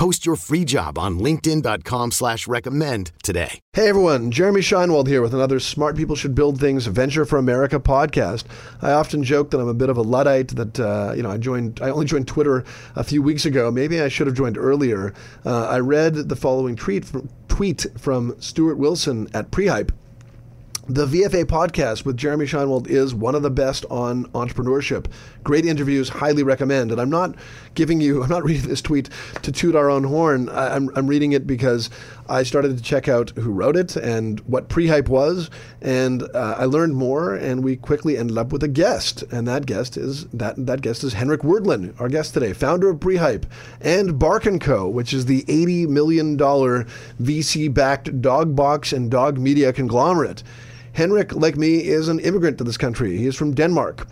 Post 0.00 0.24
your 0.24 0.36
free 0.36 0.64
job 0.64 0.98
on 0.98 1.18
linkedin.com 1.18 2.12
slash 2.12 2.48
recommend 2.48 3.12
today. 3.22 3.60
Hey 3.74 3.86
everyone, 3.90 4.30
Jeremy 4.30 4.62
Shinewald 4.62 5.08
here 5.08 5.20
with 5.20 5.34
another 5.34 5.60
Smart 5.60 5.94
People 5.94 6.16
Should 6.16 6.34
Build 6.34 6.58
Things 6.58 6.86
Venture 6.86 7.26
for 7.26 7.36
America 7.36 7.78
podcast. 7.78 8.44
I 8.80 8.92
often 8.92 9.22
joke 9.22 9.50
that 9.50 9.60
I'm 9.60 9.68
a 9.68 9.74
bit 9.74 9.90
of 9.90 9.98
a 9.98 10.02
Luddite, 10.02 10.56
that, 10.56 10.80
uh, 10.80 11.12
you 11.14 11.22
know, 11.22 11.30
I 11.30 11.36
joined, 11.36 11.80
I 11.82 11.90
only 11.90 12.06
joined 12.06 12.26
Twitter 12.28 12.64
a 12.96 13.04
few 13.04 13.20
weeks 13.20 13.44
ago. 13.44 13.70
Maybe 13.70 14.00
I 14.00 14.08
should 14.08 14.26
have 14.26 14.34
joined 14.34 14.56
earlier. 14.56 15.12
Uh, 15.44 15.66
I 15.66 15.80
read 15.80 16.14
the 16.14 16.36
following 16.36 16.76
tweet 16.76 17.04
from, 17.04 17.28
tweet 17.48 17.84
from 17.98 18.40
Stuart 18.40 18.78
Wilson 18.78 19.28
at 19.34 19.50
Prehype. 19.50 19.90
The 20.88 21.06
VFA 21.06 21.44
podcast 21.44 22.04
with 22.04 22.16
Jeremy 22.16 22.46
Shinewald 22.46 22.88
is 22.88 23.14
one 23.14 23.36
of 23.36 23.42
the 23.42 23.50
best 23.50 23.84
on 23.90 24.24
entrepreneurship. 24.32 25.06
Great 25.42 25.64
interviews, 25.64 26.08
highly 26.08 26.42
recommend. 26.42 26.92
And 26.92 27.00
I'm 27.00 27.10
not 27.10 27.34
giving 27.74 28.00
you, 28.00 28.22
I'm 28.22 28.28
not 28.28 28.44
reading 28.44 28.68
this 28.68 28.82
tweet 28.82 29.08
to 29.42 29.52
toot 29.52 29.74
our 29.74 29.90
own 29.90 30.04
horn. 30.04 30.48
I, 30.48 30.76
am 30.76 30.90
I'm 30.94 31.06
reading 31.06 31.32
it 31.32 31.46
because 31.46 31.90
I 32.28 32.42
started 32.42 32.76
to 32.76 32.82
check 32.82 33.08
out 33.08 33.30
who 33.30 33.50
wrote 33.50 33.76
it 33.76 33.96
and 33.96 34.40
what 34.40 34.68
Prehype 34.68 35.08
was. 35.08 35.50
And 35.80 36.22
uh, 36.34 36.54
I 36.58 36.64
learned 36.66 36.94
more, 36.94 37.34
and 37.34 37.64
we 37.64 37.76
quickly 37.76 38.16
ended 38.16 38.38
up 38.38 38.52
with 38.52 38.62
a 38.62 38.68
guest. 38.68 39.22
And 39.32 39.48
that 39.48 39.66
guest 39.66 39.96
is 39.96 40.26
that 40.26 40.54
that 40.66 40.82
guest 40.82 41.02
is 41.04 41.14
Henrik 41.14 41.40
Werdlin, 41.40 41.98
our 42.00 42.08
guest 42.08 42.34
today, 42.34 42.52
founder 42.52 42.88
of 42.90 43.00
Prehype 43.00 43.46
and 43.80 44.18
Bark 44.18 44.46
& 44.58 44.60
Co., 44.60 44.88
which 44.88 45.12
is 45.12 45.26
the 45.26 45.42
$80 45.42 45.88
million 45.88 46.36
VC-backed 46.36 48.20
dog 48.20 48.54
box 48.54 48.92
and 48.92 49.10
dog 49.10 49.38
media 49.38 49.72
conglomerate. 49.72 50.42
Henrik, 50.92 51.34
like 51.34 51.56
me, 51.56 51.86
is 51.86 52.08
an 52.08 52.20
immigrant 52.20 52.58
to 52.58 52.64
this 52.64 52.76
country. 52.76 53.16
He 53.16 53.26
is 53.26 53.36
from 53.36 53.54
Denmark. 53.54 54.06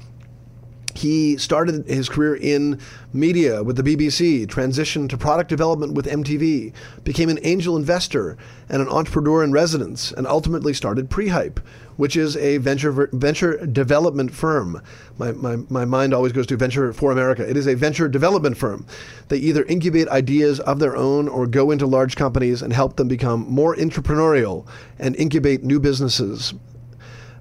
He 0.99 1.37
started 1.37 1.87
his 1.87 2.09
career 2.09 2.35
in 2.35 2.81
media 3.13 3.63
with 3.63 3.77
the 3.77 3.85
BBC, 3.85 4.49
transitioned 4.49 5.11
to 5.11 5.17
product 5.17 5.49
development 5.49 5.95
with 5.95 6.07
MTV, 6.07 6.73
became 7.05 7.29
an 7.29 7.39
angel 7.45 7.77
investor 7.77 8.37
and 8.69 8.83
an 8.83 8.89
entrepreneur 8.89 9.45
in 9.45 9.53
residence, 9.53 10.11
and 10.11 10.27
ultimately 10.27 10.75
started 10.75 11.09
Prehype, 11.09 11.61
which 11.99 12.17
is 12.17 12.37
a 12.37 12.57
venture 12.57 13.09
venture 13.13 13.65
development 13.65 14.35
firm. 14.35 14.83
My, 15.19 15.31
my, 15.31 15.59
my 15.71 15.85
mind 15.85 16.13
always 16.13 16.33
goes 16.33 16.49
to 16.49 16.57
Venture 16.57 16.93
for 16.93 17.13
America. 17.13 17.49
It 17.49 17.57
is 17.57 17.69
a 17.69 17.77
venture 17.77 18.09
development 18.09 18.57
firm. 18.57 18.85
They 19.29 19.39
either 19.39 19.63
incubate 19.67 20.09
ideas 20.09 20.59
of 20.59 20.81
their 20.81 20.97
own 20.97 21.29
or 21.29 21.47
go 21.47 21.71
into 21.71 21.87
large 21.87 22.17
companies 22.17 22.61
and 22.61 22.73
help 22.73 22.97
them 22.97 23.07
become 23.07 23.47
more 23.49 23.77
entrepreneurial 23.77 24.67
and 24.99 25.15
incubate 25.15 25.63
new 25.63 25.79
businesses. 25.79 26.55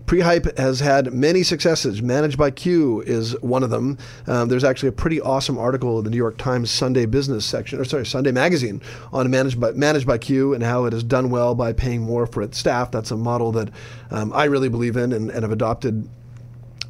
Prehype 0.08 0.58
has 0.58 0.80
had 0.80 1.12
many 1.12 1.44
successes. 1.44 2.02
Managed 2.02 2.38
by 2.38 2.50
Q 2.50 3.02
is 3.02 3.40
one 3.42 3.62
of 3.62 3.70
them. 3.70 3.98
Um, 4.26 4.48
there's 4.48 4.64
actually 4.64 4.88
a 4.88 4.94
pretty 4.94 5.20
awesome 5.20 5.58
article 5.58 5.98
in 5.98 6.06
the 6.06 6.10
New 6.10 6.18
York 6.18 6.38
Times 6.38 6.72
Sunday 6.72 7.06
Business 7.06 7.46
section, 7.46 7.78
or 7.78 7.84
sorry, 7.84 8.06
Sunday 8.06 8.32
Magazine, 8.32 8.82
on 9.12 9.30
managed 9.30 9.60
by 9.60 9.72
managed 9.74 10.08
by 10.08 10.18
Q 10.18 10.54
and 10.54 10.64
how 10.64 10.86
it 10.86 10.94
has 10.94 11.04
done 11.04 11.30
well 11.30 11.56
by 11.56 11.74
paying 11.74 12.02
more 12.02 12.26
for 12.26 12.42
its 12.42 12.58
staff. 12.58 12.90
That's 12.90 13.12
a 13.12 13.18
model 13.18 13.52
that 13.52 13.70
um, 14.10 14.32
I 14.32 14.46
really 14.46 14.70
believe 14.70 14.96
in 14.96 15.12
and, 15.12 15.30
and 15.30 15.44
have 15.44 15.52
adopted 15.52 16.08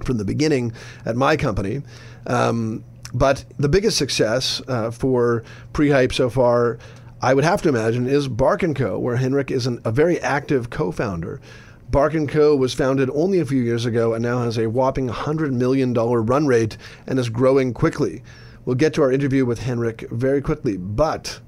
from 0.06 0.18
the 0.18 0.26
beginning 0.26 0.74
at 1.04 1.16
my 1.16 1.36
company. 1.36 1.82
Um, 2.28 2.84
but 3.16 3.46
the 3.58 3.68
biggest 3.68 3.98
success 3.98 4.62
uh, 4.68 4.92
for 4.92 5.44
Prehype 5.74 6.14
so 6.14 6.30
far, 6.30 6.78
I 7.20 7.34
would 7.34 7.46
have 7.46 7.64
to 7.64 7.70
imagine, 7.70 8.08
is 8.08 8.28
Bark 8.28 8.64
& 8.68 8.76
Co., 8.76 9.00
where 9.00 9.16
Henrik 9.16 9.50
is 9.50 9.66
an, 9.66 9.82
a 9.86 9.92
very 9.92 10.20
active 10.22 10.70
co-founder. 10.70 11.42
Bark 11.90 12.14
& 12.22 12.28
Co. 12.28 12.54
was 12.54 12.74
founded 12.74 13.10
only 13.14 13.40
a 13.40 13.46
few 13.46 13.62
years 13.62 13.86
ago 13.86 14.14
and 14.14 14.22
now 14.22 14.44
has 14.44 14.58
a 14.58 14.70
whopping 14.70 15.08
$100 15.08 15.54
million 15.54 15.94
run 15.94 16.46
rate 16.46 16.76
and 17.06 17.18
is 17.18 17.30
growing 17.30 17.74
quickly. 17.74 18.24
We'll 18.66 18.76
get 18.76 18.94
to 18.96 19.04
our 19.04 19.12
interview 19.12 19.46
with 19.46 19.60
Henrik 19.60 20.02
very 20.12 20.42
quickly, 20.42 20.76
but 20.76 21.40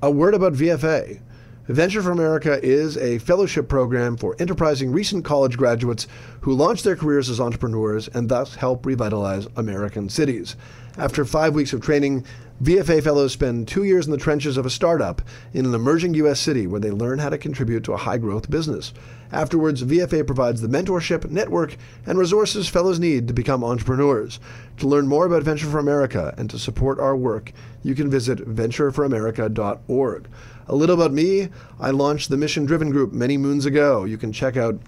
a 0.00 0.08
word 0.08 0.34
about 0.34 0.52
VFA. 0.52 1.20
Venture 1.66 2.02
for 2.02 2.12
America 2.12 2.60
is 2.62 2.96
a 2.96 3.18
fellowship 3.18 3.68
program 3.68 4.16
for 4.16 4.36
enterprising 4.38 4.92
recent 4.92 5.24
college 5.24 5.56
graduates 5.56 6.06
who 6.42 6.52
launch 6.52 6.82
their 6.82 6.96
careers 6.96 7.28
as 7.28 7.40
entrepreneurs 7.40 8.06
and 8.08 8.28
thus 8.28 8.54
help 8.54 8.86
revitalize 8.86 9.48
American 9.56 10.08
cities. 10.08 10.54
After 10.98 11.24
five 11.24 11.54
weeks 11.54 11.72
of 11.72 11.80
training, 11.80 12.24
VFA 12.62 13.02
fellows 13.02 13.32
spend 13.32 13.66
two 13.66 13.82
years 13.82 14.06
in 14.06 14.12
the 14.12 14.18
trenches 14.18 14.56
of 14.56 14.66
a 14.66 14.70
startup 14.70 15.22
in 15.52 15.66
an 15.66 15.74
emerging 15.74 16.14
U.S. 16.14 16.38
city 16.38 16.66
where 16.66 16.80
they 16.80 16.90
learn 16.90 17.18
how 17.18 17.28
to 17.28 17.38
contribute 17.38 17.82
to 17.84 17.92
a 17.92 17.96
high 17.96 18.18
growth 18.18 18.50
business. 18.50 18.92
Afterwards, 19.32 19.82
VFA 19.82 20.26
provides 20.26 20.60
the 20.60 20.68
mentorship, 20.68 21.30
network, 21.30 21.76
and 22.04 22.18
resources 22.18 22.68
fellows 22.68 22.98
need 23.00 23.26
to 23.28 23.34
become 23.34 23.64
entrepreneurs. 23.64 24.38
To 24.76 24.86
learn 24.86 25.08
more 25.08 25.24
about 25.24 25.42
Venture 25.42 25.66
for 25.66 25.78
America 25.78 26.34
and 26.36 26.50
to 26.50 26.58
support 26.58 27.00
our 27.00 27.16
work, 27.16 27.52
you 27.82 27.94
can 27.94 28.10
visit 28.10 28.46
ventureforamerica.org. 28.46 30.28
A 30.68 30.74
little 30.74 30.94
about 30.94 31.12
me 31.12 31.48
I 31.80 31.90
launched 31.90 32.28
the 32.28 32.36
Mission 32.36 32.66
Driven 32.66 32.90
Group 32.90 33.12
many 33.12 33.38
moons 33.38 33.64
ago. 33.64 34.04
You 34.04 34.18
can 34.18 34.32
check 34.32 34.56
out 34.58 34.78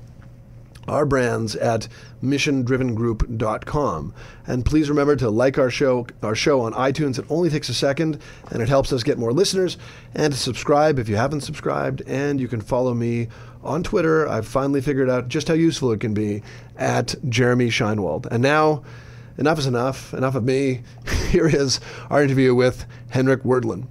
our 0.88 1.06
brands 1.06 1.56
at 1.56 1.88
missiondrivengroup.com. 2.22 4.14
And 4.46 4.64
please 4.64 4.88
remember 4.88 5.16
to 5.16 5.30
like 5.30 5.58
our 5.58 5.70
show 5.70 6.06
our 6.22 6.34
show 6.34 6.60
on 6.62 6.72
iTunes. 6.72 7.18
It 7.18 7.26
only 7.28 7.50
takes 7.50 7.68
a 7.68 7.74
second 7.74 8.20
and 8.50 8.62
it 8.62 8.68
helps 8.68 8.92
us 8.92 9.02
get 9.02 9.18
more 9.18 9.32
listeners. 9.32 9.76
And 10.14 10.32
to 10.32 10.38
subscribe 10.38 10.98
if 10.98 11.08
you 11.08 11.16
haven't 11.16 11.42
subscribed. 11.42 12.02
And 12.06 12.40
you 12.40 12.48
can 12.48 12.60
follow 12.60 12.94
me 12.94 13.28
on 13.62 13.82
Twitter. 13.82 14.28
I've 14.28 14.46
finally 14.46 14.80
figured 14.80 15.10
out 15.10 15.28
just 15.28 15.48
how 15.48 15.54
useful 15.54 15.92
it 15.92 16.00
can 16.00 16.14
be 16.14 16.42
at 16.76 17.14
Jeremy 17.28 17.70
Shinewald. 17.70 18.28
And 18.30 18.42
now 18.42 18.84
enough 19.38 19.58
is 19.58 19.66
enough. 19.66 20.14
Enough 20.14 20.34
of 20.34 20.44
me. 20.44 20.82
Here 21.30 21.48
is 21.48 21.80
our 22.10 22.22
interview 22.22 22.54
with 22.54 22.86
Henrik 23.10 23.42
Werdlin. 23.42 23.86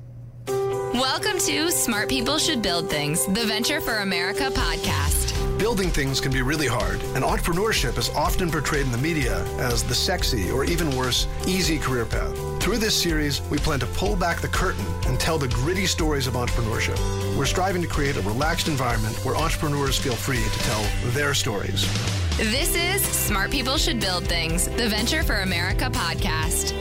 Welcome 0.93 1.39
to 1.39 1.71
Smart 1.71 2.07
People 2.07 2.37
Should 2.37 2.61
Build 2.61 2.87
Things, 2.87 3.25
the 3.25 3.45
Venture 3.45 3.81
for 3.81 3.97
America 3.97 4.51
podcast. 4.51 5.12
Building 5.63 5.91
things 5.91 6.19
can 6.19 6.33
be 6.33 6.41
really 6.41 6.67
hard, 6.67 7.01
and 7.15 7.23
entrepreneurship 7.23 7.97
is 7.97 8.09
often 8.09 8.51
portrayed 8.51 8.85
in 8.85 8.91
the 8.91 8.97
media 8.97 9.45
as 9.59 9.81
the 9.81 9.95
sexy, 9.95 10.51
or 10.51 10.65
even 10.65 10.93
worse, 10.93 11.25
easy 11.47 11.79
career 11.79 12.05
path. 12.05 12.35
Through 12.61 12.79
this 12.79 13.01
series, 13.01 13.41
we 13.43 13.57
plan 13.59 13.79
to 13.79 13.85
pull 13.85 14.17
back 14.17 14.41
the 14.41 14.49
curtain 14.49 14.85
and 15.07 15.17
tell 15.17 15.37
the 15.37 15.47
gritty 15.47 15.85
stories 15.85 16.27
of 16.27 16.33
entrepreneurship. 16.33 16.99
We're 17.37 17.45
striving 17.45 17.81
to 17.81 17.87
create 17.87 18.17
a 18.17 18.21
relaxed 18.23 18.67
environment 18.67 19.15
where 19.23 19.37
entrepreneurs 19.37 19.97
feel 19.97 20.15
free 20.15 20.43
to 20.43 20.59
tell 20.63 20.85
their 21.13 21.33
stories. 21.33 21.87
This 22.35 22.75
is 22.75 23.01
Smart 23.01 23.49
People 23.49 23.77
Should 23.77 24.01
Build 24.01 24.27
Things, 24.27 24.67
the 24.67 24.89
Venture 24.89 25.23
for 25.23 25.43
America 25.43 25.85
podcast. 25.85 26.71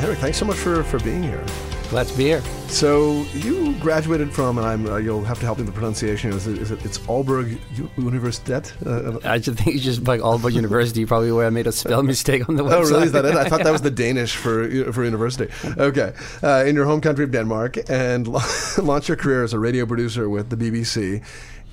Henrik, 0.00 0.18
thanks 0.18 0.38
so 0.38 0.44
much 0.44 0.56
for, 0.56 0.82
for 0.82 0.98
being 0.98 1.22
here. 1.22 1.44
Glad 1.90 2.08
to 2.08 2.16
be 2.16 2.24
here. 2.24 2.42
So 2.66 3.22
you 3.32 3.74
graduated 3.74 4.32
from, 4.32 4.58
and 4.58 4.66
I'm, 4.66 4.86
uh, 4.86 4.96
you'll 4.96 5.22
have 5.22 5.38
to 5.38 5.46
help 5.46 5.58
me 5.58 5.64
with 5.64 5.72
the 5.72 5.78
pronunciation. 5.78 6.32
Is 6.32 6.48
it, 6.48 6.58
is 6.58 6.72
it 6.72 6.84
it's 6.84 6.98
Aalborg 6.98 7.56
Universitet? 7.96 8.72
Uh, 8.84 9.20
I 9.26 9.38
just 9.38 9.58
think 9.58 9.76
it's 9.76 9.84
just 9.84 10.02
like 10.02 10.20
Aalborg 10.20 10.52
University, 10.52 11.06
probably 11.06 11.30
where 11.30 11.46
I 11.46 11.50
made 11.50 11.68
a 11.68 11.72
spell 11.72 12.02
mistake 12.14 12.48
on 12.48 12.56
the 12.56 12.64
website. 12.64 12.72
Oh, 12.72 12.90
really? 12.90 13.06
Is 13.06 13.12
that 13.12 13.24
it? 13.24 13.36
I 13.36 13.48
thought 13.48 13.62
that 13.62 13.70
was 13.70 13.82
the 13.82 13.90
Danish 14.04 14.34
for 14.34 14.92
for 14.92 15.04
university. 15.04 15.52
Okay, 15.78 16.12
uh, 16.42 16.64
in 16.66 16.74
your 16.74 16.86
home 16.86 17.00
country 17.00 17.24
of 17.24 17.30
Denmark, 17.30 17.78
and 17.88 18.26
launched 18.78 19.08
your 19.08 19.16
career 19.16 19.44
as 19.44 19.52
a 19.52 19.58
radio 19.60 19.86
producer 19.86 20.28
with 20.28 20.50
the 20.50 20.56
BBC. 20.56 21.24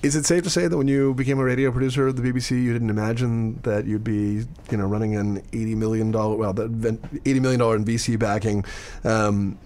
Is 0.04 0.16
it 0.16 0.26
safe 0.26 0.44
to 0.44 0.50
say 0.50 0.68
that 0.68 0.78
when 0.78 0.88
you 0.88 1.14
became 1.16 1.40
a 1.40 1.44
radio 1.44 1.72
producer 1.72 2.10
at 2.10 2.18
the 2.18 2.22
BBC, 2.22 2.52
you 2.62 2.72
didn't 2.72 2.90
imagine 2.92 3.60
that 3.64 3.86
you'd 3.86 4.04
be, 4.04 4.46
you 4.70 4.78
know, 4.78 4.86
running 4.86 5.16
an 5.16 5.42
eighty 5.54 5.74
million 5.76 6.12
dollar, 6.12 6.36
well, 6.36 6.54
the 6.54 7.00
eighty 7.26 7.40
million 7.40 7.60
dollar 7.60 7.76
in 7.76 7.84
VC 7.84 8.20
backing? 8.20 8.64
Um, 9.04 9.58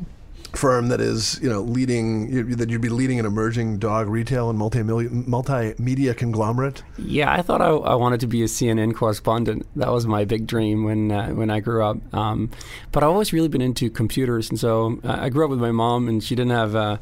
firm 0.56 0.88
that 0.90 1.02
is, 1.02 1.40
you 1.42 1.50
know, 1.50 1.62
leading 1.62 2.56
that 2.56 2.70
you'd 2.70 2.82
be 2.82 2.90
leading 2.90 3.20
an 3.20 3.26
emerging 3.26 3.80
dog 3.80 4.08
retail 4.08 4.50
and 4.50 4.60
multimedia 4.60 6.16
conglomerate? 6.16 6.84
Yeah, 6.98 7.32
I 7.32 7.42
thought 7.42 7.62
I, 7.62 7.70
I, 7.70 7.96
wanted 7.96 8.20
to 8.22 8.28
be 8.28 8.42
a 8.44 8.46
CNN 8.46 8.96
correspondent. 8.96 9.68
That 9.76 9.92
was 9.92 10.08
my 10.08 10.26
big 10.26 10.48
dream 10.48 10.84
when 10.84 11.12
uh, 11.12 11.30
when 11.30 11.50
I 11.50 11.60
grew 11.60 11.84
up. 11.84 11.98
Um, 12.14 12.50
but 12.92 13.04
I've 13.04 13.10
always 13.10 13.34
really 13.34 13.48
been 13.48 13.62
into 13.62 13.90
computers, 13.90 14.50
and 14.50 14.60
so 14.60 15.00
uh, 15.04 15.18
I 15.20 15.30
grew 15.30 15.46
up 15.46 15.52
with 15.52 15.60
my 15.60 15.72
mom, 15.72 16.08
and 16.08 16.24
she 16.24 16.36
didn't 16.36 16.52
have. 16.52 16.76
Uh, 16.76 16.98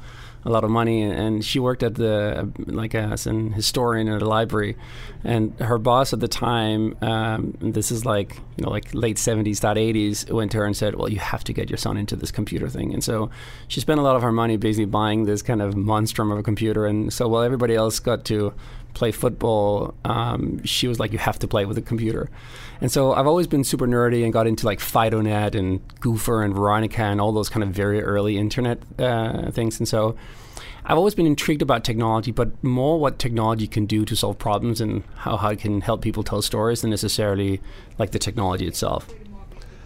a 0.45 0.49
lot 0.49 0.63
of 0.63 0.69
money, 0.69 1.01
and 1.01 1.43
she 1.43 1.59
worked 1.59 1.81
at 1.81 1.95
the 1.95 2.51
like 2.67 2.93
as 2.93 3.25
an 3.25 3.51
historian 3.53 4.07
at 4.07 4.21
a 4.21 4.27
library, 4.27 4.77
and 5.23 5.59
her 5.59 5.79
boss 5.79 6.13
at 6.13 6.19
the 6.19 6.27
time, 6.27 6.95
um, 7.01 7.57
this 7.59 7.91
is 7.91 8.05
like 8.05 8.35
you 8.57 8.63
know 8.63 8.69
like 8.69 8.93
late 8.93 9.17
seventies, 9.17 9.57
start 9.57 9.77
eighties, 9.77 10.25
went 10.29 10.51
to 10.51 10.59
her 10.59 10.65
and 10.65 10.77
said, 10.77 10.95
"Well, 10.95 11.09
you 11.09 11.19
have 11.19 11.43
to 11.45 11.53
get 11.53 11.69
your 11.69 11.77
son 11.77 11.97
into 11.97 12.15
this 12.15 12.31
computer 12.31 12.69
thing," 12.69 12.93
and 12.93 13.03
so 13.03 13.29
she 13.67 13.79
spent 13.79 13.99
a 13.99 14.03
lot 14.03 14.15
of 14.15 14.21
her 14.21 14.31
money 14.31 14.55
basically 14.55 14.85
buying 14.85 15.25
this 15.25 15.41
kind 15.41 15.61
of 15.61 15.75
monstrum 15.75 16.31
of 16.31 16.37
a 16.37 16.43
computer, 16.43 16.85
and 16.85 17.11
so 17.11 17.27
while 17.27 17.41
everybody 17.41 17.73
else 17.75 17.99
got 17.99 18.23
to 18.25 18.53
play 18.95 19.11
football, 19.11 19.93
um, 20.05 20.63
she 20.63 20.87
was 20.87 20.99
like, 20.99 21.11
you 21.11 21.19
have 21.19 21.37
to 21.39 21.47
play 21.47 21.65
with 21.65 21.77
a 21.77 21.81
computer. 21.81 22.31
And 22.81 22.91
so 22.91 23.13
I've 23.13 23.27
always 23.27 23.45
been 23.45 23.63
super 23.63 23.85
nerdy 23.85 24.23
and 24.23 24.33
got 24.33 24.47
into 24.47 24.65
like 24.65 24.79
FidoNet 24.79 25.53
and 25.53 25.81
Gopher 25.99 26.41
and 26.41 26.55
Veronica 26.55 27.03
and 27.03 27.21
all 27.21 27.31
those 27.31 27.49
kind 27.49 27.63
of 27.63 27.69
very 27.69 28.01
early 28.01 28.37
internet 28.37 28.79
uh, 28.97 29.51
things. 29.51 29.79
And 29.79 29.87
so 29.87 30.15
I've 30.85 30.97
always 30.97 31.15
been 31.15 31.25
intrigued 31.25 31.61
about 31.61 31.83
technology, 31.83 32.31
but 32.31 32.63
more 32.63 32.99
what 32.99 33.19
technology 33.19 33.67
can 33.67 33.85
do 33.85 34.05
to 34.05 34.15
solve 34.15 34.37
problems 34.37 34.81
and 34.81 35.03
how, 35.15 35.37
how 35.37 35.49
it 35.49 35.59
can 35.59 35.81
help 35.81 36.01
people 36.01 36.23
tell 36.23 36.41
stories 36.41 36.81
than 36.81 36.89
necessarily 36.89 37.61
like 37.99 38.11
the 38.11 38.19
technology 38.19 38.67
itself. 38.67 39.07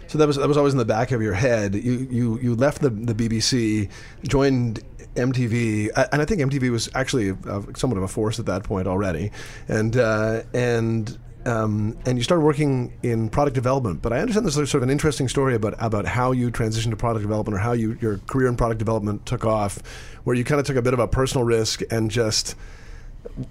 So 0.08 0.18
that 0.18 0.26
was 0.26 0.36
that 0.38 0.48
was 0.48 0.56
always 0.56 0.74
in 0.74 0.78
the 0.78 0.84
back 0.84 1.12
of 1.12 1.22
your 1.22 1.34
head. 1.34 1.76
You 1.76 2.08
you 2.10 2.38
you 2.40 2.54
left 2.56 2.82
the 2.82 2.90
the 2.90 3.14
BBC, 3.14 3.88
joined 4.26 4.82
MTV, 5.14 5.90
and 6.12 6.22
I 6.22 6.24
think 6.24 6.40
MTV 6.40 6.70
was 6.70 6.88
actually 6.94 7.36
somewhat 7.76 7.96
of 7.96 8.02
a 8.02 8.08
force 8.08 8.38
at 8.38 8.46
that 8.46 8.64
point 8.64 8.86
already, 8.86 9.32
and 9.68 9.96
uh, 9.96 10.42
and. 10.54 11.18
Um, 11.46 11.96
and 12.04 12.18
you 12.18 12.22
started 12.22 12.44
working 12.44 12.92
in 13.02 13.30
product 13.30 13.54
development, 13.54 14.02
but 14.02 14.12
I 14.12 14.18
understand 14.18 14.44
there's 14.44 14.56
sort 14.56 14.74
of 14.74 14.82
an 14.82 14.90
interesting 14.90 15.26
story 15.26 15.54
about 15.54 15.74
about 15.78 16.04
how 16.04 16.32
you 16.32 16.50
transitioned 16.50 16.90
to 16.90 16.96
product 16.96 17.22
development 17.22 17.54
or 17.54 17.58
how 17.60 17.72
you, 17.72 17.96
your 18.02 18.18
career 18.18 18.46
in 18.46 18.56
product 18.56 18.78
development 18.78 19.24
took 19.24 19.46
off, 19.46 19.78
where 20.24 20.36
you 20.36 20.44
kind 20.44 20.60
of 20.60 20.66
took 20.66 20.76
a 20.76 20.82
bit 20.82 20.92
of 20.92 21.00
a 21.00 21.08
personal 21.08 21.42
risk 21.42 21.80
and 21.90 22.10
just 22.10 22.56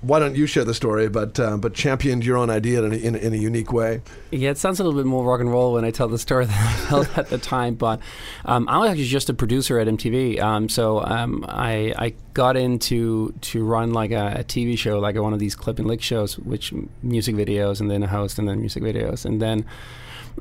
why 0.02 0.20
don't 0.20 0.36
you 0.36 0.46
share 0.46 0.64
the 0.64 0.74
story, 0.74 1.10
but 1.10 1.40
uh, 1.40 1.58
but 1.58 1.74
championed 1.74 2.26
your 2.26 2.38
own 2.38 2.50
idea 2.50 2.84
in 2.84 2.94
a, 2.94 2.96
in, 2.96 3.16
in, 3.16 3.34
a 3.34 3.38
unique 3.38 3.72
way? 3.72 4.02
Yeah, 4.32 4.52
it 4.52 4.58
sounds 4.58 4.80
a 4.80 4.84
little 4.84 5.00
bit 5.00 5.06
more 5.06 5.24
rock 5.24 5.40
and 5.40 5.52
roll 5.52 5.74
when 5.74 5.86
I 5.86 5.92
tell 5.92 6.08
the 6.08 6.18
story 6.18 6.46
than 6.48 6.56
I 6.56 6.74
felt 6.74 7.18
at 7.18 7.30
the 7.30 7.38
time. 7.38 7.76
But 7.76 8.00
um, 8.46 8.68
I 8.68 8.78
was 8.78 8.90
actually 8.90 9.06
just 9.06 9.30
a 9.30 9.34
producer 9.34 9.80
at 9.80 9.88
MTV, 9.88 10.40
um, 10.40 10.70
so 10.70 11.04
um, 11.04 11.46
I, 11.48 11.94
I 11.98 12.14
got 12.34 12.58
into 12.58 13.34
to 13.42 13.64
run 13.64 13.94
like 13.94 14.12
a, 14.12 14.38
a, 14.40 14.44
TV 14.44 14.78
show, 14.78 15.00
like 15.00 15.16
one 15.16 15.34
of 15.34 15.40
these 15.40 15.56
clip 15.56 15.80
and 15.80 15.88
lick 15.88 16.02
shows, 16.02 16.38
which 16.40 16.74
music 17.04 17.36
videos, 17.36 17.80
and 17.80 17.90
then 17.90 18.04
a 18.04 18.08
host, 18.08 18.40
and 18.40 18.48
then 18.48 18.60
music 18.60 18.84
videos, 18.84 19.26
and 19.26 19.42
then 19.42 19.66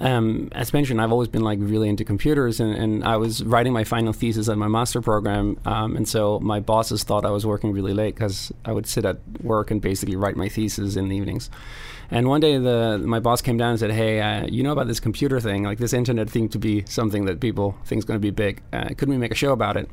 um, 0.01 0.49
as 0.53 0.73
mentioned, 0.73 1.01
I've 1.01 1.13
always 1.13 1.29
been 1.29 1.43
like 1.43 1.59
really 1.61 1.89
into 1.89 2.05
computers, 2.05 2.61
and, 2.61 2.75
and 2.75 3.05
I 3.05 3.17
was 3.17 3.45
writing 3.45 3.73
my 3.73 3.85
final 3.85 4.13
thesis 4.13 4.49
at 4.49 4.57
my 4.57 4.69
master 4.69 5.01
program, 5.01 5.59
um, 5.65 5.97
and 5.97 6.09
so 6.09 6.39
my 6.41 6.61
bosses 6.61 7.03
thought 7.05 7.25
I 7.25 7.31
was 7.31 7.45
working 7.45 7.73
really 7.73 7.95
late 7.95 8.15
because 8.15 8.53
I 8.65 8.73
would 8.73 8.87
sit 8.87 9.05
at 9.05 9.19
work 9.43 9.71
and 9.71 9.81
basically 9.81 10.17
write 10.17 10.37
my 10.37 10.49
thesis 10.49 10.97
in 10.97 11.09
the 11.09 11.17
evenings. 11.17 11.51
And 12.11 12.29
one 12.29 12.41
day, 12.41 12.57
the 12.59 12.99
my 13.05 13.21
boss 13.21 13.43
came 13.43 13.59
down 13.59 13.71
and 13.71 13.79
said, 13.79 13.91
"Hey, 13.91 14.21
uh, 14.21 14.47
you 14.47 14.63
know 14.63 14.73
about 14.73 14.87
this 14.87 15.01
computer 15.01 15.41
thing? 15.41 15.65
Like 15.65 15.79
this 15.79 15.93
internet 15.93 16.31
thing 16.31 16.49
to 16.51 16.59
be 16.59 16.85
something 16.87 17.27
that 17.27 17.41
people 17.41 17.77
think 17.85 17.99
is 17.99 18.05
going 18.05 18.19
to 18.19 18.23
be 18.23 18.31
big. 18.31 18.63
Uh, 18.73 18.89
couldn't 18.89 19.11
we 19.11 19.19
make 19.19 19.33
a 19.33 19.37
show 19.37 19.53
about 19.53 19.77
it?" 19.77 19.91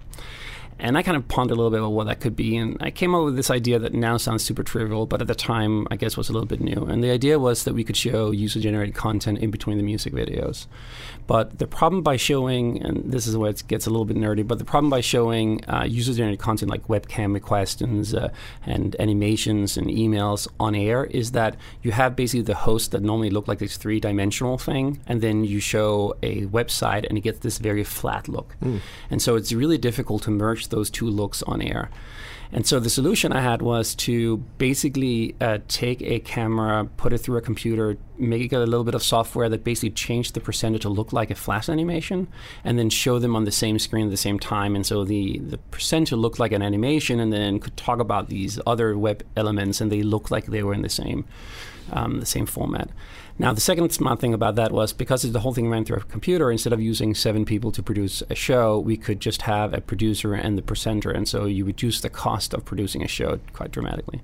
And 0.77 0.97
I 0.97 1.03
kind 1.03 1.15
of 1.15 1.27
pondered 1.27 1.55
a 1.55 1.57
little 1.57 1.71
bit 1.71 1.79
about 1.79 1.93
what 1.93 2.07
that 2.07 2.19
could 2.19 2.35
be. 2.35 2.57
And 2.57 2.77
I 2.81 2.91
came 2.91 3.15
up 3.15 3.23
with 3.23 3.35
this 3.35 3.49
idea 3.49 3.79
that 3.79 3.93
now 3.93 4.17
sounds 4.17 4.43
super 4.43 4.63
trivial, 4.63 5.05
but 5.05 5.21
at 5.21 5.27
the 5.27 5.35
time, 5.35 5.87
I 5.89 5.95
guess 5.95 6.17
was 6.17 6.29
a 6.29 6.33
little 6.33 6.47
bit 6.47 6.59
new. 6.59 6.85
And 6.85 7.03
the 7.03 7.11
idea 7.11 7.39
was 7.39 7.63
that 7.63 7.73
we 7.73 7.83
could 7.83 7.95
show 7.95 8.31
user 8.31 8.59
generated 8.59 8.93
content 8.95 9.39
in 9.39 9.51
between 9.51 9.77
the 9.77 9.83
music 9.83 10.13
videos. 10.13 10.67
But 11.27 11.59
the 11.59 11.67
problem 11.67 12.03
by 12.03 12.17
showing, 12.17 12.83
and 12.83 13.11
this 13.11 13.25
is 13.25 13.37
where 13.37 13.49
it 13.49 13.63
gets 13.67 13.87
a 13.87 13.89
little 13.89 14.05
bit 14.05 14.17
nerdy, 14.17 14.45
but 14.45 14.59
the 14.59 14.65
problem 14.65 14.89
by 14.89 15.01
showing 15.01 15.63
uh, 15.69 15.85
user 15.87 16.13
generated 16.13 16.39
content 16.39 16.69
like 16.69 16.87
webcam 16.87 17.41
questions 17.41 18.13
uh, 18.13 18.29
and 18.65 18.95
animations 18.99 19.77
and 19.77 19.87
emails 19.87 20.47
on 20.59 20.75
air 20.75 21.05
is 21.05 21.31
that 21.31 21.55
you 21.81 21.91
have 21.91 22.15
basically 22.15 22.43
the 22.43 22.55
host 22.55 22.91
that 22.91 23.01
normally 23.01 23.29
look 23.29 23.47
like 23.47 23.59
this 23.59 23.77
three 23.77 23.99
dimensional 23.99 24.57
thing, 24.57 24.99
and 25.07 25.21
then 25.21 25.43
you 25.43 25.59
show 25.59 26.15
a 26.21 26.45
website 26.45 27.05
and 27.07 27.17
it 27.17 27.21
gets 27.21 27.39
this 27.39 27.57
very 27.57 27.83
flat 27.83 28.27
look. 28.27 28.55
Mm. 28.61 28.81
And 29.09 29.21
so 29.21 29.35
it's 29.35 29.51
really 29.51 29.77
difficult 29.77 30.23
to 30.23 30.31
merge 30.31 30.64
those 30.67 30.89
two 30.89 31.07
looks 31.07 31.43
on 31.43 31.61
air. 31.61 31.89
And 32.51 32.65
so 32.65 32.79
the 32.79 32.89
solution 32.89 33.33
I 33.33 33.41
had 33.41 33.61
was 33.61 33.95
to 33.95 34.37
basically 34.57 35.35
uh, 35.41 35.59
take 35.67 36.01
a 36.01 36.19
camera, 36.19 36.87
put 36.95 37.11
it 37.11 37.17
through 37.17 37.37
a 37.37 37.41
computer, 37.41 37.97
make 38.17 38.53
it 38.53 38.55
a 38.55 38.59
little 38.59 38.83
bit 38.83 38.95
of 38.95 39.03
software 39.03 39.49
that 39.49 39.63
basically 39.63 39.89
changed 39.89 40.35
the 40.35 40.39
percentage 40.39 40.83
to 40.83 40.89
look 40.89 41.11
like 41.11 41.31
a 41.31 41.35
flash 41.35 41.67
animation, 41.67 42.27
and 42.63 42.77
then 42.77 42.89
show 42.89 43.19
them 43.19 43.35
on 43.35 43.45
the 43.45 43.51
same 43.51 43.79
screen 43.79 44.05
at 44.05 44.11
the 44.11 44.17
same 44.17 44.39
time. 44.39 44.75
And 44.75 44.85
so 44.85 45.03
the, 45.03 45.39
the 45.39 45.57
percentage 45.57 46.13
looked 46.13 46.39
like 46.39 46.51
an 46.51 46.61
animation, 46.61 47.19
and 47.19 47.33
then 47.33 47.59
could 47.59 47.75
talk 47.75 47.99
about 47.99 48.29
these 48.29 48.59
other 48.65 48.97
web 48.97 49.23
elements, 49.35 49.81
and 49.81 49.91
they 49.91 50.03
looked 50.03 50.31
like 50.31 50.45
they 50.45 50.63
were 50.63 50.73
in 50.73 50.83
the 50.83 50.89
same 50.89 51.25
um, 51.91 52.19
the 52.19 52.25
same 52.25 52.45
format. 52.45 52.89
Now, 53.37 53.51
the 53.51 53.59
second 53.59 53.89
smart 53.91 54.19
thing 54.19 54.33
about 54.33 54.55
that 54.55 54.71
was 54.71 54.93
because 54.93 55.29
the 55.29 55.41
whole 55.41 55.53
thing 55.53 55.69
ran 55.69 55.83
through 55.83 55.97
a 55.97 56.03
computer, 56.03 56.49
instead 56.49 56.71
of 56.71 56.81
using 56.81 57.13
seven 57.13 57.43
people 57.43 57.69
to 57.73 57.83
produce 57.83 58.23
a 58.29 58.35
show, 58.35 58.79
we 58.79 58.95
could 58.95 59.19
just 59.19 59.41
have 59.41 59.73
a 59.73 59.81
producer 59.81 60.33
and 60.33 60.57
the 60.57 60.61
presenter. 60.61 61.11
And 61.11 61.27
so 61.27 61.43
you 61.45 61.65
reduce 61.65 61.99
the 61.99 62.09
cost 62.09 62.53
of 62.53 62.63
producing 62.63 63.03
a 63.03 63.09
show 63.09 63.39
quite 63.51 63.71
dramatically. 63.71 64.21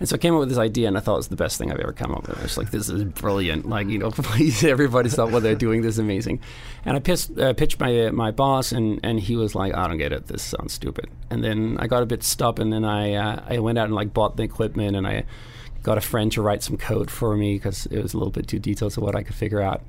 And 0.00 0.08
so 0.08 0.14
I 0.14 0.18
came 0.18 0.34
up 0.34 0.40
with 0.40 0.48
this 0.48 0.58
idea, 0.58 0.88
and 0.88 0.96
I 0.96 1.00
thought 1.00 1.14
it 1.14 1.18
was 1.18 1.28
the 1.28 1.36
best 1.36 1.58
thing 1.58 1.70
I've 1.70 1.78
ever 1.78 1.92
come 1.92 2.12
up 2.12 2.26
with. 2.26 2.40
I 2.40 2.42
was 2.42 2.58
like, 2.58 2.72
this 2.72 2.88
is 2.88 3.04
brilliant. 3.04 3.68
Like, 3.68 3.86
you 3.86 3.98
know, 3.98 4.10
please, 4.10 4.64
everybody 4.64 5.10
stop 5.10 5.30
what 5.30 5.44
they're 5.44 5.54
doing. 5.54 5.82
This 5.82 5.94
is 5.94 5.98
amazing. 6.00 6.40
And 6.84 6.96
I 6.96 7.00
pitched, 7.00 7.38
uh, 7.38 7.52
pitched 7.52 7.78
my, 7.78 8.06
uh, 8.06 8.12
my 8.12 8.32
boss, 8.32 8.72
and, 8.72 8.98
and 9.04 9.20
he 9.20 9.36
was 9.36 9.54
like, 9.54 9.76
I 9.76 9.86
don't 9.86 9.98
get 9.98 10.12
it. 10.12 10.26
This 10.26 10.42
sounds 10.42 10.72
stupid. 10.72 11.08
And 11.30 11.44
then 11.44 11.76
I 11.78 11.86
got 11.86 12.02
a 12.02 12.06
bit 12.06 12.24
stuck, 12.24 12.58
and 12.58 12.72
then 12.72 12.84
I, 12.84 13.14
uh, 13.14 13.44
I 13.48 13.58
went 13.60 13.78
out 13.78 13.84
and 13.84 13.94
like 13.94 14.12
bought 14.12 14.36
the 14.36 14.42
equipment, 14.42 14.96
and 14.96 15.06
I 15.06 15.24
got 15.82 15.98
a 15.98 16.00
friend 16.00 16.30
to 16.32 16.42
write 16.42 16.62
some 16.62 16.76
code 16.76 17.10
for 17.10 17.36
me 17.36 17.54
because 17.54 17.86
it 17.86 18.02
was 18.02 18.14
a 18.14 18.18
little 18.18 18.32
bit 18.32 18.46
too 18.46 18.58
detailed 18.58 18.92
to 18.92 19.00
what 19.00 19.14
I 19.14 19.22
could 19.22 19.34
figure 19.34 19.60
out. 19.60 19.82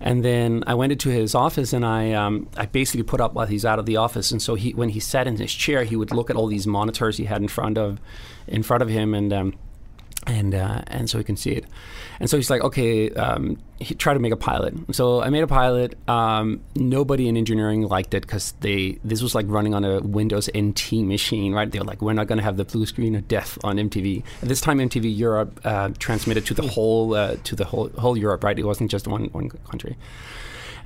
And 0.00 0.24
then 0.24 0.64
I 0.66 0.74
went 0.74 0.92
into 0.92 1.10
his 1.10 1.34
office 1.34 1.72
and 1.72 1.84
I 1.84 2.12
um, 2.12 2.48
I 2.56 2.66
basically 2.66 3.02
put 3.02 3.20
up 3.20 3.34
while 3.34 3.46
he's 3.46 3.64
out 3.64 3.78
of 3.78 3.86
the 3.86 3.96
office. 3.96 4.30
And 4.30 4.40
so 4.40 4.54
he 4.54 4.72
when 4.72 4.90
he 4.90 5.00
sat 5.00 5.26
in 5.26 5.36
his 5.36 5.52
chair, 5.52 5.84
he 5.84 5.96
would 5.96 6.12
look 6.12 6.30
at 6.30 6.36
all 6.36 6.46
these 6.46 6.66
monitors 6.66 7.16
he 7.16 7.24
had 7.24 7.42
in 7.42 7.48
front 7.48 7.78
of 7.78 8.00
in 8.46 8.62
front 8.62 8.82
of 8.82 8.88
him 8.88 9.14
and. 9.14 9.32
Um, 9.32 9.54
and 10.26 10.54
uh, 10.54 10.82
and 10.86 11.08
so 11.10 11.18
he 11.18 11.24
can 11.24 11.36
see 11.36 11.50
it. 11.50 11.64
And 12.20 12.30
so 12.30 12.36
he's 12.36 12.50
like, 12.50 12.62
okay, 12.62 13.10
um, 13.10 13.58
he 13.78 13.94
try 13.94 14.14
to 14.14 14.20
make 14.20 14.32
a 14.32 14.36
pilot. 14.36 14.74
So 14.92 15.22
I 15.22 15.30
made 15.30 15.42
a 15.42 15.46
pilot. 15.46 15.96
Um, 16.08 16.60
nobody 16.76 17.28
in 17.28 17.36
engineering 17.36 17.82
liked 17.82 18.14
it 18.14 18.22
because 18.22 18.52
they 18.60 18.98
this 19.02 19.22
was 19.22 19.34
like 19.34 19.46
running 19.48 19.74
on 19.74 19.84
a 19.84 20.00
Windows 20.00 20.48
NT 20.56 20.92
machine, 20.92 21.52
right? 21.52 21.70
They 21.70 21.78
were 21.78 21.84
like, 21.84 22.00
we're 22.02 22.12
not 22.12 22.26
going 22.26 22.38
to 22.38 22.44
have 22.44 22.56
the 22.56 22.64
blue 22.64 22.86
screen 22.86 23.14
of 23.14 23.26
death 23.28 23.58
on 23.64 23.76
MTV. 23.76 24.22
At 24.42 24.48
this 24.48 24.60
time, 24.60 24.78
MTV 24.78 25.16
Europe 25.16 25.60
uh, 25.64 25.90
transmitted 25.98 26.46
to 26.46 26.54
the 26.54 26.66
whole 26.66 27.14
uh, 27.14 27.36
to 27.44 27.56
the 27.56 27.64
whole 27.64 27.88
whole 27.98 28.16
Europe, 28.16 28.44
right? 28.44 28.58
It 28.58 28.64
wasn't 28.64 28.90
just 28.90 29.08
one 29.08 29.24
one 29.26 29.48
country. 29.48 29.96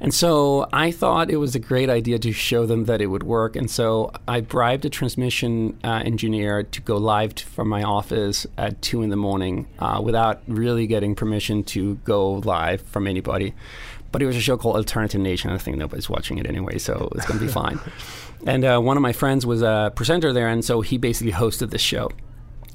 And 0.01 0.13
so 0.13 0.69
I 0.73 0.91
thought 0.91 1.31
it 1.31 1.37
was 1.37 1.55
a 1.55 1.59
great 1.59 1.89
idea 1.89 2.19
to 2.19 2.33
show 2.33 2.67
them 2.67 2.85
that 2.85 3.01
it 3.01 3.07
would 3.07 3.23
work. 3.23 3.57
And 3.57 3.71
so 3.71 4.13
I 4.29 4.41
bribed 4.41 4.85
a 4.85 4.91
transmission 4.91 5.79
uh, 5.83 6.03
engineer 6.05 6.63
to 6.63 6.81
go 6.83 6.97
live 6.97 7.33
from 7.35 7.69
my 7.69 7.83
office 7.83 8.47
at 8.59 8.81
two 8.83 9.03
in 9.03 9.11
the 9.11 9.17
morning 9.17 9.67
uh, 9.79 10.01
without 10.03 10.43
really 10.47 10.87
getting 10.87 11.15
permission 11.15 11.65
to 11.65 11.97
go 12.05 12.33
live 12.33 12.83
from 12.83 13.07
anybody. 13.07 13.55
But 14.13 14.23
it 14.23 14.27
was 14.27 14.37
a 14.37 14.41
show 14.41 14.57
called 14.57 14.77
Alternative 14.77 15.21
Nation. 15.21 15.51
I 15.51 15.59
think 15.59 15.77
nobody's 15.77 16.09
watching 16.09 16.39
it 16.39 16.47
anyway, 16.47 16.79
so 16.79 17.09
it's 17.15 17.27
going 17.27 17.41
to 17.41 17.47
be 17.47 17.53
fine. 17.63 17.81
And 18.47 18.65
uh, 18.65 18.79
one 18.79 18.97
of 18.97 19.03
my 19.03 19.13
friends 19.13 19.45
was 19.45 19.63
a 19.63 19.93
presenter 19.95 20.33
there, 20.33 20.49
and 20.49 20.65
so 20.65 20.81
he 20.81 20.99
basically 20.99 21.33
hosted 21.33 21.71
this 21.71 21.81
show. 21.81 22.11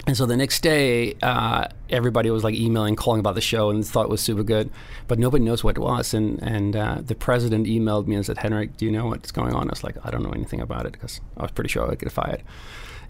And 0.08 0.18
so 0.18 0.26
the 0.26 0.36
next 0.36 0.62
day, 0.62 1.16
uh, 1.22 1.68
everybody 1.90 2.32
was 2.32 2.44
like 2.44 2.56
emailing, 2.56 2.96
calling 2.96 3.20
about 3.20 3.36
the 3.36 3.42
show, 3.42 3.70
and 3.70 3.86
thought 3.86 4.06
it 4.06 4.10
was 4.10 4.22
super 4.22 4.44
good, 4.44 4.72
but 5.08 5.20
nobody 5.20 5.44
knows 5.44 5.64
what 5.64 5.78
it 5.78 5.80
was. 5.80 6.14
And 6.14 6.42
and 6.42 6.76
uh, 6.76 7.02
the 7.06 7.16
president 7.16 7.68
emailed 7.68 8.08
me 8.08 8.16
and 8.16 8.26
said, 8.26 8.40
"Henrik, 8.40 8.78
do 8.78 8.86
you 8.86 8.92
know 8.92 9.08
what's 9.08 9.32
going 9.32 9.54
on?" 9.54 9.68
I 9.68 9.72
was 9.72 9.84
like, 9.84 9.98
"I 10.04 10.10
don't 10.10 10.24
know 10.24 10.32
anything 10.32 10.60
about 10.60 10.86
it 10.86 10.94
because 10.94 11.22
I 11.38 11.44
was 11.44 11.52
pretty 11.52 11.70
sure 11.70 11.90
I'd 11.90 12.00
get 12.00 12.12
fired." 12.12 12.42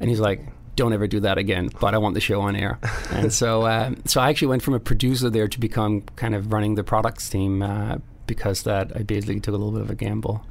And 0.02 0.10
he's 0.10 0.20
like, 0.20 0.46
"Don't 0.76 0.92
ever 0.92 1.08
do 1.08 1.22
that 1.22 1.38
again." 1.38 1.70
But 1.80 1.94
I 1.94 1.98
want 1.98 2.14
the 2.14 2.22
show 2.22 2.42
on 2.42 2.56
air. 2.58 2.78
and 3.12 3.32
so 3.32 3.62
uh, 3.64 3.92
so 4.06 4.20
I 4.20 4.30
actually 4.30 4.50
went 4.50 4.62
from 4.62 4.74
a 4.74 4.80
producer 4.80 5.30
there 5.30 5.48
to 5.48 5.60
become 5.60 6.02
kind 6.18 6.36
of 6.36 6.52
running 6.52 6.76
the 6.76 6.84
products 6.84 7.30
team 7.30 7.62
uh, 7.62 8.00
because 8.28 8.64
that 8.64 8.92
I 8.96 9.04
basically 9.04 9.40
took 9.40 9.54
a 9.54 9.58
little 9.58 9.72
bit 9.72 9.82
of 9.82 9.90
a 9.90 9.96
gamble. 9.96 10.46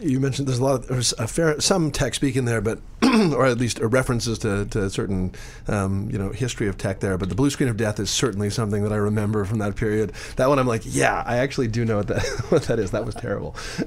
You 0.00 0.20
mentioned 0.20 0.48
there's 0.48 0.58
a 0.58 0.64
lot 0.64 0.80
of 0.80 0.88
there's 0.88 1.12
a 1.14 1.28
fair 1.28 1.60
some 1.60 1.90
tech 1.90 2.14
speak 2.14 2.36
in 2.36 2.44
there, 2.44 2.60
but 2.60 2.80
or 3.02 3.46
at 3.46 3.58
least 3.58 3.78
references 3.78 4.38
to, 4.40 4.64
to 4.66 4.90
certain 4.90 5.32
um, 5.68 6.08
you 6.10 6.18
know 6.18 6.30
history 6.30 6.66
of 6.66 6.76
tech 6.76 7.00
there. 7.00 7.16
But 7.16 7.28
the 7.28 7.34
blue 7.34 7.50
screen 7.50 7.68
of 7.68 7.76
death 7.76 8.00
is 8.00 8.10
certainly 8.10 8.50
something 8.50 8.82
that 8.82 8.92
I 8.92 8.96
remember 8.96 9.44
from 9.44 9.58
that 9.58 9.76
period. 9.76 10.12
That 10.36 10.48
one 10.48 10.58
I'm 10.58 10.66
like, 10.66 10.82
yeah, 10.84 11.22
I 11.26 11.38
actually 11.38 11.68
do 11.68 11.84
know 11.84 11.98
what 11.98 12.08
that 12.08 12.22
what 12.48 12.62
that 12.64 12.78
is. 12.78 12.90
That 12.90 13.04
was 13.04 13.14
terrible. 13.14 13.54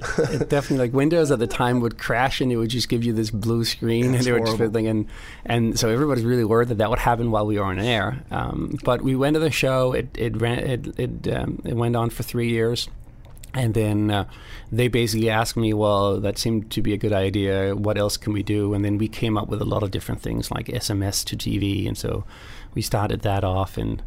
definitely 0.47 0.77
like 0.77 0.93
Windows 0.93 1.31
at 1.31 1.39
the 1.39 1.47
time 1.47 1.79
would 1.81 1.97
crash 1.97 2.39
and 2.39 2.51
it 2.51 2.57
would 2.57 2.69
just 2.69 2.87
give 2.87 3.03
you 3.03 3.11
this 3.11 3.29
blue 3.29 3.65
screen 3.65 4.15
and 4.15 4.25
it 4.25 4.31
would 4.31 4.45
just 4.45 4.73
thing 4.73 4.87
and 4.87 5.07
and 5.45 5.79
so 5.79 5.89
everybody's 5.89 6.23
really 6.23 6.45
worried 6.45 6.69
that 6.69 6.77
that 6.77 6.89
would 6.89 6.99
happen 6.99 7.31
while 7.31 7.45
we 7.45 7.57
were 7.57 7.65
on 7.65 7.79
air. 7.79 8.23
Um, 8.31 8.77
but 8.83 9.01
we 9.01 9.15
went 9.15 9.33
to 9.33 9.39
the 9.39 9.51
show. 9.51 9.93
It 9.93 10.09
it 10.17 10.39
ran 10.39 10.59
it 10.59 10.99
it, 10.99 11.33
um, 11.33 11.61
it 11.65 11.75
went 11.75 11.95
on 11.95 12.09
for 12.09 12.23
three 12.23 12.49
years 12.49 12.87
And 13.53 13.73
then 13.73 14.11
uh, 14.11 14.25
they 14.71 14.87
basically 14.87 15.29
asked 15.29 15.57
me, 15.57 15.73
well, 15.73 16.19
that 16.19 16.37
seemed 16.37 16.69
to 16.71 16.81
be 16.81 16.93
a 16.93 16.97
good 16.97 17.13
idea. 17.13 17.75
What 17.75 17.97
else 17.97 18.15
can 18.15 18.31
we 18.33 18.43
do? 18.43 18.73
And 18.73 18.85
then 18.85 18.97
we 18.97 19.07
came 19.07 19.37
up 19.37 19.47
with 19.47 19.61
a 19.61 19.65
lot 19.65 19.81
of 19.81 19.91
different 19.91 20.21
things 20.21 20.51
like 20.51 20.67
SMS 20.67 21.25
to 21.25 21.35
TV. 21.35 21.87
And 21.87 21.97
so 21.97 22.25
we 22.73 22.81
started 22.81 23.21
that 23.21 23.43
off 23.43 23.77
and 23.77 24.01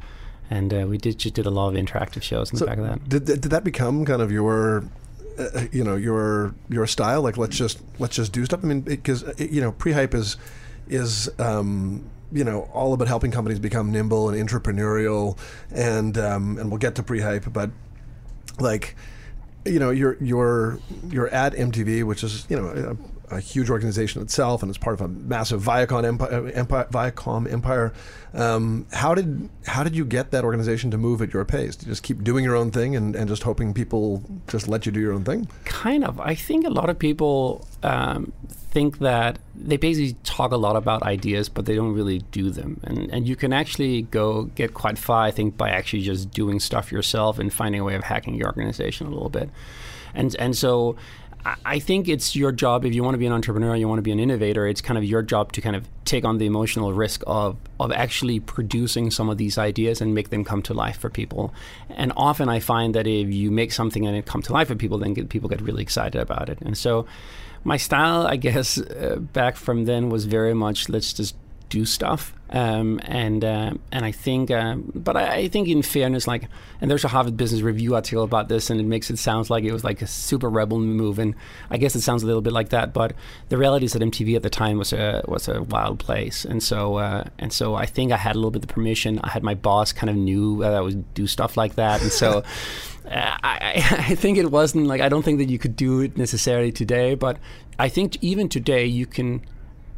and 0.50 0.74
uh, 0.74 0.86
we 0.86 0.98
did 0.98 1.18
just 1.18 1.34
did 1.34 1.46
a 1.46 1.50
lot 1.50 1.68
of 1.68 1.74
interactive 1.74 2.22
shows 2.22 2.50
in 2.50 2.58
So 2.58 2.66
the 2.66 2.70
back 2.70 2.78
of 2.78 2.84
that. 2.84 3.08
Did, 3.08 3.24
did 3.24 3.42
that 3.44 3.64
become 3.64 4.04
kind 4.04 4.20
of 4.20 4.30
your, 4.30 4.84
uh, 5.38 5.64
you 5.72 5.82
know, 5.82 5.96
your 5.96 6.54
your 6.68 6.86
style? 6.86 7.22
Like 7.22 7.38
let's 7.38 7.56
just 7.56 7.80
let's 7.98 8.16
just 8.16 8.32
do 8.32 8.44
stuff. 8.44 8.60
I 8.62 8.66
mean, 8.66 8.82
because 8.82 9.24
you 9.38 9.62
know, 9.62 9.72
Prehype 9.72 10.12
is 10.12 10.36
is 10.88 11.30
um, 11.38 12.04
you 12.30 12.44
know 12.44 12.68
all 12.74 12.92
about 12.92 13.08
helping 13.08 13.30
companies 13.30 13.60
become 13.60 13.90
nimble 13.90 14.28
and 14.28 14.48
entrepreneurial, 14.48 15.38
and 15.70 16.18
um, 16.18 16.58
and 16.58 16.70
we'll 16.70 16.78
get 16.78 16.96
to 16.96 17.02
Prehype, 17.02 17.50
but 17.50 17.70
like 18.60 18.94
you 19.64 19.78
know 19.78 19.90
you're 19.90 20.16
you're 20.20 20.78
you're 21.08 21.28
at 21.28 21.54
MTV, 21.54 22.04
which 22.04 22.24
is 22.24 22.46
you 22.48 22.56
know 22.56 22.96
a, 23.36 23.40
huge 23.40 23.70
organization 23.70 24.22
itself, 24.22 24.62
and 24.62 24.70
it's 24.70 24.78
part 24.78 24.94
of 24.94 25.00
a 25.00 25.08
massive 25.08 25.62
Viacom 25.62 26.04
empire. 26.04 26.48
empire 26.54 26.86
Viacom 26.90 27.50
empire. 27.50 27.92
Um, 28.34 28.86
how 28.92 29.14
did 29.14 29.50
how 29.66 29.82
did 29.82 29.94
you 29.94 30.04
get 30.04 30.30
that 30.30 30.44
organization 30.44 30.90
to 30.90 30.98
move 30.98 31.20
at 31.22 31.32
your 31.32 31.44
pace? 31.44 31.76
Do 31.76 31.86
you 31.86 31.92
just 31.92 32.02
keep 32.02 32.22
doing 32.24 32.44
your 32.44 32.56
own 32.56 32.70
thing 32.70 32.96
and, 32.96 33.14
and 33.14 33.28
just 33.28 33.42
hoping 33.42 33.74
people 33.74 34.22
just 34.48 34.68
let 34.68 34.86
you 34.86 34.92
do 34.92 35.00
your 35.00 35.12
own 35.12 35.24
thing? 35.24 35.48
Kind 35.64 36.04
of. 36.04 36.20
I 36.20 36.34
think 36.34 36.66
a 36.66 36.70
lot 36.70 36.88
of 36.88 36.98
people 36.98 37.66
um, 37.82 38.32
think 38.48 38.98
that 38.98 39.38
they 39.54 39.76
basically 39.76 40.16
talk 40.24 40.50
a 40.50 40.56
lot 40.56 40.76
about 40.76 41.02
ideas, 41.02 41.50
but 41.50 41.66
they 41.66 41.74
don't 41.74 41.92
really 41.92 42.20
do 42.30 42.50
them. 42.50 42.80
And 42.84 43.10
and 43.12 43.28
you 43.28 43.36
can 43.36 43.52
actually 43.52 44.02
go 44.02 44.44
get 44.44 44.72
quite 44.72 44.98
far, 44.98 45.24
I 45.24 45.30
think, 45.30 45.56
by 45.56 45.70
actually 45.70 46.02
just 46.02 46.30
doing 46.30 46.58
stuff 46.58 46.90
yourself 46.90 47.38
and 47.38 47.52
finding 47.52 47.80
a 47.80 47.84
way 47.84 47.94
of 47.94 48.04
hacking 48.04 48.34
your 48.34 48.46
organization 48.46 49.06
a 49.06 49.10
little 49.10 49.28
bit. 49.28 49.50
And 50.14 50.34
and 50.38 50.56
so 50.56 50.96
I- 51.44 51.78
think 51.78 52.08
it's 52.08 52.36
your 52.36 52.52
job 52.52 52.84
if 52.84 52.94
you 52.94 53.02
want 53.02 53.14
to 53.14 53.18
be 53.18 53.26
an 53.26 53.32
entrepreneur, 53.32 53.74
you 53.74 53.88
want 53.88 53.98
to 53.98 54.02
be 54.02 54.12
an 54.12 54.20
innovator. 54.20 54.66
It's 54.66 54.80
kind 54.80 54.96
of 54.96 55.04
your 55.04 55.22
job 55.22 55.52
to 55.52 55.60
kind 55.60 55.74
of 55.74 55.88
take 56.04 56.24
on 56.24 56.38
the 56.38 56.46
emotional 56.46 56.92
risk 56.92 57.22
of 57.26 57.56
of 57.80 57.90
actually 57.92 58.40
producing 58.40 59.10
some 59.10 59.28
of 59.28 59.38
these 59.38 59.58
ideas 59.58 60.00
and 60.00 60.14
make 60.14 60.30
them 60.30 60.44
come 60.44 60.62
to 60.62 60.74
life 60.74 60.98
for 60.98 61.10
people. 61.10 61.52
And 61.90 62.12
often 62.16 62.48
I 62.48 62.60
find 62.60 62.94
that 62.94 63.06
if 63.06 63.32
you 63.32 63.50
make 63.50 63.72
something 63.72 64.06
and 64.06 64.16
it 64.16 64.26
come 64.26 64.42
to 64.42 64.52
life 64.52 64.68
for 64.68 64.76
people, 64.76 64.98
then 64.98 65.14
get, 65.14 65.28
people 65.28 65.48
get 65.48 65.60
really 65.60 65.82
excited 65.82 66.20
about 66.20 66.48
it. 66.48 66.58
And 66.60 66.76
so 66.76 67.06
my 67.64 67.76
style, 67.76 68.26
I 68.26 68.36
guess, 68.36 68.78
uh, 68.78 69.16
back 69.32 69.56
from 69.56 69.84
then 69.84 70.10
was 70.10 70.24
very 70.24 70.54
much 70.54 70.88
let's 70.88 71.12
just 71.12 71.34
do 71.72 71.86
stuff. 71.86 72.34
Um, 72.50 73.00
and 73.04 73.42
uh, 73.42 73.72
and 73.90 74.04
I 74.04 74.12
think, 74.12 74.50
um, 74.50 74.92
but 74.94 75.16
I, 75.16 75.36
I 75.36 75.48
think 75.48 75.68
in 75.68 75.80
fairness, 75.80 76.26
like, 76.26 76.48
and 76.82 76.90
there's 76.90 77.02
a 77.02 77.08
Harvard 77.08 77.34
Business 77.34 77.62
Review 77.62 77.94
article 77.94 78.22
about 78.24 78.50
this, 78.50 78.68
and 78.68 78.78
it 78.78 78.84
makes 78.84 79.10
it 79.10 79.18
sound 79.18 79.48
like 79.48 79.64
it 79.64 79.72
was 79.72 79.84
like 79.84 80.02
a 80.02 80.06
super 80.06 80.50
rebel 80.50 80.78
move, 80.78 81.18
and 81.18 81.34
I 81.70 81.78
guess 81.78 81.96
it 81.96 82.02
sounds 82.02 82.22
a 82.22 82.26
little 82.26 82.42
bit 82.42 82.52
like 82.52 82.68
that. 82.68 82.92
But 82.92 83.14
the 83.48 83.56
reality 83.56 83.86
is 83.86 83.94
that 83.94 84.02
MTV 84.02 84.36
at 84.36 84.42
the 84.42 84.50
time 84.50 84.76
was 84.76 84.92
a 84.92 85.24
was 85.26 85.48
a 85.48 85.62
wild 85.62 85.98
place, 85.98 86.44
and 86.44 86.62
so 86.62 86.96
uh, 86.96 87.24
and 87.38 87.54
so 87.54 87.74
I 87.74 87.86
think 87.86 88.12
I 88.12 88.18
had 88.18 88.36
a 88.36 88.38
little 88.38 88.50
bit 88.50 88.62
of 88.62 88.68
the 88.68 88.74
permission. 88.74 89.18
I 89.24 89.30
had 89.30 89.42
my 89.42 89.54
boss 89.54 89.94
kind 89.94 90.10
of 90.10 90.16
knew 90.16 90.58
that 90.60 90.74
I 90.74 90.82
would 90.82 91.14
do 91.14 91.26
stuff 91.26 91.56
like 91.56 91.76
that, 91.76 92.02
and 92.02 92.12
so. 92.12 92.44
Uh, 93.04 93.36
I, 93.42 93.72
I 94.10 94.14
think 94.14 94.38
it 94.38 94.48
wasn't 94.52 94.86
like 94.86 95.00
I 95.00 95.08
don't 95.08 95.24
think 95.24 95.38
that 95.38 95.50
you 95.50 95.58
could 95.58 95.74
do 95.74 96.02
it 96.02 96.16
necessarily 96.16 96.70
today, 96.70 97.16
but 97.16 97.36
I 97.76 97.88
think 97.88 98.16
even 98.22 98.48
today 98.48 98.86
you 98.86 99.06
can 99.06 99.42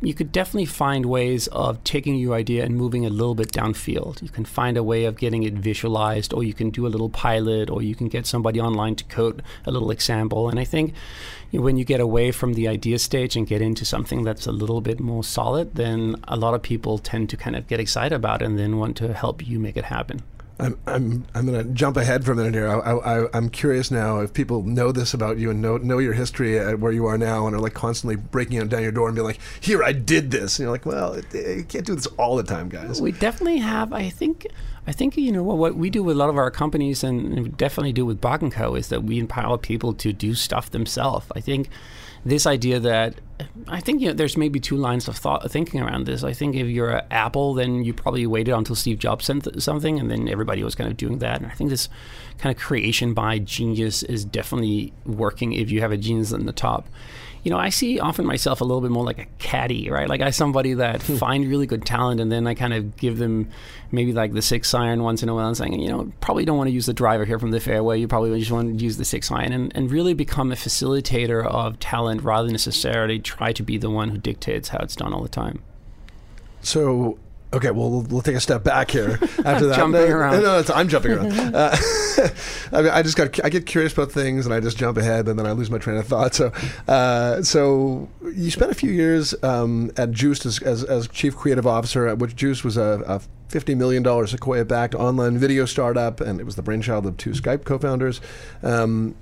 you 0.00 0.14
could 0.14 0.32
definitely 0.32 0.66
find 0.66 1.06
ways 1.06 1.46
of 1.48 1.82
taking 1.84 2.16
your 2.16 2.34
idea 2.34 2.64
and 2.64 2.76
moving 2.76 3.06
a 3.06 3.10
little 3.10 3.34
bit 3.34 3.52
downfield. 3.52 4.22
You 4.22 4.28
can 4.28 4.44
find 4.44 4.76
a 4.76 4.82
way 4.82 5.04
of 5.04 5.16
getting 5.16 5.42
it 5.44 5.54
visualized, 5.54 6.32
or 6.32 6.44
you 6.44 6.52
can 6.52 6.70
do 6.70 6.86
a 6.86 6.88
little 6.88 7.08
pilot, 7.08 7.70
or 7.70 7.82
you 7.82 7.94
can 7.94 8.08
get 8.08 8.26
somebody 8.26 8.60
online 8.60 8.96
to 8.96 9.04
code 9.04 9.42
a 9.64 9.70
little 9.70 9.90
example. 9.90 10.48
And 10.48 10.60
I 10.60 10.64
think 10.64 10.94
when 11.52 11.76
you 11.76 11.84
get 11.84 12.00
away 12.00 12.32
from 12.32 12.54
the 12.54 12.68
idea 12.68 12.98
stage 12.98 13.36
and 13.36 13.46
get 13.46 13.62
into 13.62 13.84
something 13.84 14.24
that's 14.24 14.46
a 14.46 14.52
little 14.52 14.80
bit 14.80 15.00
more 15.00 15.24
solid, 15.24 15.74
then 15.74 16.16
a 16.28 16.36
lot 16.36 16.54
of 16.54 16.62
people 16.62 16.98
tend 16.98 17.30
to 17.30 17.36
kind 17.36 17.56
of 17.56 17.66
get 17.66 17.80
excited 17.80 18.14
about 18.14 18.42
it 18.42 18.46
and 18.46 18.58
then 18.58 18.78
want 18.78 18.96
to 18.98 19.14
help 19.14 19.46
you 19.46 19.58
make 19.58 19.76
it 19.76 19.84
happen. 19.84 20.22
I'm 20.58 20.78
I'm 20.86 21.24
I'm 21.34 21.46
going 21.46 21.66
to 21.66 21.74
jump 21.74 21.96
ahead 21.96 22.24
for 22.24 22.32
a 22.32 22.36
minute 22.36 22.54
here. 22.54 22.68
I, 22.68 22.92
I, 22.92 23.26
I'm 23.36 23.48
curious 23.48 23.90
now 23.90 24.20
if 24.20 24.32
people 24.32 24.62
know 24.62 24.92
this 24.92 25.12
about 25.12 25.38
you 25.38 25.50
and 25.50 25.60
know 25.60 25.78
know 25.78 25.98
your 25.98 26.12
history 26.12 26.58
at 26.58 26.78
where 26.78 26.92
you 26.92 27.06
are 27.06 27.18
now 27.18 27.46
and 27.46 27.56
are 27.56 27.60
like 27.60 27.74
constantly 27.74 28.16
breaking 28.16 28.66
down 28.68 28.82
your 28.82 28.92
door 28.92 29.08
and 29.08 29.16
being 29.16 29.26
like, 29.26 29.40
"Here, 29.60 29.82
I 29.82 29.92
did 29.92 30.30
this," 30.30 30.58
and 30.58 30.64
you're 30.64 30.72
like, 30.72 30.86
"Well, 30.86 31.16
you 31.32 31.64
can't 31.68 31.84
do 31.84 31.96
this 31.96 32.06
all 32.18 32.36
the 32.36 32.44
time, 32.44 32.68
guys." 32.68 33.02
We 33.02 33.12
definitely 33.12 33.58
have. 33.58 33.92
I 33.92 34.10
think. 34.10 34.46
I 34.86 34.92
think 34.92 35.16
you 35.16 35.32
know 35.32 35.42
what, 35.42 35.76
we 35.76 35.88
do 35.88 36.02
with 36.02 36.14
a 36.14 36.18
lot 36.18 36.28
of 36.28 36.36
our 36.36 36.50
companies, 36.50 37.02
and 37.02 37.56
definitely 37.56 37.94
do 37.94 38.04
with 38.04 38.20
Bark 38.20 38.42
Co. 38.52 38.74
Is 38.74 38.88
that 38.88 39.02
we 39.02 39.18
empower 39.18 39.56
people 39.56 39.94
to 39.94 40.12
do 40.12 40.34
stuff 40.34 40.70
themselves. 40.70 41.26
I 41.34 41.40
think 41.40 41.70
this 42.24 42.46
idea 42.46 42.78
that 42.80 43.14
I 43.66 43.80
think 43.80 44.00
you 44.00 44.08
know, 44.08 44.14
there's 44.14 44.36
maybe 44.36 44.60
two 44.60 44.76
lines 44.76 45.08
of 45.08 45.16
thought 45.16 45.50
thinking 45.50 45.80
around 45.80 46.06
this. 46.06 46.22
I 46.22 46.32
think 46.32 46.54
if 46.54 46.68
you're 46.68 47.02
Apple, 47.10 47.54
then 47.54 47.84
you 47.84 47.92
probably 47.92 48.26
waited 48.26 48.52
until 48.52 48.76
Steve 48.76 48.98
Jobs 48.98 49.24
sent 49.24 49.44
th- 49.44 49.60
something, 49.60 49.98
and 49.98 50.10
then 50.10 50.28
everybody 50.28 50.62
was 50.62 50.74
kind 50.74 50.90
of 50.90 50.96
doing 50.96 51.18
that. 51.18 51.40
And 51.40 51.50
I 51.50 51.54
think 51.54 51.70
this 51.70 51.88
kind 52.38 52.54
of 52.54 52.60
creation 52.60 53.12
by 53.14 53.38
genius 53.38 54.02
is 54.02 54.24
definitely 54.24 54.92
working 55.04 55.52
if 55.52 55.70
you 55.70 55.80
have 55.80 55.92
a 55.92 55.96
genius 55.96 56.32
in 56.32 56.46
the 56.46 56.52
top 56.52 56.88
you 57.44 57.50
know, 57.50 57.58
I 57.58 57.68
see 57.68 58.00
often 58.00 58.24
myself 58.24 58.62
a 58.62 58.64
little 58.64 58.80
bit 58.80 58.90
more 58.90 59.04
like 59.04 59.18
a 59.18 59.26
caddy, 59.38 59.90
right? 59.90 60.08
Like 60.08 60.22
I 60.22 60.30
somebody 60.30 60.74
that 60.74 61.02
hmm. 61.02 61.16
find 61.16 61.46
really 61.46 61.66
good 61.66 61.84
talent 61.84 62.20
and 62.20 62.32
then 62.32 62.46
I 62.46 62.54
kind 62.54 62.72
of 62.72 62.96
give 62.96 63.18
them 63.18 63.50
maybe 63.92 64.14
like 64.14 64.32
the 64.32 64.40
six 64.40 64.72
iron 64.72 65.02
once 65.02 65.22
in 65.22 65.28
a 65.28 65.34
while 65.34 65.46
and 65.46 65.56
saying, 65.56 65.78
you 65.78 65.90
know, 65.90 66.10
probably 66.20 66.46
don't 66.46 66.56
want 66.56 66.68
to 66.68 66.72
use 66.72 66.86
the 66.86 66.94
driver 66.94 67.26
here 67.26 67.38
from 67.38 67.50
the 67.50 67.60
fairway. 67.60 68.00
You 68.00 68.08
probably 68.08 68.38
just 68.38 68.50
want 68.50 68.78
to 68.78 68.82
use 68.82 68.96
the 68.96 69.04
six 69.04 69.30
iron 69.30 69.52
and, 69.52 69.76
and 69.76 69.92
really 69.92 70.14
become 70.14 70.52
a 70.52 70.56
facilitator 70.56 71.46
of 71.46 71.78
talent 71.78 72.22
rather 72.22 72.46
than 72.46 72.54
necessarily 72.54 73.18
try 73.18 73.52
to 73.52 73.62
be 73.62 73.76
the 73.76 73.90
one 73.90 74.08
who 74.08 74.16
dictates 74.16 74.70
how 74.70 74.78
it's 74.78 74.96
done 74.96 75.12
all 75.12 75.22
the 75.22 75.28
time. 75.28 75.62
So, 76.62 77.18
okay, 77.54 77.70
well, 77.70 77.90
we'll, 77.90 78.02
we'll 78.02 78.22
take 78.22 78.36
a 78.36 78.40
step 78.40 78.64
back 78.64 78.90
here 78.90 79.18
after 79.44 79.66
that. 79.66 79.76
Jumping 79.76 80.08
no, 80.08 80.16
around. 80.16 80.42
No, 80.42 80.62
I'm 80.74 80.88
jumping 80.88 81.12
around. 81.12 81.32
uh, 81.54 81.76
I, 82.72 82.82
mean, 82.82 82.90
I 82.90 83.02
just 83.02 83.16
got 83.16 83.44
I 83.44 83.48
get 83.48 83.66
curious 83.66 83.92
about 83.92 84.12
things 84.12 84.46
and 84.46 84.54
I 84.54 84.60
just 84.60 84.76
jump 84.76 84.98
ahead 84.98 85.28
and 85.28 85.38
then 85.38 85.46
I 85.46 85.52
lose 85.52 85.70
my 85.70 85.78
train 85.78 85.96
of 85.96 86.06
thought. 86.06 86.34
So, 86.34 86.52
uh, 86.88 87.42
so 87.42 88.08
you 88.34 88.50
spent 88.50 88.70
a 88.70 88.74
few 88.74 88.90
years 88.90 89.34
um, 89.42 89.90
at 89.96 90.10
Joost 90.10 90.46
as, 90.46 90.60
as, 90.60 90.84
as 90.84 91.08
chief 91.08 91.36
creative 91.36 91.66
officer, 91.66 92.06
at 92.06 92.18
which 92.18 92.36
Joost 92.36 92.64
was 92.64 92.76
a, 92.76 93.02
a 93.06 93.20
$50 93.50 93.76
million 93.76 94.26
Sequoia-backed 94.26 94.94
online 94.94 95.38
video 95.38 95.64
startup, 95.64 96.20
and 96.20 96.40
it 96.40 96.44
was 96.44 96.56
the 96.56 96.62
brainchild 96.62 97.06
of 97.06 97.16
two 97.16 97.30
Skype 97.30 97.64
co-founders. 97.64 98.20
Um, 98.62 99.14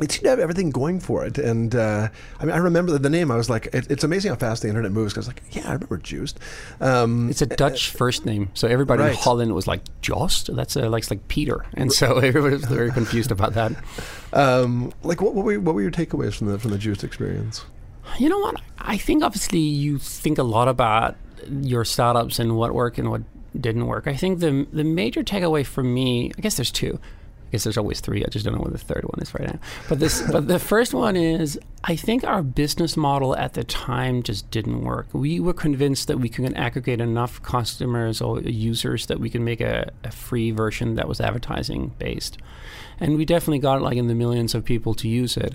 it 0.00 0.12
seemed 0.12 0.24
to 0.24 0.30
have 0.30 0.38
everything 0.38 0.70
going 0.70 1.00
for 1.00 1.24
it. 1.24 1.38
And 1.38 1.74
uh, 1.74 2.08
I 2.38 2.44
mean, 2.44 2.54
I 2.54 2.58
remember 2.58 2.96
the 2.98 3.08
name. 3.10 3.30
I 3.30 3.36
was 3.36 3.48
like, 3.48 3.66
it, 3.72 3.90
it's 3.90 4.04
amazing 4.04 4.30
how 4.30 4.36
fast 4.36 4.62
the 4.62 4.68
internet 4.68 4.92
moves. 4.92 5.14
Because 5.14 5.26
I 5.28 5.30
was 5.32 5.36
like, 5.36 5.56
yeah, 5.56 5.68
I 5.70 5.72
remember 5.72 5.96
Joost. 5.96 6.38
Um, 6.80 7.30
It's 7.30 7.40
a 7.42 7.46
Dutch 7.46 7.90
first 7.90 8.26
name, 8.26 8.50
so 8.54 8.68
everybody 8.68 9.02
Right. 9.02 9.12
in 9.12 9.16
Holland 9.16 9.54
was 9.54 9.66
like 9.66 9.80
Joost. 10.02 10.54
That's 10.54 10.76
uh, 10.76 10.88
like 10.90 11.10
like 11.10 11.26
Peter, 11.28 11.64
and 11.74 11.92
so 11.92 12.18
everybody 12.18 12.56
was 12.56 12.64
very 12.66 12.90
confused 12.90 13.30
about 13.30 13.54
that. 13.54 13.72
um, 14.32 14.92
like, 15.02 15.20
what, 15.20 15.34
what, 15.34 15.44
were, 15.44 15.58
what 15.60 15.74
were 15.74 15.82
your 15.82 15.90
takeaways 15.90 16.34
from 16.34 16.48
the 16.48 16.58
from 16.58 16.70
the 16.72 16.78
Joost 16.78 17.02
experience? 17.04 17.64
You 18.18 18.28
know 18.28 18.38
what? 18.38 18.60
I 18.78 18.98
think 18.98 19.24
obviously 19.24 19.58
you 19.58 19.98
think 19.98 20.38
a 20.38 20.42
lot 20.44 20.68
about 20.68 21.16
your 21.48 21.84
startups 21.84 22.38
and 22.38 22.56
what 22.56 22.72
worked 22.74 22.98
and 22.98 23.10
what 23.10 23.22
didn't 23.58 23.86
work. 23.86 24.06
I 24.06 24.14
think 24.14 24.40
the 24.40 24.66
the 24.72 24.84
major 24.84 25.22
takeaway 25.24 25.64
for 25.64 25.82
me, 25.82 26.32
I 26.36 26.40
guess 26.40 26.56
there's 26.56 26.70
two. 26.70 27.00
Guess 27.52 27.64
there's 27.64 27.78
always 27.78 28.00
three. 28.00 28.24
I 28.24 28.28
just 28.28 28.44
don't 28.44 28.54
know 28.54 28.60
what 28.60 28.72
the 28.72 28.78
third 28.78 29.04
one 29.04 29.22
is 29.22 29.32
right 29.32 29.48
now. 29.48 29.58
But 29.88 30.00
this, 30.00 30.22
but 30.30 30.48
the 30.48 30.58
first 30.58 30.92
one 30.92 31.16
is 31.16 31.58
I 31.84 31.94
think 31.94 32.24
our 32.24 32.42
business 32.42 32.96
model 32.96 33.36
at 33.36 33.54
the 33.54 33.62
time 33.62 34.22
just 34.22 34.50
didn't 34.50 34.82
work. 34.82 35.06
We 35.12 35.38
were 35.38 35.52
convinced 35.52 36.08
that 36.08 36.18
we 36.18 36.28
could 36.28 36.52
aggregate 36.56 37.00
enough 37.00 37.40
customers 37.42 38.20
or 38.20 38.40
users 38.40 39.06
that 39.06 39.20
we 39.20 39.30
could 39.30 39.42
make 39.42 39.60
a, 39.60 39.92
a 40.02 40.10
free 40.10 40.50
version 40.50 40.96
that 40.96 41.06
was 41.08 41.20
advertising 41.20 41.92
based, 41.98 42.38
and 42.98 43.16
we 43.16 43.24
definitely 43.24 43.60
got 43.60 43.80
like 43.80 43.96
in 43.96 44.08
the 44.08 44.14
millions 44.14 44.54
of 44.54 44.64
people 44.64 44.94
to 44.94 45.08
use 45.08 45.36
it. 45.36 45.54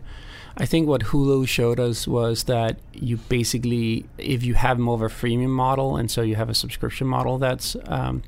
I 0.57 0.65
think 0.65 0.87
what 0.87 1.01
Hulu 1.01 1.47
showed 1.47 1.79
us 1.79 2.07
was 2.07 2.43
that 2.43 2.77
you 2.93 3.17
basically, 3.17 4.05
if 4.17 4.43
you 4.43 4.53
have 4.53 4.79
more 4.79 4.95
of 4.95 5.01
a 5.01 5.07
freemium 5.07 5.49
model, 5.49 5.95
and 5.95 6.11
so 6.11 6.21
you 6.21 6.35
have 6.35 6.49
a 6.49 6.53
subscription 6.53 7.07
model 7.07 7.37
that's 7.37 7.75
um, 7.87 8.23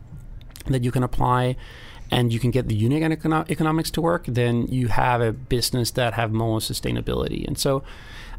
that 0.67 0.83
you 0.83 0.91
can 0.91 1.03
apply, 1.03 1.55
and 2.13 2.31
you 2.31 2.39
can 2.39 2.51
get 2.51 2.67
the 2.67 2.75
unit 2.75 3.01
econo- 3.01 3.49
economics 3.49 3.89
to 3.91 3.99
work, 4.01 4.23
then 4.27 4.67
you 4.67 4.87
have 4.87 5.19
a 5.19 5.31
business 5.31 5.91
that 5.91 6.13
have 6.13 6.31
more 6.31 6.59
sustainability. 6.59 7.41
And 7.47 7.57
so, 7.57 7.83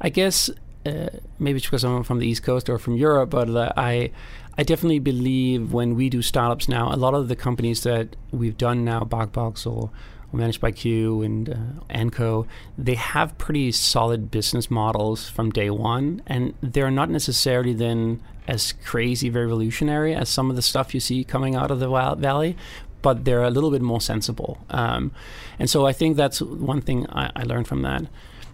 I 0.01 0.11
guess 0.11 0.49
uh, 0.87 1.09
maybe 1.39 1.57
it's 1.57 1.67
because 1.67 1.85
I'm 1.85 2.05
from 2.05 2.21
the 2.21 2.29
East 2.29 2.45
Coast 2.45 2.69
or 2.71 2.79
from 2.79 2.95
Europe, 2.97 3.31
but 3.31 3.49
uh, 3.51 3.73
I 3.77 4.11
I 4.57 4.63
definitely 4.63 5.01
believe 5.01 5.73
when 5.73 5.97
we 5.97 6.09
do 6.09 6.23
startups 6.23 6.69
now, 6.69 6.95
a 6.95 7.01
lot 7.05 7.15
of 7.15 7.27
the 7.27 7.35
companies 7.35 7.83
that 7.83 8.07
we've 8.31 8.57
done 8.57 8.85
now, 8.85 9.09
or 9.11 9.55
or 9.67 9.91
Managed 10.33 10.61
by 10.61 10.73
Q 10.73 11.23
and 11.23 11.49
uh, 11.49 11.57
Anco, 11.91 12.47
they 12.77 12.97
have 12.97 13.39
pretty 13.39 13.71
solid 13.71 14.33
business 14.33 14.69
models 14.69 15.29
from 15.29 15.51
day 15.51 15.71
one, 15.71 16.23
and 16.27 16.55
they're 16.61 16.91
not 16.91 17.09
necessarily 17.09 17.73
then 17.73 18.21
as 18.49 18.73
crazy 18.85 19.31
revolutionary 19.31 20.13
as 20.15 20.29
some 20.29 20.51
of 20.51 20.57
the 20.57 20.63
stuff 20.63 20.93
you 20.93 21.01
see 21.01 21.25
coming 21.25 21.55
out 21.55 21.71
of 21.71 21.79
the 21.79 21.89
Valley. 22.19 22.57
But 23.05 23.27
they're 23.27 23.45
a 23.45 23.51
little 23.51 23.71
bit 23.71 23.83
more 23.83 24.01
sensible. 24.01 24.59
Um, 24.71 25.13
and 25.59 25.69
so 25.69 25.87
I 25.87 25.93
think 25.93 26.17
that's 26.17 26.41
one 26.41 26.81
thing 26.81 27.07
I, 27.11 27.31
I 27.37 27.43
learned 27.43 27.69
from 27.69 27.83
that. 27.83 28.07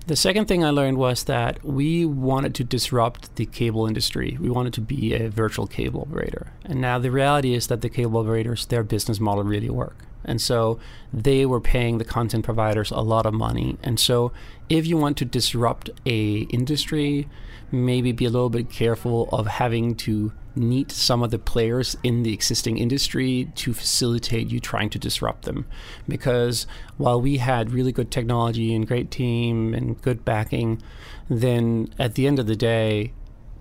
The 0.09 0.17
second 0.17 0.47
thing 0.47 0.65
I 0.65 0.71
learned 0.71 0.99
was 0.99 1.25
that 1.25 1.65
we 1.65 2.05
wanted 2.05 2.53
to 2.57 2.65
disrupt 2.65 3.37
the 3.37 3.47
cable 3.47 3.87
industry. 3.87 4.37
We 4.41 4.51
wanted 4.51 4.73
to 4.75 4.81
be 4.81 5.15
a 5.15 5.31
virtual 5.31 5.69
cable 5.69 6.01
operator. 6.01 6.53
And 6.65 6.81
now 6.81 6.99
the 6.99 7.13
reality 7.13 7.55
is 7.55 7.69
that 7.69 7.81
the 7.81 7.89
cable 7.89 8.19
operators, 8.21 8.67
their 8.67 8.83
business 8.83 9.21
model 9.21 9.45
really 9.45 9.71
work. 9.71 9.99
And 10.25 10.41
so 10.41 10.81
they 11.13 11.47
were 11.47 11.61
paying 11.61 11.99
the 11.99 12.05
content 12.05 12.45
providers 12.45 12.91
a 12.91 13.01
lot 13.01 13.25
of 13.25 13.35
money. 13.35 13.79
And 13.85 14.01
so 14.01 14.33
if 14.69 14.85
you 14.85 14.97
want 14.97 15.17
to 15.19 15.25
disrupt 15.25 15.91
a 16.05 16.41
industry, 16.59 17.29
maybe 17.71 18.11
be 18.11 18.25
a 18.25 18.31
little 18.31 18.51
bit 18.51 18.69
careful 18.69 19.29
of 19.31 19.47
having 19.47 19.95
to 20.07 20.33
meet 20.55 20.91
some 20.91 21.23
of 21.23 21.31
the 21.31 21.39
players 21.39 21.97
in 22.03 22.23
the 22.23 22.33
existing 22.33 22.79
industry 22.79 23.51
to 23.55 23.73
facilitate 23.73 24.51
you 24.51 24.61
trying 24.61 24.91
to 24.91 24.99
disrupt 24.99 25.45
them. 25.45 25.67
Because 26.09 26.67
while 26.97 27.21
we 27.21 27.39
had 27.39 27.71
really 27.71 27.93
good 27.93 28.11
technology 28.11 28.75
and 28.75 28.87
great 28.87 29.11
team 29.11 29.75
and 29.75 30.01
good 30.03 30.25
backing, 30.25 30.83
then 31.29 31.93
at 31.99 32.15
the 32.15 32.27
end 32.27 32.39
of 32.39 32.47
the 32.47 32.57
day, 32.57 33.13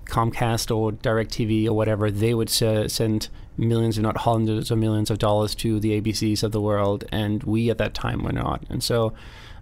Comcast 0.06 0.76
or 0.76 0.92
DirecTV 0.92 1.68
or 1.68 1.74
whatever, 1.74 2.10
they 2.10 2.34
would 2.34 2.50
send 2.50 3.30
millions, 3.58 3.98
if 3.98 4.04
not 4.04 4.18
hundreds 4.18 4.72
of 4.72 4.78
millions 4.78 5.12
of 5.12 5.20
dollars 5.20 5.54
to 5.56 5.80
the 5.80 6.02
ABCs 6.02 6.44
of 6.44 6.52
the 6.52 6.62
world, 6.62 7.06
and 7.12 7.44
we 7.44 7.70
at 7.70 7.78
that 7.78 7.94
time 7.94 8.24
were 8.24 8.32
not. 8.32 8.64
And 8.70 8.84
so, 8.84 9.14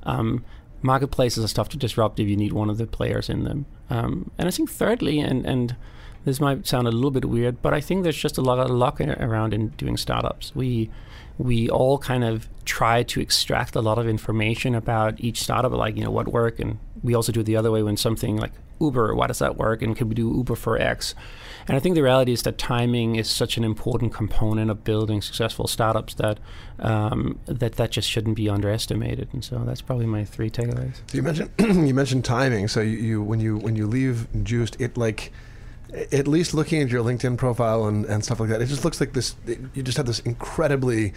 um, 0.03 0.45
marketplaces 0.81 1.43
are 1.43 1.53
tough 1.53 1.69
to 1.69 1.77
disrupt 1.77 2.19
if 2.19 2.27
you 2.27 2.37
need 2.37 2.53
one 2.53 2.69
of 2.69 2.77
the 2.77 2.87
players 2.87 3.29
in 3.29 3.43
them. 3.43 3.65
Um, 3.89 4.31
and 4.37 4.47
I 4.47 4.51
think 4.51 4.69
thirdly, 4.69 5.19
and 5.19 5.45
and 5.45 5.75
this 6.27 6.39
might 6.39 6.67
sound 6.67 6.87
a 6.87 6.91
little 6.91 7.11
bit 7.11 7.25
weird, 7.25 7.61
but 7.61 7.73
I 7.73 7.81
think 7.81 8.03
there's 8.03 8.17
just 8.17 8.37
a 8.37 8.41
lot 8.41 8.59
of 8.59 8.69
luck 8.69 8.99
around 8.99 9.53
in 9.53 9.69
doing 9.69 9.97
startups. 9.97 10.55
We 10.55 10.89
we 11.37 11.69
all 11.69 11.99
kind 11.99 12.23
of 12.23 12.49
try 12.65 13.03
to 13.03 13.21
extract 13.21 13.75
a 13.75 13.81
lot 13.81 13.99
of 13.99 14.07
information 14.07 14.73
about 14.73 15.19
each 15.19 15.41
startup, 15.41 15.71
like 15.71 15.95
you 15.95 16.03
know 16.03 16.11
what 16.11 16.27
work, 16.27 16.59
and 16.59 16.79
we 17.03 17.13
also 17.13 17.31
do 17.31 17.41
it 17.41 17.43
the 17.43 17.55
other 17.55 17.71
way 17.71 17.83
when 17.83 17.95
something 17.95 18.37
like 18.37 18.51
Uber, 18.79 19.15
why 19.15 19.27
does 19.27 19.39
that 19.39 19.57
work, 19.57 19.81
and 19.81 19.95
can 19.95 20.09
we 20.09 20.15
do 20.15 20.33
Uber 20.35 20.55
for 20.55 20.79
X? 20.79 21.15
And 21.67 21.75
I 21.75 21.79
think 21.79 21.95
the 21.95 22.03
reality 22.03 22.31
is 22.31 22.43
that 22.43 22.57
timing 22.57 23.15
is 23.15 23.29
such 23.29 23.57
an 23.57 23.63
important 23.63 24.13
component 24.13 24.71
of 24.71 24.83
building 24.83 25.21
successful 25.21 25.67
startups 25.67 26.13
that 26.15 26.39
um, 26.79 27.39
that 27.45 27.73
that 27.73 27.91
just 27.91 28.09
shouldn't 28.09 28.35
be 28.35 28.49
underestimated. 28.49 29.29
And 29.33 29.43
so 29.43 29.63
that's 29.65 29.81
probably 29.81 30.05
my 30.05 30.23
three 30.23 30.49
takeaways. 30.49 30.95
So 31.07 31.17
you 31.17 31.23
mentioned 31.23 31.49
you 31.59 31.93
mentioned 31.93 32.25
timing. 32.25 32.67
So 32.67 32.81
you, 32.81 32.97
you 32.97 33.21
when 33.21 33.39
you 33.39 33.57
when 33.57 33.75
you 33.75 33.87
leave 33.87 34.27
Joost, 34.43 34.79
it 34.79 34.97
like 34.97 35.31
at 36.11 36.27
least 36.27 36.53
looking 36.53 36.81
at 36.81 36.89
your 36.89 37.03
LinkedIn 37.03 37.37
profile 37.37 37.85
and, 37.85 38.05
and 38.05 38.23
stuff 38.23 38.39
like 38.39 38.49
that, 38.49 38.61
it 38.61 38.67
just 38.67 38.83
looks 38.83 38.99
like 38.99 39.13
this. 39.13 39.35
You 39.73 39.83
just 39.83 39.97
have 39.97 40.05
this 40.05 40.19
incredibly 40.19 41.13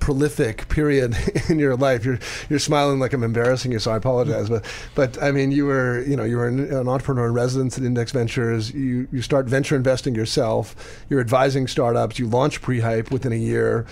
prolific 0.00 0.68
period 0.68 1.16
in 1.48 1.58
your 1.58 1.76
life. 1.76 2.04
You're 2.04 2.18
you're 2.50 2.58
smiling 2.58 2.98
like 2.98 3.12
I'm 3.12 3.22
embarrassing 3.22 3.72
you, 3.72 3.78
so 3.78 3.92
I 3.92 3.96
apologize. 3.96 4.48
But 4.48 4.64
but 4.94 5.22
I 5.22 5.30
mean, 5.30 5.52
you 5.52 5.66
were 5.66 6.02
you 6.02 6.16
know 6.16 6.24
you 6.24 6.36
were 6.36 6.48
an, 6.48 6.60
an, 6.72 6.88
entrepreneur 6.88 7.26
in 7.26 7.34
residence 7.34 7.78
at 7.78 7.84
Index 7.84 8.12
Ventures. 8.12 8.72
You 8.72 9.08
you 9.12 9.22
start 9.22 9.46
venture 9.46 9.76
investing 9.76 10.14
yourself. 10.14 11.04
You're 11.08 11.20
advising 11.20 11.66
startups. 11.66 12.18
You 12.18 12.26
launch 12.26 12.62
Prehype 12.62 13.10
within 13.10 13.32
a 13.32 13.36
year. 13.36 13.86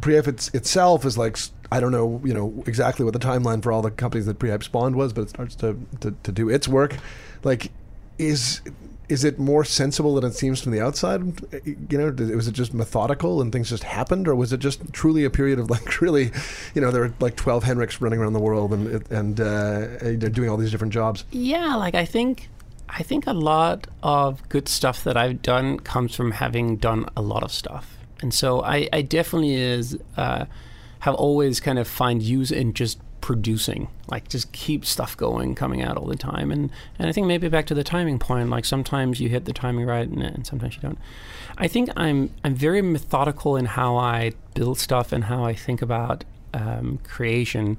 Prehype 0.00 0.28
it's, 0.28 0.48
itself 0.48 1.04
is 1.04 1.16
like 1.16 1.38
I 1.70 1.80
don't 1.80 1.92
know 1.92 2.20
you 2.24 2.34
know 2.34 2.62
exactly 2.66 3.04
what 3.04 3.12
the 3.12 3.20
timeline 3.20 3.62
for 3.62 3.72
all 3.72 3.82
the 3.82 3.90
companies 3.90 4.26
that 4.26 4.38
Prehype 4.38 4.62
spawned 4.62 4.96
was, 4.96 5.12
but 5.12 5.22
it 5.22 5.30
starts 5.30 5.54
to, 5.56 5.78
to, 6.00 6.14
to 6.22 6.32
do 6.32 6.48
its 6.48 6.68
work. 6.68 6.96
Like 7.44 7.70
is 8.18 8.62
is 9.08 9.24
it 9.24 9.38
more 9.38 9.64
sensible 9.64 10.14
than 10.14 10.24
it 10.24 10.34
seems 10.34 10.60
from 10.60 10.72
the 10.72 10.80
outside? 10.80 11.22
You 11.64 11.98
know, 11.98 12.34
was 12.34 12.48
it 12.48 12.52
just 12.52 12.74
methodical 12.74 13.40
and 13.40 13.52
things 13.52 13.70
just 13.70 13.84
happened, 13.84 14.26
or 14.26 14.34
was 14.34 14.52
it 14.52 14.60
just 14.60 14.92
truly 14.92 15.24
a 15.24 15.30
period 15.30 15.58
of 15.58 15.70
like 15.70 16.00
really, 16.00 16.30
you 16.74 16.80
know, 16.80 16.90
there 16.90 17.02
were 17.02 17.14
like 17.20 17.36
twelve 17.36 17.64
Henriks 17.64 18.00
running 18.00 18.18
around 18.18 18.32
the 18.32 18.40
world 18.40 18.72
and 18.72 19.10
and 19.10 19.40
uh, 19.40 20.14
doing 20.28 20.48
all 20.48 20.56
these 20.56 20.70
different 20.70 20.92
jobs? 20.92 21.24
Yeah, 21.30 21.76
like 21.76 21.94
I 21.94 22.04
think. 22.04 22.48
I 22.88 23.02
think 23.02 23.26
a 23.26 23.32
lot 23.32 23.88
of 24.04 24.48
good 24.48 24.68
stuff 24.68 25.02
that 25.04 25.16
I've 25.16 25.42
done 25.42 25.80
comes 25.80 26.14
from 26.14 26.30
having 26.30 26.76
done 26.76 27.08
a 27.16 27.20
lot 27.20 27.42
of 27.42 27.50
stuff, 27.50 27.98
and 28.20 28.32
so 28.32 28.62
I, 28.62 28.88
I 28.92 29.02
definitely 29.02 29.54
is 29.54 29.98
uh, 30.16 30.44
have 31.00 31.16
always 31.16 31.58
kind 31.58 31.80
of 31.80 31.88
find 31.88 32.22
use 32.22 32.52
in 32.52 32.74
just 32.74 33.00
producing 33.26 33.88
like 34.06 34.28
just 34.28 34.52
keep 34.52 34.86
stuff 34.86 35.16
going 35.16 35.52
coming 35.52 35.82
out 35.82 35.96
all 35.96 36.06
the 36.06 36.14
time. 36.14 36.52
And 36.52 36.70
and 36.96 37.08
i 37.08 37.12
think 37.12 37.26
maybe 37.26 37.48
back 37.48 37.66
to 37.66 37.74
the 37.74 37.82
timing 37.82 38.20
point 38.20 38.50
like 38.50 38.64
sometimes 38.64 39.18
you 39.18 39.28
hit 39.28 39.46
the 39.46 39.52
timing 39.52 39.84
right 39.84 40.08
and, 40.08 40.22
and 40.22 40.46
sometimes 40.46 40.76
you 40.76 40.82
don't. 40.82 40.98
I 41.58 41.66
think 41.66 41.90
i'm 41.96 42.30
i'm 42.44 42.54
very 42.54 42.82
methodical 42.82 43.56
in 43.56 43.64
how 43.64 43.96
i 43.96 44.30
build 44.54 44.78
stuff 44.78 45.10
and 45.10 45.24
how 45.24 45.44
i 45.44 45.54
think 45.54 45.82
about 45.82 46.22
um, 46.54 47.00
creation. 47.02 47.78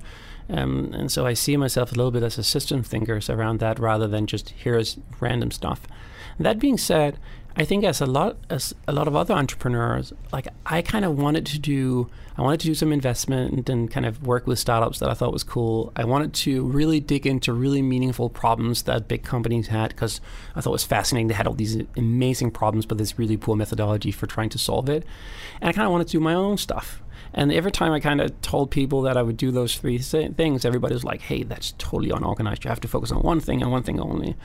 Um, 0.50 0.92
and 0.94 1.10
so 1.10 1.26
i 1.26 1.34
see 1.34 1.56
myself 1.56 1.94
a 1.94 1.96
little 1.96 2.12
bit 2.12 2.24
as 2.24 2.38
a 2.38 2.44
system 2.44 2.84
thinker 2.84 3.18
around 3.30 3.62
that 3.62 3.80
rather 3.80 4.08
than 4.10 4.28
just 4.28 4.50
here's 4.50 4.98
random 5.22 5.52
stuff. 5.52 5.80
That 6.38 6.60
being 6.60 6.78
said 6.78 7.18
I 7.60 7.66
think 7.66 7.84
as 7.84 8.02
a 8.02 8.06
lot 8.06 8.38
as 8.52 8.76
a 8.88 8.94
lot 8.94 9.08
of 9.08 9.16
other 9.16 9.34
entrepreneurs, 9.34 10.14
like 10.32 10.48
I 10.68 10.84
kind 10.84 11.04
of 11.04 11.18
wanted 11.18 11.44
to 11.48 11.58
do 11.58 12.08
I 12.38 12.44
wanted 12.44 12.60
to 12.60 12.68
do 12.68 12.76
some 12.76 12.92
investment 12.92 13.68
and 13.68 13.90
kind 13.90 14.06
of 14.06 14.22
work 14.22 14.46
with 14.46 14.60
startups 14.60 15.00
that 15.00 15.10
I 15.10 15.16
thought 15.16 15.34
was 15.34 15.44
cool. 15.44 15.92
I 15.96 16.06
wanted 16.06 16.34
to 16.36 16.64
really 16.68 17.00
dig 17.00 17.26
into 17.26 17.52
really 17.54 17.82
meaningful 17.82 18.30
problems 18.30 18.84
that 18.84 19.08
big 19.08 19.24
companies 19.24 19.68
had 19.68 19.90
because 19.90 20.22
I 20.56 20.62
thought 20.62 20.70
it 20.70 20.74
was 20.74 20.84
fascinating. 20.84 21.30
They 21.30 21.34
had 21.34 21.48
all 21.48 21.56
these 21.56 21.82
amazing 21.98 22.52
problems, 22.52 22.86
but 22.86 23.00
this 23.00 23.18
really 23.18 23.38
poor 23.38 23.56
methodology 23.56 24.12
for 24.12 24.28
trying 24.28 24.50
to 24.50 24.60
solve 24.60 24.88
it. 24.88 25.04
And 25.60 25.68
I 25.68 25.74
kind 25.74 25.88
of 25.88 25.92
wanted 25.92 26.08
to 26.08 26.12
do 26.12 26.20
my 26.20 26.36
own 26.36 26.58
stuff. 26.60 27.02
And 27.34 27.52
every 27.52 27.72
time 27.72 27.92
I 27.92 28.00
kind 28.00 28.22
of 28.22 28.40
told 28.42 28.70
people 28.70 29.02
that 29.02 29.18
I 29.18 29.24
would 29.24 29.36
do 29.36 29.50
those 29.50 29.76
three 29.76 29.98
things, 29.98 30.64
everybody 30.64 30.94
was 30.94 31.04
like, 31.04 31.22
"Hey, 31.22 31.42
that's 31.42 31.74
totally 31.80 32.12
unorganized. 32.12 32.64
You 32.64 32.70
have 32.70 32.82
to 32.82 32.88
focus 32.88 33.12
on 33.12 33.24
one 33.24 33.40
thing 33.40 33.64
and 33.64 33.72
one 33.72 33.82
thing 33.82 34.00
only." 34.00 34.36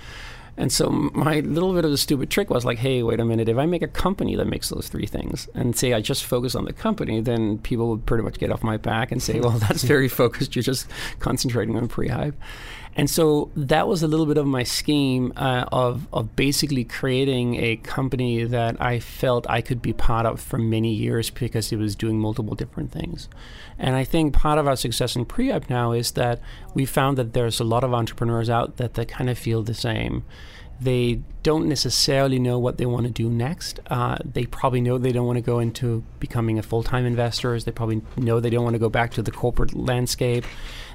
And 0.56 0.70
so 0.70 0.90
my 0.90 1.40
little 1.40 1.72
bit 1.72 1.84
of 1.84 1.92
a 1.92 1.96
stupid 1.96 2.30
trick 2.30 2.50
was 2.50 2.64
like, 2.64 2.78
hey, 2.78 3.02
wait 3.02 3.20
a 3.20 3.24
minute, 3.24 3.48
if 3.48 3.56
I 3.56 3.66
make 3.66 3.82
a 3.82 3.88
company 3.88 4.36
that 4.36 4.46
makes 4.46 4.68
those 4.68 4.88
three 4.88 5.06
things 5.06 5.48
and 5.54 5.74
say 5.76 5.94
I 5.94 6.00
just 6.00 6.24
focus 6.24 6.54
on 6.54 6.66
the 6.66 6.72
company, 6.72 7.20
then 7.20 7.58
people 7.58 7.88
would 7.88 8.04
pretty 8.04 8.22
much 8.22 8.38
get 8.38 8.52
off 8.52 8.62
my 8.62 8.76
back 8.76 9.12
and 9.12 9.22
say, 9.22 9.40
well, 9.40 9.52
that's 9.52 9.82
very 9.82 10.08
focused. 10.08 10.54
You're 10.54 10.62
just 10.62 10.86
concentrating 11.20 11.76
on 11.76 11.88
Prehype. 11.88 12.34
And 12.94 13.08
so 13.08 13.50
that 13.56 13.88
was 13.88 14.02
a 14.02 14.08
little 14.08 14.26
bit 14.26 14.36
of 14.36 14.46
my 14.46 14.64
scheme 14.64 15.32
uh, 15.36 15.64
of, 15.72 16.06
of 16.12 16.36
basically 16.36 16.84
creating 16.84 17.56
a 17.56 17.76
company 17.76 18.44
that 18.44 18.80
I 18.80 19.00
felt 19.00 19.48
I 19.48 19.62
could 19.62 19.80
be 19.80 19.94
part 19.94 20.26
of 20.26 20.40
for 20.40 20.58
many 20.58 20.92
years 20.92 21.30
because 21.30 21.72
it 21.72 21.76
was 21.76 21.96
doing 21.96 22.18
multiple 22.18 22.54
different 22.54 22.92
things. 22.92 23.28
And 23.78 23.96
I 23.96 24.04
think 24.04 24.34
part 24.34 24.58
of 24.58 24.68
our 24.68 24.76
success 24.76 25.16
in 25.16 25.24
Prehype 25.24 25.70
now 25.70 25.92
is 25.92 26.12
that 26.12 26.40
we 26.74 26.84
found 26.84 27.16
that 27.16 27.32
there's 27.32 27.60
a 27.60 27.64
lot 27.64 27.82
of 27.82 27.94
entrepreneurs 27.94 28.50
out 28.50 28.76
that, 28.76 28.94
that 28.94 29.08
kind 29.08 29.30
of 29.30 29.38
feel 29.38 29.62
the 29.62 29.74
same 29.74 30.24
they 30.82 31.20
don't 31.42 31.68
necessarily 31.68 32.38
know 32.38 32.58
what 32.58 32.78
they 32.78 32.86
want 32.86 33.06
to 33.06 33.12
do 33.12 33.28
next. 33.28 33.80
Uh, 33.88 34.16
they 34.24 34.46
probably 34.46 34.80
know 34.80 34.98
they 34.98 35.12
don't 35.12 35.26
want 35.26 35.36
to 35.36 35.42
go 35.42 35.58
into 35.58 36.02
becoming 36.20 36.58
a 36.58 36.62
full 36.62 36.82
time 36.82 37.04
investor. 37.04 37.58
They 37.60 37.72
probably 37.72 38.02
know 38.16 38.40
they 38.40 38.50
don't 38.50 38.64
want 38.64 38.74
to 38.74 38.80
go 38.80 38.88
back 38.88 39.12
to 39.12 39.22
the 39.22 39.30
corporate 39.30 39.74
landscape. 39.74 40.44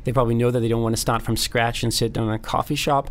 They 0.03 0.13
probably 0.13 0.35
know 0.35 0.51
that 0.51 0.59
they 0.59 0.67
don't 0.67 0.83
want 0.83 0.95
to 0.95 1.01
start 1.01 1.21
from 1.21 1.35
scratch 1.35 1.83
and 1.83 1.93
sit 1.93 2.13
down 2.13 2.29
in 2.29 2.33
a 2.33 2.39
coffee 2.39 2.75
shop. 2.75 3.09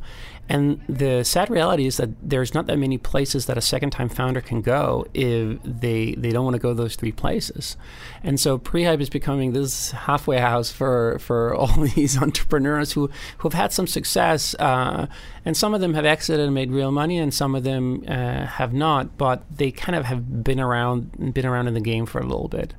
And 0.49 0.81
the 0.89 1.25
sad 1.25 1.51
reality 1.51 1.87
is 1.87 1.97
that 1.97 2.11
there's 2.23 2.55
not 2.55 2.67
that 2.67 2.77
many 2.77 2.99
places 2.99 3.47
that 3.47 3.59
a 3.59 3.61
second 3.61 3.91
time 3.91 4.09
founder 4.09 4.41
can 4.41 4.63
go 4.63 5.07
if 5.13 5.59
they, 5.65 6.15
they 6.15 6.31
don't 6.31 6.45
want 6.45 6.55
to 6.55 6.61
go 6.61 6.73
those 6.73 6.95
three 6.95 7.13
places. 7.13 7.77
And 8.23 8.39
so 8.39 8.59
Prehype 8.59 9.01
is 9.01 9.11
becoming 9.11 9.53
this 9.53 9.91
halfway 9.91 10.39
house 10.39 10.71
for, 10.71 11.19
for 11.19 11.55
all 11.57 11.75
these 11.95 12.17
entrepreneurs 12.17 12.93
who, 12.93 13.11
who 13.39 13.49
have 13.49 13.55
had 13.55 13.73
some 13.73 13.87
success. 13.87 14.55
Uh, 14.59 15.07
and 15.45 15.57
some 15.57 15.75
of 15.75 15.81
them 15.81 15.95
have 15.95 16.05
exited 16.05 16.45
and 16.45 16.55
made 16.55 16.71
real 16.71 16.91
money, 16.91 17.19
and 17.19 17.33
some 17.33 17.55
of 17.55 17.63
them 17.63 18.05
uh, 18.09 18.47
have 18.47 18.73
not, 18.73 19.17
but 19.17 19.45
they 19.51 19.71
kind 19.71 19.97
of 19.97 20.05
have 20.05 20.43
been 20.45 20.61
around, 20.61 21.35
been 21.35 21.47
around 21.47 21.69
in 21.69 21.75
the 21.75 21.81
game 21.81 22.07
for 22.07 22.21
a 22.21 22.27
little 22.27 22.49
bit. 22.49 22.75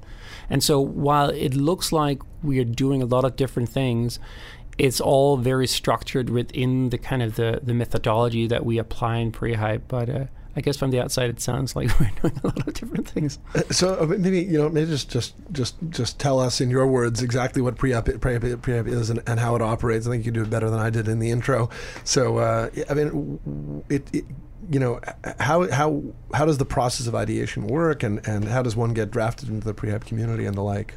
And 0.50 0.64
so 0.64 0.80
while 0.80 1.30
it 1.30 1.54
looks 1.54 1.92
like 1.92 2.22
we 2.44 2.60
are 2.60 2.64
doing 2.64 3.02
a 3.02 3.06
lot 3.06 3.26
of 3.26 3.36
different 3.36 3.70
things, 3.70 4.20
it's 4.78 5.02
all 5.02 5.38
very 5.38 5.68
structured 5.68 6.30
within 6.30 6.90
the 6.90 6.98
kind 6.98 7.24
of 7.24 7.36
the, 7.36 7.60
the 7.64 7.74
methodology 7.74 8.48
that 8.48 8.66
we 8.66 8.78
apply 8.78 9.18
in 9.18 9.32
Prehype. 9.32 9.82
But 9.88 10.10
uh, 10.10 10.26
I 10.56 10.62
guess 10.62 10.78
from 10.78 10.92
the 10.92 11.00
outside, 11.00 11.30
it 11.30 11.42
sounds 11.42 11.76
like 11.76 11.88
we're 12.00 12.12
doing 12.22 12.40
a 12.44 12.48
lot 12.48 12.68
of 12.68 12.74
different 12.74 13.08
things. 13.08 13.40
Uh, 13.56 13.62
so 13.72 14.00
uh, 14.00 14.06
maybe 14.06 14.42
you 14.42 14.58
know, 14.58 14.70
maybe 14.70 14.90
just 14.90 15.10
just 15.10 15.36
just 15.52 15.76
just 15.90 16.20
tell 16.20 16.40
us 16.40 16.62
in 16.62 16.70
your 16.70 16.88
words 16.88 17.22
exactly 17.22 17.62
what 17.62 17.76
Prehype 17.76 18.20
Prehype 18.20 18.88
is 18.88 19.10
and, 19.10 19.22
and 19.28 19.40
how 19.40 19.56
it 19.56 19.62
operates. 19.62 20.08
I 20.08 20.12
think 20.12 20.26
you 20.26 20.32
do 20.32 20.44
it 20.44 20.50
better 20.50 20.70
than 20.70 20.80
I 20.80 20.90
did 20.90 21.08
in 21.08 21.20
the 21.20 21.32
intro. 21.32 21.70
So 22.04 22.38
uh, 22.38 22.70
I 22.90 22.94
mean, 22.94 23.84
it, 23.90 24.08
it 24.14 24.26
you 24.70 24.80
know 24.80 25.00
how 25.40 25.70
how 25.72 26.04
how 26.34 26.46
does 26.46 26.58
the 26.58 26.66
process 26.66 27.08
of 27.08 27.16
ideation 27.16 27.68
work 27.68 28.04
and 28.04 28.28
and 28.28 28.46
how 28.46 28.62
does 28.62 28.76
one 28.76 28.94
get 28.94 29.10
drafted 29.12 29.50
into 29.50 29.66
the 29.66 29.74
Prehype 29.74 30.06
community 30.06 30.46
and 30.46 30.56
the 30.56 30.62
like 30.62 30.96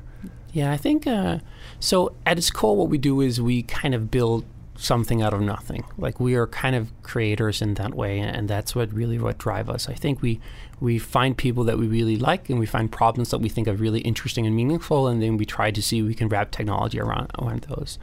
yeah 0.53 0.73
i 0.73 0.77
think 0.77 1.07
uh, 1.07 1.39
so 1.79 2.15
at 2.27 2.39
its 2.39 2.51
core 2.51 2.77
what 2.77 2.89
we 2.89 2.99
do 2.99 3.21
is 3.21 3.41
we 3.41 3.63
kind 3.63 3.95
of 3.95 4.11
build 4.11 4.45
something 4.81 5.21
out 5.21 5.35
of 5.35 5.41
nothing. 5.41 5.85
Like 5.99 6.19
we 6.19 6.35
are 6.35 6.47
kind 6.47 6.75
of 6.75 6.91
creators 7.03 7.61
in 7.61 7.75
that 7.75 7.95
way, 7.95 8.19
and 8.19 8.49
that's 8.49 8.75
what 8.75 8.93
really 8.93 9.19
what 9.19 9.39
drive 9.39 9.69
us. 9.69 9.89
I 9.89 9.95
think 9.95 10.23
we 10.23 10.41
we 10.81 10.99
find 10.99 11.37
people 11.37 11.65
that 11.65 11.79
we 11.79 11.87
really 11.87 12.17
like, 12.17 12.49
and 12.49 12.59
we 12.59 12.65
find 12.65 12.91
problems 12.91 13.31
that 13.31 13.39
we 13.39 13.51
think 13.51 13.69
are 13.69 13.75
really 13.75 14.01
interesting 14.01 14.47
and 14.47 14.57
meaningful, 14.57 15.07
and 15.07 15.23
then 15.23 15.37
we 15.37 15.45
try 15.45 15.71
to 15.71 15.83
see 15.83 16.03
we 16.03 16.15
can 16.15 16.29
wrap 16.29 16.51
technology 16.51 16.99
around 16.99 17.31
around 17.39 17.63
those. 17.69 17.99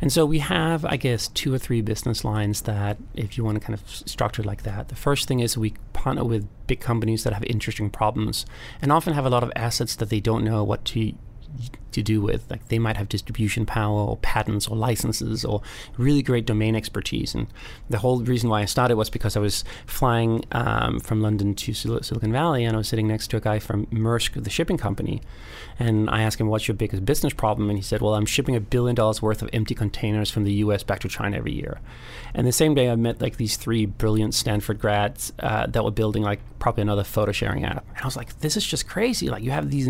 And 0.00 0.12
so 0.12 0.26
we 0.26 0.40
have, 0.40 0.84
I 0.84 0.96
guess, 0.96 1.28
two 1.28 1.54
or 1.54 1.58
three 1.58 1.80
business 1.80 2.24
lines 2.24 2.62
that, 2.62 2.98
if 3.14 3.38
you 3.38 3.44
want 3.44 3.60
to 3.60 3.64
kind 3.64 3.78
of 3.78 3.88
structure 3.88 4.42
like 4.42 4.64
that, 4.64 4.88
the 4.88 4.96
first 4.96 5.28
thing 5.28 5.40
is 5.40 5.56
we 5.56 5.74
partner 5.92 6.24
with 6.24 6.48
big 6.66 6.80
companies 6.80 7.24
that 7.24 7.32
have 7.32 7.44
interesting 7.44 7.90
problems, 7.90 8.44
and 8.82 8.90
often 8.90 9.14
have 9.14 9.24
a 9.24 9.30
lot 9.30 9.44
of 9.44 9.52
assets 9.54 9.94
that 9.96 10.10
they 10.10 10.20
don't 10.20 10.44
know 10.44 10.64
what 10.64 10.84
to 10.86 11.14
to 11.92 12.02
do 12.02 12.20
with. 12.20 12.48
Like 12.50 12.68
they 12.68 12.78
might 12.78 12.96
have 12.96 13.08
distribution 13.08 13.66
power 13.66 14.00
or 14.00 14.16
patents 14.18 14.68
or 14.68 14.76
licenses 14.76 15.44
or 15.44 15.62
really 15.96 16.22
great 16.22 16.46
domain 16.46 16.74
expertise. 16.74 17.34
And 17.34 17.46
the 17.88 17.98
whole 17.98 18.20
reason 18.20 18.48
why 18.48 18.62
I 18.62 18.64
started 18.64 18.96
was 18.96 19.10
because 19.10 19.36
I 19.36 19.40
was 19.40 19.64
flying 19.86 20.44
um, 20.52 21.00
from 21.00 21.20
London 21.20 21.54
to 21.54 21.74
Sil- 21.74 22.02
Silicon 22.02 22.32
Valley 22.32 22.64
and 22.64 22.74
I 22.74 22.78
was 22.78 22.88
sitting 22.88 23.08
next 23.08 23.28
to 23.28 23.36
a 23.36 23.40
guy 23.40 23.58
from 23.58 23.86
Maersk, 23.86 24.42
the 24.42 24.50
shipping 24.50 24.78
company. 24.78 25.20
And 25.78 26.10
I 26.10 26.22
asked 26.22 26.40
him, 26.40 26.48
What's 26.48 26.68
your 26.68 26.74
biggest 26.74 27.04
business 27.04 27.32
problem? 27.32 27.68
And 27.70 27.78
he 27.78 27.82
said, 27.82 28.00
Well, 28.00 28.14
I'm 28.14 28.26
shipping 28.26 28.56
a 28.56 28.60
billion 28.60 28.94
dollars 28.94 29.22
worth 29.22 29.42
of 29.42 29.50
empty 29.52 29.74
containers 29.74 30.30
from 30.30 30.44
the 30.44 30.52
US 30.54 30.82
back 30.82 31.00
to 31.00 31.08
China 31.08 31.36
every 31.36 31.52
year. 31.52 31.80
And 32.34 32.46
the 32.46 32.52
same 32.52 32.74
day, 32.74 32.90
I 32.90 32.96
met 32.96 33.20
like 33.20 33.36
these 33.36 33.56
three 33.56 33.86
brilliant 33.86 34.34
Stanford 34.34 34.78
grads 34.78 35.32
uh, 35.38 35.66
that 35.66 35.84
were 35.84 35.90
building 35.90 36.22
like 36.22 36.40
probably 36.58 36.82
another 36.82 37.04
photo 37.04 37.32
sharing 37.32 37.64
app. 37.64 37.86
And 37.94 38.02
I 38.02 38.04
was 38.04 38.16
like, 38.16 38.40
This 38.40 38.56
is 38.56 38.66
just 38.66 38.88
crazy. 38.88 39.28
Like, 39.28 39.42
you 39.42 39.50
have 39.52 39.70
these 39.70 39.88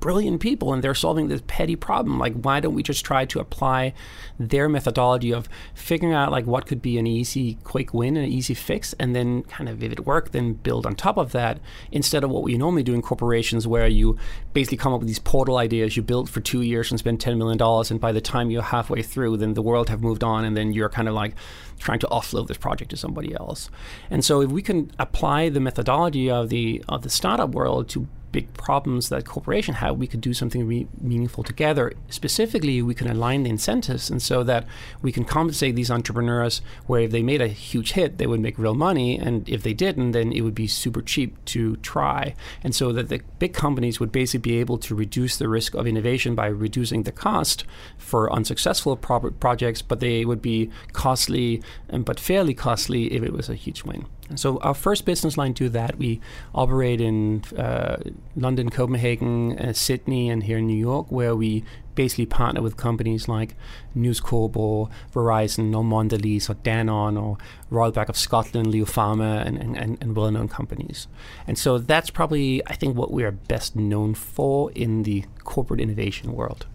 brilliant 0.00 0.40
people 0.40 0.72
and 0.72 0.82
they're 0.82 0.94
solving 0.94 1.28
this 1.28 1.42
petty 1.46 1.76
problem. 1.76 2.18
Like, 2.18 2.34
why 2.34 2.60
don't 2.60 2.74
we 2.74 2.82
just 2.82 3.04
try 3.04 3.24
to 3.26 3.40
apply 3.40 3.94
their 4.38 4.68
methodology 4.68 5.32
of 5.32 5.48
figuring 5.74 6.14
out 6.14 6.30
like 6.30 6.46
what 6.46 6.66
could 6.66 6.80
be 6.80 6.98
an 6.98 7.06
easy, 7.06 7.58
quick 7.64 7.92
win 7.92 8.16
and 8.16 8.26
an 8.26 8.32
easy 8.32 8.54
fix, 8.54 8.94
and 8.98 9.14
then 9.14 9.42
kind 9.44 9.68
of 9.68 9.82
if 9.82 9.92
it 9.92 10.06
worked, 10.06 10.32
then 10.32 10.54
build 10.54 10.86
on 10.86 10.94
top 10.94 11.16
of 11.16 11.32
that 11.32 11.60
instead 11.90 12.24
of 12.24 12.30
what 12.30 12.42
we 12.42 12.56
normally 12.56 12.82
do 12.82 12.94
in 12.94 13.02
corporations 13.02 13.66
where 13.66 13.86
you 13.86 14.16
basically 14.52 14.78
come 14.78 14.92
up 14.92 15.00
with 15.00 15.08
these 15.08 15.18
portal 15.18 15.56
ideas 15.56 15.96
you 15.96 16.02
build 16.02 16.30
for 16.30 16.40
two 16.40 16.62
years 16.62 16.90
and 16.90 16.98
spend 16.98 17.20
ten 17.20 17.38
million 17.38 17.58
dollars, 17.58 17.90
and 17.90 18.00
by 18.00 18.12
the 18.12 18.20
time 18.20 18.50
you're 18.50 18.62
halfway 18.62 19.02
through, 19.02 19.36
then 19.36 19.54
the 19.54 19.62
world 19.62 19.88
have 19.88 20.02
moved 20.02 20.22
on, 20.22 20.44
and 20.44 20.56
then 20.56 20.72
you're 20.72 20.88
kind 20.88 21.08
of 21.08 21.14
like 21.14 21.34
trying 21.78 21.98
to 21.98 22.06
offload 22.08 22.48
this 22.48 22.56
project 22.56 22.90
to 22.90 22.96
somebody 22.96 23.34
else. 23.34 23.70
And 24.10 24.24
so 24.24 24.40
if 24.42 24.50
we 24.50 24.62
can 24.62 24.90
apply 24.98 25.48
the 25.48 25.60
methodology 25.60 26.30
of 26.30 26.48
the 26.48 26.82
of 26.88 27.02
the 27.02 27.10
startup 27.10 27.50
world 27.50 27.88
to 27.90 28.08
big 28.32 28.52
problems 28.54 29.08
that 29.08 29.24
corporation 29.24 29.74
have, 29.74 29.96
we 29.96 30.06
could 30.06 30.20
do 30.20 30.34
something 30.34 30.66
re- 30.66 30.86
meaningful 31.00 31.44
together. 31.44 31.92
Specifically, 32.08 32.82
we 32.82 32.94
can 32.94 33.08
align 33.08 33.42
the 33.42 33.50
incentives, 33.50 34.10
and 34.10 34.20
so 34.20 34.42
that 34.44 34.66
we 35.02 35.12
can 35.12 35.24
compensate 35.24 35.74
these 35.74 35.90
entrepreneurs 35.90 36.60
where 36.86 37.02
if 37.02 37.10
they 37.10 37.22
made 37.22 37.40
a 37.40 37.48
huge 37.48 37.92
hit, 37.92 38.18
they 38.18 38.26
would 38.26 38.40
make 38.40 38.58
real 38.58 38.74
money, 38.74 39.18
and 39.18 39.48
if 39.48 39.62
they 39.62 39.72
didn't, 39.72 40.12
then 40.12 40.32
it 40.32 40.42
would 40.42 40.54
be 40.54 40.66
super 40.66 41.02
cheap 41.02 41.42
to 41.46 41.76
try. 41.76 42.34
And 42.62 42.74
so 42.74 42.92
that 42.92 43.08
the 43.08 43.20
big 43.38 43.54
companies 43.54 44.00
would 44.00 44.12
basically 44.12 44.50
be 44.50 44.58
able 44.58 44.78
to 44.78 44.94
reduce 44.94 45.36
the 45.36 45.48
risk 45.48 45.74
of 45.74 45.86
innovation 45.86 46.34
by 46.34 46.46
reducing 46.46 47.04
the 47.04 47.12
cost 47.12 47.64
for 47.96 48.32
unsuccessful 48.32 48.96
pro- 48.96 49.30
projects, 49.30 49.82
but 49.82 50.00
they 50.00 50.24
would 50.24 50.42
be 50.42 50.70
costly, 50.92 51.62
and 51.88 52.04
but 52.04 52.20
fairly 52.20 52.54
costly 52.54 53.12
if 53.12 53.22
it 53.22 53.32
was 53.32 53.48
a 53.48 53.54
huge 53.54 53.84
win. 53.84 54.06
So 54.34 54.58
our 54.58 54.74
first 54.74 55.04
business 55.04 55.36
line 55.36 55.52
do 55.52 55.68
that. 55.70 55.98
We 55.98 56.20
operate 56.54 57.00
in 57.00 57.44
uh, 57.56 57.96
London, 58.36 58.68
Copenhagen, 58.70 59.58
uh, 59.58 59.72
Sydney, 59.72 60.28
and 60.28 60.42
here 60.42 60.58
in 60.58 60.66
New 60.66 60.76
York, 60.76 61.10
where 61.10 61.34
we 61.34 61.64
basically 61.94 62.26
partner 62.26 62.62
with 62.62 62.76
companies 62.76 63.26
like 63.26 63.56
News 63.94 64.20
Corp 64.20 64.56
or 64.56 64.88
Verizon 65.12 65.74
or 65.74 65.82
Mondelez 65.82 66.48
or 66.48 66.54
Danone 66.54 67.20
or 67.20 67.38
Royal 67.70 67.90
Bank 67.90 68.08
of 68.08 68.16
Scotland, 68.16 68.68
Leo 68.68 68.84
Pharma, 68.84 69.44
and, 69.44 69.58
and, 69.58 69.98
and 70.00 70.14
well-known 70.14 70.48
companies. 70.48 71.08
And 71.46 71.58
so 71.58 71.78
that's 71.78 72.10
probably, 72.10 72.64
I 72.68 72.74
think, 72.74 72.96
what 72.96 73.10
we 73.10 73.24
are 73.24 73.32
best 73.32 73.74
known 73.74 74.14
for 74.14 74.70
in 74.72 75.02
the 75.02 75.24
corporate 75.42 75.80
innovation 75.80 76.34
world. 76.34 76.66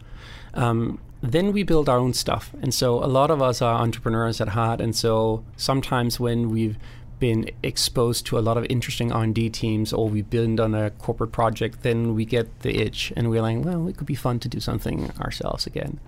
Um, 0.55 0.99
then 1.21 1.53
we 1.53 1.63
build 1.63 1.87
our 1.87 1.99
own 1.99 2.13
stuff. 2.13 2.53
And 2.61 2.73
so 2.73 3.01
a 3.01 3.07
lot 3.07 3.31
of 3.31 3.41
us 3.41 3.61
are 3.61 3.81
entrepreneurs 3.81 4.41
at 4.41 4.49
heart. 4.49 4.81
And 4.81 4.93
so 4.93 5.45
sometimes 5.55 6.19
when 6.19 6.49
we've 6.49 6.77
been 7.23 7.49
exposed 7.63 8.25
to 8.25 8.37
a 8.37 8.41
lot 8.41 8.57
of 8.57 8.65
interesting 8.69 9.09
R&D 9.09 9.49
teams 9.51 9.93
or 9.93 10.09
we've 10.09 10.29
been 10.29 10.59
on 10.59 10.75
a 10.75 10.89
corporate 10.89 11.31
project, 11.31 11.81
then 11.81 12.15
we 12.15 12.25
get 12.25 12.59
the 12.63 12.81
itch 12.81 13.13
and 13.15 13.29
we're 13.29 13.41
like, 13.41 13.63
well, 13.63 13.87
it 13.87 13.95
could 13.95 14.05
be 14.05 14.13
fun 14.13 14.39
to 14.39 14.49
do 14.49 14.59
something 14.59 15.09
ourselves 15.21 15.65
again. 15.65 16.01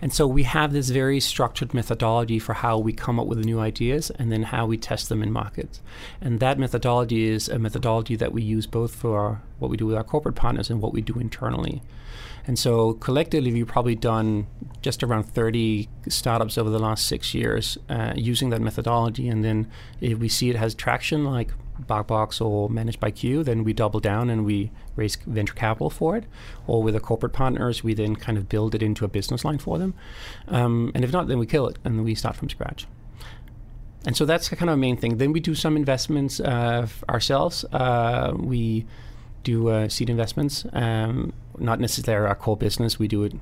And 0.00 0.12
so 0.12 0.26
we 0.26 0.42
have 0.44 0.72
this 0.72 0.90
very 0.90 1.20
structured 1.20 1.74
methodology 1.74 2.38
for 2.38 2.54
how 2.54 2.78
we 2.78 2.92
come 2.92 3.18
up 3.18 3.26
with 3.26 3.44
new 3.44 3.60
ideas 3.60 4.10
and 4.10 4.30
then 4.32 4.44
how 4.44 4.66
we 4.66 4.76
test 4.76 5.08
them 5.08 5.22
in 5.22 5.32
markets. 5.32 5.80
And 6.20 6.40
that 6.40 6.58
methodology 6.58 7.28
is 7.28 7.48
a 7.48 7.58
methodology 7.58 8.16
that 8.16 8.32
we 8.32 8.42
use 8.42 8.66
both 8.66 8.94
for 8.94 9.18
our, 9.18 9.42
what 9.58 9.70
we 9.70 9.76
do 9.76 9.86
with 9.86 9.96
our 9.96 10.04
corporate 10.04 10.34
partners 10.34 10.70
and 10.70 10.80
what 10.80 10.92
we 10.92 11.00
do 11.00 11.14
internally. 11.18 11.82
And 12.46 12.58
so 12.58 12.94
collectively, 12.94 13.52
we've 13.52 13.68
probably 13.68 13.94
done 13.94 14.46
just 14.80 15.02
around 15.02 15.24
30 15.24 15.88
startups 16.08 16.58
over 16.58 16.70
the 16.70 16.78
last 16.78 17.06
six 17.06 17.34
years 17.34 17.78
uh, 17.88 18.14
using 18.16 18.50
that 18.50 18.60
methodology. 18.60 19.28
And 19.28 19.44
then 19.44 19.70
if 20.00 20.18
we 20.18 20.28
see 20.28 20.50
it 20.50 20.56
has 20.56 20.74
traction, 20.74 21.24
like 21.24 21.50
BarkBox 21.86 22.44
or 22.44 22.68
Managed 22.68 23.00
by 23.00 23.10
Q, 23.10 23.42
then 23.42 23.64
we 23.64 23.72
double 23.72 24.00
down 24.00 24.30
and 24.30 24.44
we 24.44 24.70
raise 24.96 25.16
venture 25.26 25.54
capital 25.54 25.90
for 25.90 26.16
it. 26.16 26.24
Or 26.66 26.82
with 26.82 26.94
our 26.94 27.00
corporate 27.00 27.32
partners, 27.32 27.84
we 27.84 27.94
then 27.94 28.16
kind 28.16 28.38
of 28.38 28.48
build 28.48 28.74
it 28.74 28.82
into 28.82 29.04
a 29.04 29.08
business 29.08 29.44
line 29.44 29.58
for 29.58 29.78
them. 29.78 29.94
Um, 30.48 30.92
and 30.94 31.04
if 31.04 31.12
not, 31.12 31.28
then 31.28 31.38
we 31.38 31.46
kill 31.46 31.66
it 31.68 31.78
and 31.84 32.04
we 32.04 32.14
start 32.14 32.36
from 32.36 32.48
scratch. 32.48 32.86
And 34.04 34.16
so 34.16 34.24
that's 34.24 34.48
kind 34.48 34.68
of 34.68 34.74
a 34.74 34.76
main 34.76 34.96
thing. 34.96 35.18
Then 35.18 35.32
we 35.32 35.40
do 35.40 35.54
some 35.54 35.76
investments 35.76 36.40
uh, 36.40 36.88
ourselves. 37.08 37.64
Uh, 37.72 38.32
we 38.36 38.84
do 39.44 39.68
uh, 39.68 39.88
seed 39.88 40.10
investments. 40.10 40.66
Um, 40.72 41.32
not 41.58 41.78
necessarily 41.80 42.28
our 42.28 42.34
core 42.34 42.56
business. 42.56 42.98
We 42.98 43.08
do 43.08 43.24
it. 43.24 43.34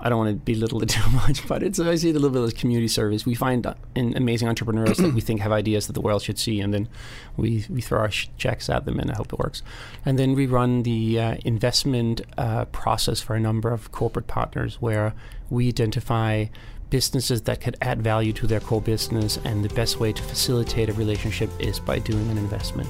I 0.00 0.08
don't 0.08 0.18
want 0.18 0.30
to 0.30 0.52
belittle 0.52 0.82
it 0.82 0.88
too 0.90 1.10
much, 1.10 1.46
but 1.46 1.62
it's 1.62 1.78
it 1.78 1.86
a 1.88 2.12
little 2.12 2.30
bit 2.30 2.42
as 2.42 2.52
community 2.52 2.88
service. 2.88 3.26
We 3.26 3.34
find 3.34 3.66
uh, 3.66 3.74
amazing 3.96 4.48
entrepreneurs 4.48 4.98
that 4.98 5.14
we 5.14 5.20
think 5.20 5.40
have 5.40 5.52
ideas 5.52 5.86
that 5.86 5.94
the 5.94 6.00
world 6.00 6.22
should 6.22 6.38
see, 6.38 6.60
and 6.60 6.72
then 6.72 6.88
we, 7.36 7.64
we 7.68 7.80
throw 7.80 8.00
our 8.00 8.08
checks 8.08 8.68
at 8.68 8.84
them 8.84 8.98
and 8.98 9.10
I 9.10 9.16
hope 9.16 9.32
it 9.32 9.38
works. 9.38 9.62
And 10.04 10.18
then 10.18 10.34
we 10.34 10.46
run 10.46 10.82
the 10.82 11.20
uh, 11.20 11.36
investment 11.44 12.20
uh, 12.36 12.66
process 12.66 13.20
for 13.20 13.34
a 13.34 13.40
number 13.40 13.70
of 13.70 13.92
corporate 13.92 14.26
partners 14.26 14.80
where 14.80 15.14
we 15.50 15.68
identify 15.68 16.46
businesses 16.90 17.42
that 17.42 17.60
could 17.60 17.76
add 17.82 18.02
value 18.02 18.32
to 18.32 18.46
their 18.46 18.60
core 18.60 18.80
business, 18.80 19.38
and 19.44 19.64
the 19.64 19.74
best 19.74 20.00
way 20.00 20.12
to 20.12 20.22
facilitate 20.22 20.88
a 20.88 20.92
relationship 20.94 21.50
is 21.58 21.78
by 21.78 21.98
doing 21.98 22.30
an 22.30 22.38
investment. 22.38 22.88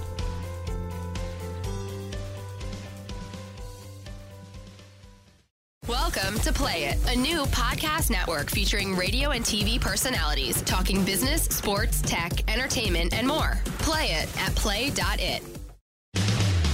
Welcome 5.88 6.38
to 6.40 6.53
Play 6.53 6.85
It, 6.85 6.98
a 7.07 7.18
new 7.18 7.44
podcast 7.44 8.11
network 8.11 8.51
featuring 8.51 8.94
radio 8.94 9.31
and 9.31 9.42
TV 9.42 9.81
personalities 9.81 10.61
talking 10.61 11.03
business, 11.03 11.44
sports, 11.44 12.03
tech, 12.03 12.46
entertainment, 12.53 13.14
and 13.14 13.27
more. 13.27 13.59
Play 13.79 14.09
it 14.11 14.29
at 14.38 14.55
play.it. 14.55 15.42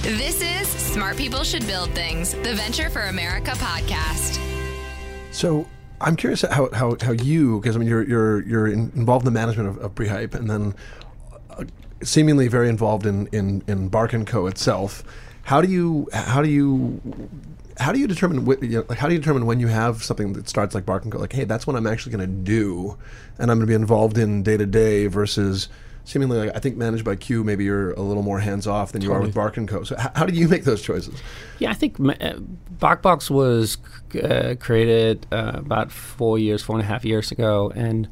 This 0.01 0.41
is 0.41 0.67
Smart 0.67 1.15
People 1.15 1.45
Should 1.45 1.65
Build 1.65 1.91
Things, 1.91 2.33
the 2.33 2.55
Venture 2.55 2.89
for 2.89 3.03
America 3.03 3.51
podcast. 3.51 4.37
So 5.31 5.65
I'm 6.01 6.17
curious 6.17 6.41
how, 6.41 6.69
how, 6.73 6.97
how 6.99 7.13
you, 7.13 7.61
because 7.61 7.77
I 7.77 7.79
mean, 7.79 7.87
you're, 7.87 8.03
you're, 8.03 8.45
you're 8.45 8.67
in, 8.67 8.91
involved 8.97 9.25
in 9.25 9.33
the 9.33 9.39
management 9.39 9.69
of, 9.69 9.77
of 9.77 9.95
Prehype 9.95 10.35
and 10.35 10.49
then 10.49 10.75
uh, 11.51 11.63
seemingly 12.03 12.49
very 12.49 12.67
involved 12.67 13.05
in, 13.05 13.27
in, 13.27 13.63
in 13.65 13.87
Bark 13.87 14.13
& 14.25 14.25
Co. 14.25 14.47
itself. 14.47 15.05
How 15.43 15.61
do 15.61 15.69
you, 15.69 16.09
how 16.11 16.41
do 16.41 16.49
you 16.49 16.99
how 17.77 17.91
do 17.91 17.99
you 17.99 18.07
determine 18.07 18.45
wh- 18.45 18.61
you 18.63 18.69
know, 18.79 18.85
like 18.87 18.97
how 18.97 19.07
do 19.07 19.13
you 19.13 19.19
determine 19.19 19.45
when 19.45 19.59
you 19.59 19.67
have 19.67 20.03
something 20.03 20.33
that 20.33 20.47
starts 20.47 20.73
like 20.75 20.85
bark 20.85 21.03
and 21.03 21.11
co 21.11 21.19
like 21.19 21.33
hey 21.33 21.43
that's 21.43 21.67
what 21.67 21.75
i'm 21.75 21.87
actually 21.87 22.11
going 22.15 22.27
to 22.27 22.35
do 22.43 22.97
and 23.39 23.51
i'm 23.51 23.57
going 23.57 23.67
to 23.67 23.71
be 23.71 23.73
involved 23.75 24.17
in 24.17 24.43
day 24.43 24.57
to 24.57 24.65
day 24.65 25.07
versus 25.07 25.67
seemingly 26.05 26.37
like 26.37 26.55
i 26.55 26.59
think 26.59 26.77
managed 26.77 27.03
by 27.03 27.15
q 27.15 27.43
maybe 27.43 27.63
you're 27.63 27.91
a 27.93 28.01
little 28.01 28.23
more 28.23 28.39
hands 28.39 28.65
off 28.67 28.91
than 28.91 29.01
you 29.01 29.11
are 29.11 29.19
with 29.19 29.33
bark 29.33 29.57
and 29.57 29.67
co. 29.67 29.83
So 29.83 29.95
h- 29.99 30.07
how 30.15 30.25
do 30.25 30.33
you 30.33 30.47
make 30.47 30.63
those 30.63 30.81
choices? 30.81 31.21
Yeah 31.59 31.71
i 31.71 31.73
think 31.73 31.99
uh, 31.99 32.35
barkbox 32.77 33.29
was 33.29 33.77
uh, 34.23 34.55
created 34.59 35.25
uh, 35.31 35.51
about 35.55 35.91
four 35.91 36.37
years 36.39 36.61
four 36.63 36.75
and 36.75 36.83
a 36.83 36.87
half 36.87 37.03
years 37.03 37.31
ago 37.31 37.71
and 37.75 38.07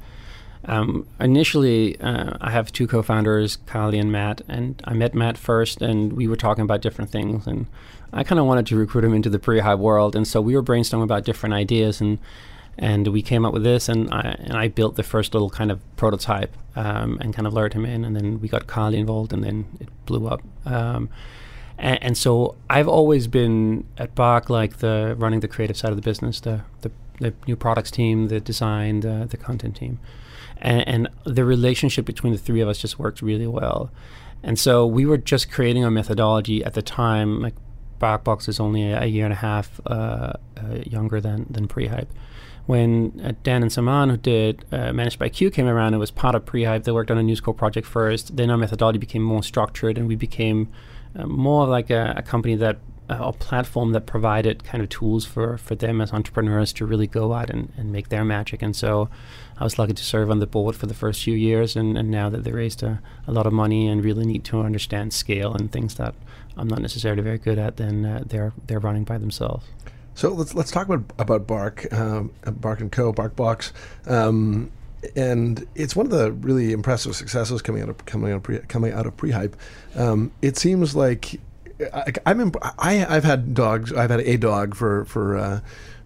um, 0.66 1.06
initially, 1.20 2.00
uh, 2.00 2.38
I 2.40 2.52
have 2.52 2.72
two 2.72 2.88
co-founders, 2.88 3.58
Carly 3.66 4.00
and 4.00 4.12
Matt, 4.12 4.42
and 4.48 4.82
I 4.86 4.94
met 4.94 5.14
Matt 5.14 5.38
first, 5.38 5.82
and 5.82 6.14
we 6.14 6.28
were 6.28 6.38
talking 6.38 6.64
about 6.64 6.82
different 6.82 7.12
things, 7.12 7.46
and 7.48 7.68
I 8.14 8.24
kind 8.24 8.40
of 8.40 8.46
wanted 8.46 8.68
to 8.68 8.78
recruit 8.78 9.04
him 9.04 9.14
into 9.14 9.30
the 9.30 9.40
Prehype 9.40 9.80
world, 9.80 10.16
and 10.16 10.28
so 10.28 10.40
we 10.40 10.56
were 10.56 10.64
brainstorming 10.64 11.04
about 11.04 11.26
different 11.26 11.54
ideas, 11.54 12.00
and 12.00 12.20
and 12.76 13.10
we 13.10 13.22
came 13.22 13.46
up 13.46 13.54
with 13.54 13.64
this, 13.64 13.90
and 13.90 14.12
I 14.14 14.36
and 14.40 14.54
I 14.54 14.68
built 14.68 14.96
the 14.96 15.04
first 15.04 15.34
little 15.34 15.50
kind 15.50 15.70
of 15.70 15.80
prototype, 15.98 16.56
um, 16.76 17.18
and 17.20 17.34
kind 17.34 17.46
of 17.46 17.54
lured 17.54 17.74
him 17.74 17.86
in, 17.86 18.06
and 18.06 18.16
then 18.16 18.40
we 18.40 18.48
got 18.48 18.66
Carly 18.66 18.98
involved, 19.00 19.34
and 19.34 19.44
then 19.44 19.66
it 19.82 19.90
blew 20.06 20.28
up. 20.28 20.42
Um, 20.66 21.10
and, 21.78 22.04
and, 22.04 22.18
so 22.18 22.56
I've 22.70 22.88
always 22.88 23.28
been 23.28 23.86
at 23.98 24.16
Bark 24.16 24.50
like 24.50 24.78
the 24.78 25.16
running 25.18 25.42
the 25.42 25.48
creative 25.48 25.76
side 25.76 25.90
of 25.90 25.98
the 25.98 26.02
business, 26.02 26.40
the 26.40 26.62
the, 26.82 26.92
the 27.20 27.34
new 27.48 27.56
products 27.56 27.92
team, 27.92 28.30
the 28.30 28.40
design, 28.40 29.02
the 29.02 29.28
the 29.30 29.38
content 29.38 29.76
team. 29.76 30.00
And, 30.64 30.88
and 30.88 31.10
the 31.26 31.46
relationship 31.46 32.06
between 32.06 32.34
the 32.34 32.40
three 32.40 32.62
of 32.62 32.70
us 32.70 32.80
just 32.80 32.98
worked 32.98 33.22
really 33.22 33.48
well. 33.48 33.92
And 34.42 34.58
so 34.58 34.86
we 34.88 35.06
were 35.06 35.18
just 35.18 35.52
creating 35.52 35.84
a 35.84 35.92
methodology 35.92 36.64
at 36.64 36.74
the 36.74 36.82
time. 36.82 37.42
Like 37.42 37.54
BarkBox 38.00 38.50
is 38.50 38.60
only 38.60 38.92
a, 38.92 39.04
a 39.04 39.06
year 39.06 39.26
and 39.26 39.34
a 39.34 39.38
half 39.38 39.80
uh, 39.86 39.92
uh, 39.92 40.34
younger 40.86 41.22
than 41.22 41.46
than 41.50 41.68
Prehype. 41.68 42.08
When 42.66 43.20
uh, 43.24 43.34
Dan 43.44 43.62
and 43.62 43.72
Saman, 43.72 44.10
who 44.10 44.18
did 44.18 44.64
uh, 44.72 44.94
Managed 44.94 45.20
by 45.20 45.28
Q, 45.28 45.52
came 45.52 45.68
around, 45.68 45.94
it 45.94 45.98
was 45.98 46.12
part 46.12 46.34
of 46.34 46.46
Prehype. 46.46 46.86
They 46.86 46.94
worked 46.94 47.12
on 47.12 47.18
a 47.18 47.24
News 47.24 47.42
Corp 47.42 47.58
project 47.58 47.86
first. 47.86 48.38
Then 48.38 48.50
our 48.50 48.58
methodology 48.58 49.00
became 49.00 49.22
more 49.22 49.44
structured, 49.44 49.98
and 49.98 50.08
we 50.08 50.16
became 50.16 50.70
uh, 51.16 51.26
more 51.26 51.68
like 51.68 51.90
a, 51.90 52.14
a 52.18 52.22
company 52.22 52.56
that 52.56 52.78
a 53.10 53.34
platform 53.34 53.92
that 53.92 54.06
provided 54.06 54.64
kind 54.64 54.82
of 54.82 54.90
tools 54.90 55.26
for, 55.26 55.58
for 55.58 55.76
them 55.76 56.02
as 56.02 56.14
entrepreneurs 56.14 56.72
to 56.74 56.86
really 56.86 57.08
go 57.08 57.34
out 57.34 57.50
and, 57.50 57.72
and 57.78 57.92
make 57.92 58.10
their 58.10 58.24
magic. 58.24 58.62
And 58.62 58.76
so 58.76 59.10
I 59.58 59.64
was 59.64 59.78
lucky 59.78 59.94
to 59.94 60.04
serve 60.04 60.32
on 60.32 60.40
the 60.40 60.48
board 60.48 60.76
for 60.76 60.88
the 60.88 60.94
first 60.94 61.24
few 61.24 61.36
years. 61.36 61.76
And, 61.76 61.98
and 61.98 62.10
now 62.10 62.30
that 62.30 62.44
they 62.44 62.52
raised 62.52 62.82
a, 62.82 63.02
a 63.28 63.32
lot 63.32 63.46
of 63.46 63.54
money 63.54 63.88
and 63.88 64.04
really 64.04 64.26
need 64.26 64.44
to 64.46 64.62
understand 64.62 65.14
scale 65.14 65.54
and 65.54 65.72
things 65.72 65.96
that 65.96 66.16
I'm 66.56 66.68
not 66.68 66.82
necessarily 66.82 67.22
very 67.22 67.38
good 67.38 67.60
at, 67.60 67.78
then 67.78 68.06
uh, 68.06 68.24
they're, 68.26 68.54
they're 68.68 68.80
running 68.80 69.04
by 69.04 69.18
themselves. 69.18 69.66
So 70.16 70.30
let's 70.30 70.54
let's 70.54 70.70
talk 70.70 70.86
about 70.86 71.12
about 71.18 71.48
Bark, 71.48 71.92
um, 71.92 72.32
Bark 72.46 72.82
and 72.82 72.92
Co, 72.92 73.12
BarkBox, 73.12 73.72
um, 74.06 74.72
and 75.16 75.66
it's 75.74 75.96
one 75.96 76.06
of 76.06 76.12
the 76.12 76.32
really 76.32 76.72
impressive 76.72 77.16
successes 77.16 77.64
coming 77.64 77.82
out 77.82 77.90
of 77.90 78.06
coming 78.06 78.32
out 78.32 78.38
of 78.38 78.44
pre, 78.44 78.60
coming 78.60 78.94
out 78.94 79.08
of 79.08 79.18
Prehype. 79.18 79.56
Um, 79.96 80.32
it 80.44 80.56
seems 80.56 80.96
like 80.96 81.40
I, 81.80 82.14
am 82.26 82.52
I 82.78 83.06
I've 83.06 83.24
had 83.24 83.54
dogs. 83.54 83.92
I've 83.94 84.10
had 84.10 84.22
a 84.22 84.38
dog 84.38 84.76
for 84.76 85.06
for. 85.06 85.38
Uh, 85.38 85.60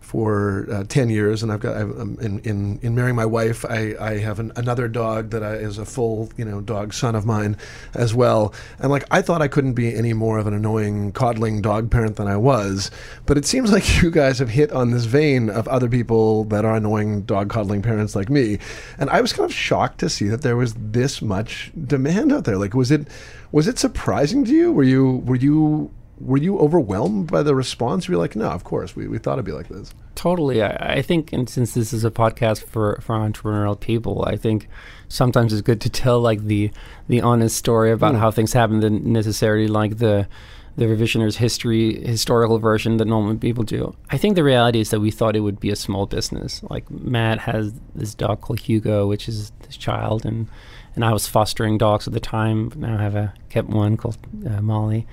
for 0.08 0.66
uh, 0.72 0.86
10 0.86 1.10
years 1.10 1.44
and 1.44 1.52
I've 1.52 1.60
got 1.60 1.76
I've, 1.76 1.92
um, 2.00 2.18
in, 2.22 2.40
in 2.40 2.80
in 2.82 2.96
marrying 2.96 3.18
my 3.18 3.26
wife 3.26 3.66
I, 3.66 3.94
I 4.00 4.20
have 4.20 4.40
an, 4.40 4.54
another 4.56 4.88
dog 4.88 5.32
that 5.32 5.44
I, 5.44 5.56
is 5.56 5.78
a 5.78 5.86
full 5.86 6.30
you 6.38 6.46
know 6.46 6.62
dog 6.62 6.94
son 6.94 7.14
of 7.14 7.26
mine 7.26 7.58
as 7.94 8.14
well. 8.16 8.54
And 8.80 8.90
like 8.90 9.04
I 9.12 9.22
thought 9.22 9.42
I 9.42 9.50
couldn't 9.50 9.74
be 9.74 9.94
any 9.94 10.14
more 10.14 10.38
of 10.38 10.48
an 10.48 10.54
annoying 10.54 11.12
coddling 11.12 11.62
dog 11.62 11.92
parent 11.92 12.16
than 12.16 12.28
I 12.28 12.38
was 12.38 12.90
but 13.26 13.38
it 13.38 13.46
seems 13.46 13.72
like 13.72 14.02
you 14.02 14.10
guys 14.10 14.40
have 14.40 14.50
hit 14.50 14.72
on 14.72 14.92
this 14.92 15.04
vein 15.04 15.50
of 15.50 15.68
other 15.68 15.90
people 15.90 16.46
that 16.46 16.64
are 16.64 16.76
annoying 16.76 17.24
dog 17.24 17.50
coddling 17.50 17.82
parents 17.82 18.16
like 18.16 18.30
me. 18.30 18.60
And 18.98 19.10
I 19.10 19.20
was 19.20 19.34
kind 19.34 19.46
of 19.46 19.54
shocked 19.54 20.00
to 20.00 20.10
see 20.10 20.28
that 20.30 20.42
there 20.42 20.56
was 20.56 20.74
this 20.78 21.22
much 21.22 21.72
demand 21.86 22.32
out 22.32 22.46
there. 22.46 22.58
Like 22.58 22.74
was 22.74 22.92
it 22.92 23.08
was 23.52 23.68
it 23.68 23.78
surprising 23.78 24.46
to 24.46 24.52
you? 24.52 24.72
Were 24.72 24.84
you 24.84 25.18
were 25.26 25.36
you 25.36 25.92
were 26.20 26.38
you 26.38 26.58
overwhelmed 26.60 27.28
by 27.32 27.44
the 27.44 27.56
response? 27.56 28.08
Were 28.08 28.14
You're 28.14 28.22
like, 28.22 28.36
no, 28.36 28.50
of 28.50 28.64
course, 28.64 28.96
we, 28.96 29.08
we 29.08 29.18
thought 29.18 29.34
it'd 29.34 29.46
be 29.46 29.52
like 29.52 29.68
this. 29.68 29.94
Totally. 30.16 30.64
I, 30.64 30.96
I 30.96 31.02
think, 31.02 31.32
and 31.32 31.48
since 31.48 31.74
this 31.74 31.94
is 31.94 32.04
a 32.04 32.12
podcast 32.12 32.64
for, 32.64 33.00
for 33.02 33.16
entrepreneurial 33.16 33.80
people, 33.80 34.26
I 34.26 34.36
think 34.36 34.68
sometimes 35.08 35.54
it's 35.54 35.62
good 35.62 35.82
to 35.82 35.90
tell 35.90 36.20
like 36.20 36.44
the 36.46 36.72
the 37.08 37.22
honest 37.22 37.56
story 37.56 37.92
about 37.92 38.16
mm. 38.16 38.20
how 38.20 38.32
things 38.32 38.54
happen 38.54 38.80
than 38.80 39.14
necessarily 39.14 39.68
like 39.68 39.98
the 39.98 40.28
the 40.76 40.86
revisionist 40.86 41.38
history 41.38 42.04
historical 42.06 42.60
version 42.60 42.98
that 42.98 43.06
normal 43.06 43.36
people 43.36 43.64
do. 43.64 43.96
I 44.12 44.18
think 44.18 44.36
the 44.36 44.44
reality 44.44 44.80
is 44.80 44.92
that 44.92 45.00
we 45.00 45.10
thought 45.10 45.36
it 45.36 45.40
would 45.40 45.60
be 45.60 45.72
a 45.72 45.76
small 45.76 46.06
business. 46.06 46.62
Like 46.70 46.90
Matt 46.92 47.40
has 47.40 47.74
this 47.96 48.14
dog 48.14 48.42
called 48.42 48.60
Hugo, 48.60 49.08
which 49.08 49.28
is 49.28 49.52
his 49.66 49.78
child, 49.78 50.26
and 50.26 50.48
and 50.96 51.06
I 51.06 51.14
was 51.14 51.28
fostering 51.28 51.78
dogs 51.78 52.08
at 52.08 52.14
the 52.14 52.20
time. 52.20 52.72
Now 52.76 52.98
I 52.98 53.02
have 53.02 53.16
a 53.16 53.34
kept 53.50 53.70
one 53.70 53.98
called 53.98 54.18
uh, 54.48 54.62
Molly 54.62 55.08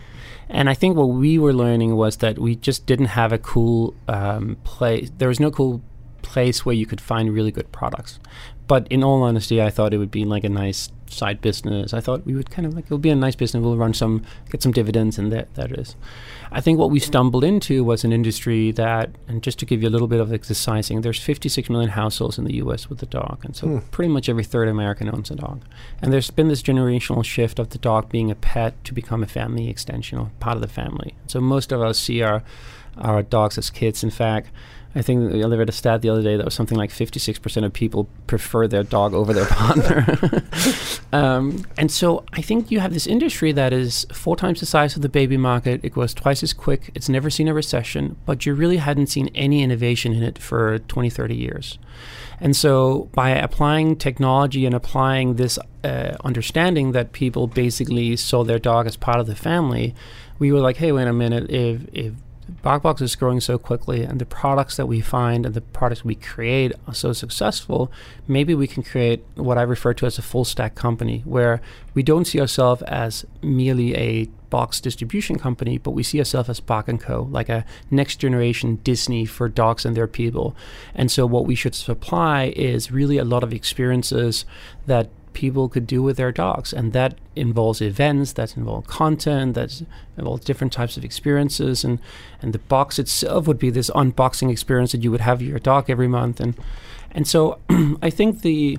and 0.54 0.70
I 0.70 0.74
think 0.74 0.96
what 0.96 1.06
we 1.08 1.38
were 1.38 1.52
learning 1.52 1.96
was 1.96 2.18
that 2.18 2.38
we 2.38 2.54
just 2.54 2.86
didn't 2.86 3.06
have 3.06 3.32
a 3.32 3.38
cool 3.38 3.92
um, 4.06 4.56
place. 4.62 5.10
There 5.18 5.28
was 5.28 5.40
no 5.40 5.50
cool 5.50 5.82
place 6.24 6.64
where 6.64 6.74
you 6.74 6.86
could 6.86 7.00
find 7.00 7.32
really 7.32 7.52
good 7.52 7.70
products. 7.70 8.18
But 8.66 8.88
in 8.88 9.04
all 9.04 9.22
honesty, 9.22 9.60
I 9.60 9.70
thought 9.70 9.92
it 9.92 9.98
would 9.98 10.10
be 10.10 10.24
like 10.24 10.42
a 10.42 10.48
nice 10.48 10.90
side 11.06 11.40
business. 11.40 11.92
I 11.92 12.00
thought 12.00 12.24
we 12.24 12.34
would 12.34 12.50
kind 12.50 12.66
of 12.66 12.74
like 12.74 12.86
it'll 12.86 12.98
be 12.98 13.10
a 13.10 13.14
nice 13.14 13.36
business. 13.36 13.62
We'll 13.62 13.76
run 13.76 13.92
some, 13.92 14.24
get 14.50 14.62
some 14.62 14.72
dividends, 14.72 15.18
and 15.18 15.30
that 15.32 15.54
that 15.54 15.70
is. 15.72 15.96
I 16.50 16.60
think 16.60 16.78
what 16.78 16.90
we 16.90 16.98
stumbled 16.98 17.44
into 17.44 17.84
was 17.84 18.04
an 18.04 18.12
industry 18.12 18.72
that, 18.72 19.10
and 19.28 19.42
just 19.42 19.58
to 19.58 19.66
give 19.66 19.82
you 19.82 19.88
a 19.88 19.90
little 19.90 20.08
bit 20.08 20.20
of 20.20 20.46
sizing, 20.56 21.02
there's 21.02 21.20
56 21.20 21.68
million 21.68 21.90
households 21.90 22.38
in 22.38 22.44
the 22.44 22.54
U.S. 22.56 22.88
with 22.88 23.02
a 23.02 23.06
dog, 23.06 23.44
and 23.44 23.54
so 23.54 23.66
hmm. 23.66 23.78
pretty 23.90 24.12
much 24.12 24.28
every 24.28 24.44
third 24.44 24.68
American 24.68 25.08
owns 25.08 25.30
a 25.30 25.36
dog. 25.36 25.62
And 26.00 26.12
there's 26.12 26.30
been 26.30 26.48
this 26.48 26.62
generational 26.62 27.24
shift 27.24 27.58
of 27.58 27.70
the 27.70 27.78
dog 27.78 28.08
being 28.08 28.30
a 28.30 28.34
pet 28.34 28.82
to 28.84 28.94
become 28.94 29.22
a 29.22 29.26
family 29.26 29.68
extension 29.68 30.18
or 30.18 30.30
part 30.40 30.56
of 30.56 30.62
the 30.62 30.68
family. 30.68 31.14
So 31.26 31.40
most 31.40 31.70
of 31.70 31.82
us 31.82 31.98
see 31.98 32.22
our 32.22 32.42
our 32.98 33.22
dogs 33.22 33.58
as 33.58 33.70
kids. 33.70 34.04
In 34.04 34.10
fact, 34.10 34.50
I 34.96 35.02
think 35.02 35.34
I 35.34 35.46
read 35.46 35.68
a 35.68 35.72
stat 35.72 36.02
the 36.02 36.08
other 36.08 36.22
day 36.22 36.36
that 36.36 36.44
was 36.44 36.54
something 36.54 36.78
like 36.78 36.90
56% 36.90 37.64
of 37.64 37.72
people 37.72 38.08
prefer 38.28 38.68
their 38.68 38.84
dog 38.84 39.12
over 39.12 39.32
their 39.32 39.46
partner. 39.46 40.06
um, 41.12 41.64
and 41.76 41.90
so 41.90 42.24
I 42.32 42.42
think 42.42 42.70
you 42.70 42.78
have 42.78 42.94
this 42.94 43.06
industry 43.06 43.50
that 43.52 43.72
is 43.72 44.06
four 44.12 44.36
times 44.36 44.60
the 44.60 44.66
size 44.66 44.94
of 44.94 45.02
the 45.02 45.08
baby 45.08 45.36
market. 45.36 45.80
It 45.82 45.94
goes 45.94 46.14
twice 46.14 46.44
as 46.44 46.52
quick. 46.52 46.92
It's 46.94 47.08
never 47.08 47.28
seen 47.28 47.48
a 47.48 47.54
recession, 47.54 48.16
but 48.24 48.46
you 48.46 48.54
really 48.54 48.76
hadn't 48.76 49.08
seen 49.08 49.30
any 49.34 49.62
innovation 49.62 50.12
in 50.12 50.22
it 50.22 50.38
for 50.38 50.78
20, 50.78 51.10
30 51.10 51.34
years. 51.34 51.78
And 52.40 52.54
so 52.54 53.08
by 53.14 53.30
applying 53.30 53.96
technology 53.96 54.64
and 54.64 54.74
applying 54.74 55.36
this 55.36 55.58
uh, 55.82 56.16
understanding 56.24 56.92
that 56.92 57.12
people 57.12 57.46
basically 57.46 58.16
saw 58.16 58.44
their 58.44 58.58
dog 58.58 58.86
as 58.86 58.96
part 58.96 59.18
of 59.18 59.26
the 59.26 59.34
family, 59.34 59.94
we 60.38 60.52
were 60.52 60.60
like, 60.60 60.76
hey, 60.76 60.92
wait 60.92 61.06
a 61.06 61.12
minute, 61.12 61.50
if, 61.50 61.82
if 61.92 62.12
BarkBox 62.62 63.00
is 63.00 63.16
growing 63.16 63.40
so 63.40 63.58
quickly, 63.58 64.02
and 64.02 64.20
the 64.20 64.26
products 64.26 64.76
that 64.76 64.86
we 64.86 65.00
find 65.00 65.46
and 65.46 65.54
the 65.54 65.60
products 65.60 66.04
we 66.04 66.14
create 66.14 66.72
are 66.86 66.94
so 66.94 67.12
successful, 67.12 67.90
maybe 68.28 68.54
we 68.54 68.66
can 68.66 68.82
create 68.82 69.24
what 69.34 69.58
I 69.58 69.62
refer 69.62 69.94
to 69.94 70.06
as 70.06 70.18
a 70.18 70.22
full 70.22 70.44
stack 70.44 70.74
company 70.74 71.22
where 71.24 71.60
we 71.94 72.02
don't 72.02 72.26
see 72.26 72.40
ourselves 72.40 72.82
as 72.82 73.24
merely 73.42 73.94
a 73.96 74.26
box 74.50 74.80
distribution 74.80 75.38
company, 75.38 75.78
but 75.78 75.90
we 75.90 76.02
see 76.02 76.18
ourselves 76.18 76.48
as 76.48 76.60
Bark 76.60 76.86
& 76.98 77.00
Co., 77.00 77.28
like 77.30 77.48
a 77.48 77.64
next 77.90 78.16
generation 78.16 78.76
Disney 78.84 79.24
for 79.24 79.48
dogs 79.48 79.84
and 79.84 79.96
their 79.96 80.06
people. 80.06 80.54
And 80.94 81.10
so 81.10 81.26
what 81.26 81.46
we 81.46 81.54
should 81.54 81.74
supply 81.74 82.52
is 82.54 82.92
really 82.92 83.18
a 83.18 83.24
lot 83.24 83.42
of 83.42 83.52
experiences 83.52 84.44
that 84.86 85.08
people 85.34 85.68
could 85.68 85.86
do 85.86 86.02
with 86.02 86.16
their 86.16 86.32
dogs. 86.32 86.72
And 86.72 86.92
that 86.92 87.18
involves 87.36 87.80
events, 87.80 88.32
that 88.32 88.56
involves 88.56 88.86
content, 88.86 89.54
that 89.54 89.82
involves 90.16 90.44
different 90.44 90.72
types 90.72 90.96
of 90.96 91.04
experiences. 91.04 91.84
And, 91.84 91.98
and 92.40 92.52
the 92.52 92.58
box 92.58 92.98
itself 92.98 93.46
would 93.46 93.58
be 93.58 93.70
this 93.70 93.90
unboxing 93.90 94.50
experience 94.50 94.92
that 94.92 95.02
you 95.02 95.10
would 95.10 95.20
have 95.20 95.42
your 95.42 95.58
dog 95.58 95.90
every 95.90 96.08
month. 96.08 96.40
And, 96.40 96.56
and 97.10 97.26
so 97.28 97.58
I 98.02 98.10
think 98.10 98.42
the 98.42 98.78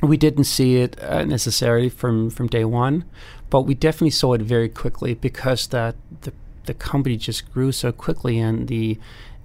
we 0.00 0.16
didn't 0.16 0.44
see 0.44 0.76
it 0.76 1.02
uh, 1.02 1.24
necessarily 1.24 1.88
from, 1.88 2.30
from 2.30 2.46
day 2.46 2.64
one, 2.64 3.04
but 3.50 3.62
we 3.62 3.74
definitely 3.74 4.10
saw 4.10 4.34
it 4.34 4.42
very 4.42 4.68
quickly 4.68 5.14
because 5.14 5.66
that 5.68 5.96
the 6.20 6.32
the 6.68 6.74
company 6.74 7.16
just 7.16 7.50
grew 7.52 7.72
so 7.72 7.90
quickly 7.90 8.38
and 8.38 8.68
the 8.68 8.98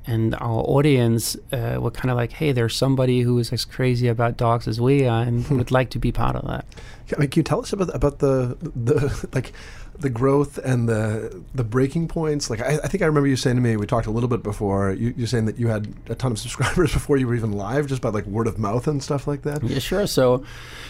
and 0.05 0.35
our 0.35 0.61
audience 0.61 1.35
uh, 1.51 1.77
were 1.79 1.91
kind 1.91 2.11
of 2.11 2.17
like, 2.17 2.33
"Hey, 2.33 2.51
there's 2.51 2.75
somebody 2.75 3.21
who 3.21 3.39
is 3.39 3.53
as 3.53 3.65
crazy 3.65 4.07
about 4.07 4.37
dogs 4.37 4.67
as 4.67 4.79
we 4.79 5.07
are, 5.07 5.23
and 5.23 5.47
would 5.49 5.71
like 5.71 5.89
to 5.91 5.99
be 5.99 6.11
part 6.11 6.35
of 6.35 6.47
that." 6.47 6.65
I 7.15 7.19
mean, 7.19 7.29
can 7.29 7.39
you 7.39 7.43
tell 7.43 7.61
us 7.61 7.73
about 7.73 7.93
about 7.95 8.19
the 8.19 8.57
the 8.61 9.27
like 9.33 9.53
the 9.97 10.09
growth 10.09 10.57
and 10.57 10.89
the 10.89 11.43
the 11.53 11.63
breaking 11.63 12.07
points? 12.07 12.49
Like, 12.49 12.61
I, 12.61 12.79
I 12.83 12.87
think 12.87 13.01
I 13.01 13.05
remember 13.05 13.27
you 13.27 13.35
saying 13.35 13.55
to 13.55 13.61
me, 13.61 13.77
we 13.77 13.85
talked 13.85 14.07
a 14.07 14.11
little 14.11 14.29
bit 14.29 14.43
before. 14.43 14.91
You, 14.91 15.13
you 15.15 15.25
saying 15.25 15.45
that 15.45 15.57
you 15.57 15.67
had 15.67 15.93
a 16.07 16.15
ton 16.15 16.31
of 16.31 16.39
subscribers 16.45 16.93
before 16.93 17.17
you 17.17 17.27
were 17.27 17.35
even 17.35 17.53
live, 17.53 17.87
just 17.87 18.01
by 18.01 18.09
like 18.09 18.25
word 18.25 18.47
of 18.47 18.57
mouth 18.59 18.87
and 18.87 19.01
stuff 19.01 19.27
like 19.27 19.43
that. 19.43 19.63
Yeah, 19.63 19.79
sure. 19.79 20.07
So, 20.07 20.43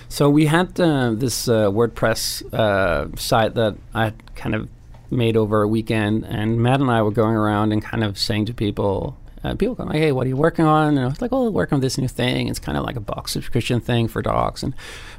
so 0.09 0.29
we 0.29 0.45
had 0.47 0.79
uh, 0.79 1.13
this 1.13 1.47
uh, 1.47 1.69
WordPress 1.69 2.53
uh, 2.53 3.15
site 3.15 3.55
that 3.55 3.75
I 3.93 4.13
kind 4.35 4.55
of 4.55 4.69
made 5.11 5.37
over 5.37 5.61
a 5.61 5.67
weekend, 5.67 6.25
and 6.25 6.59
Matt 6.59 6.81
and 6.81 6.89
I 6.89 7.01
were 7.01 7.11
going 7.11 7.35
around 7.35 7.71
and 7.71 7.81
kind 7.81 8.03
of 8.03 8.17
saying 8.17 8.45
to 8.45 8.53
people, 8.53 9.17
uh, 9.43 9.55
people 9.55 9.75
go 9.75 9.83
like, 9.83 9.97
"Hey, 9.97 10.11
what 10.11 10.25
are 10.25 10.29
you 10.29 10.37
working 10.37 10.65
on?" 10.65 10.97
And 10.97 10.99
I 11.01 11.07
was 11.07 11.21
like, 11.21 11.33
"Oh, 11.33 11.49
working 11.49 11.75
on 11.75 11.81
this 11.81 11.97
new 11.97 12.07
thing. 12.07 12.47
It's 12.47 12.59
kind 12.59 12.77
of 12.77 12.85
like 12.85 12.95
a 12.95 13.01
box 13.01 13.33
subscription 13.33 13.81
thing 13.81 14.07
for 14.07 14.21
dogs." 14.21 14.63
And 14.63 14.73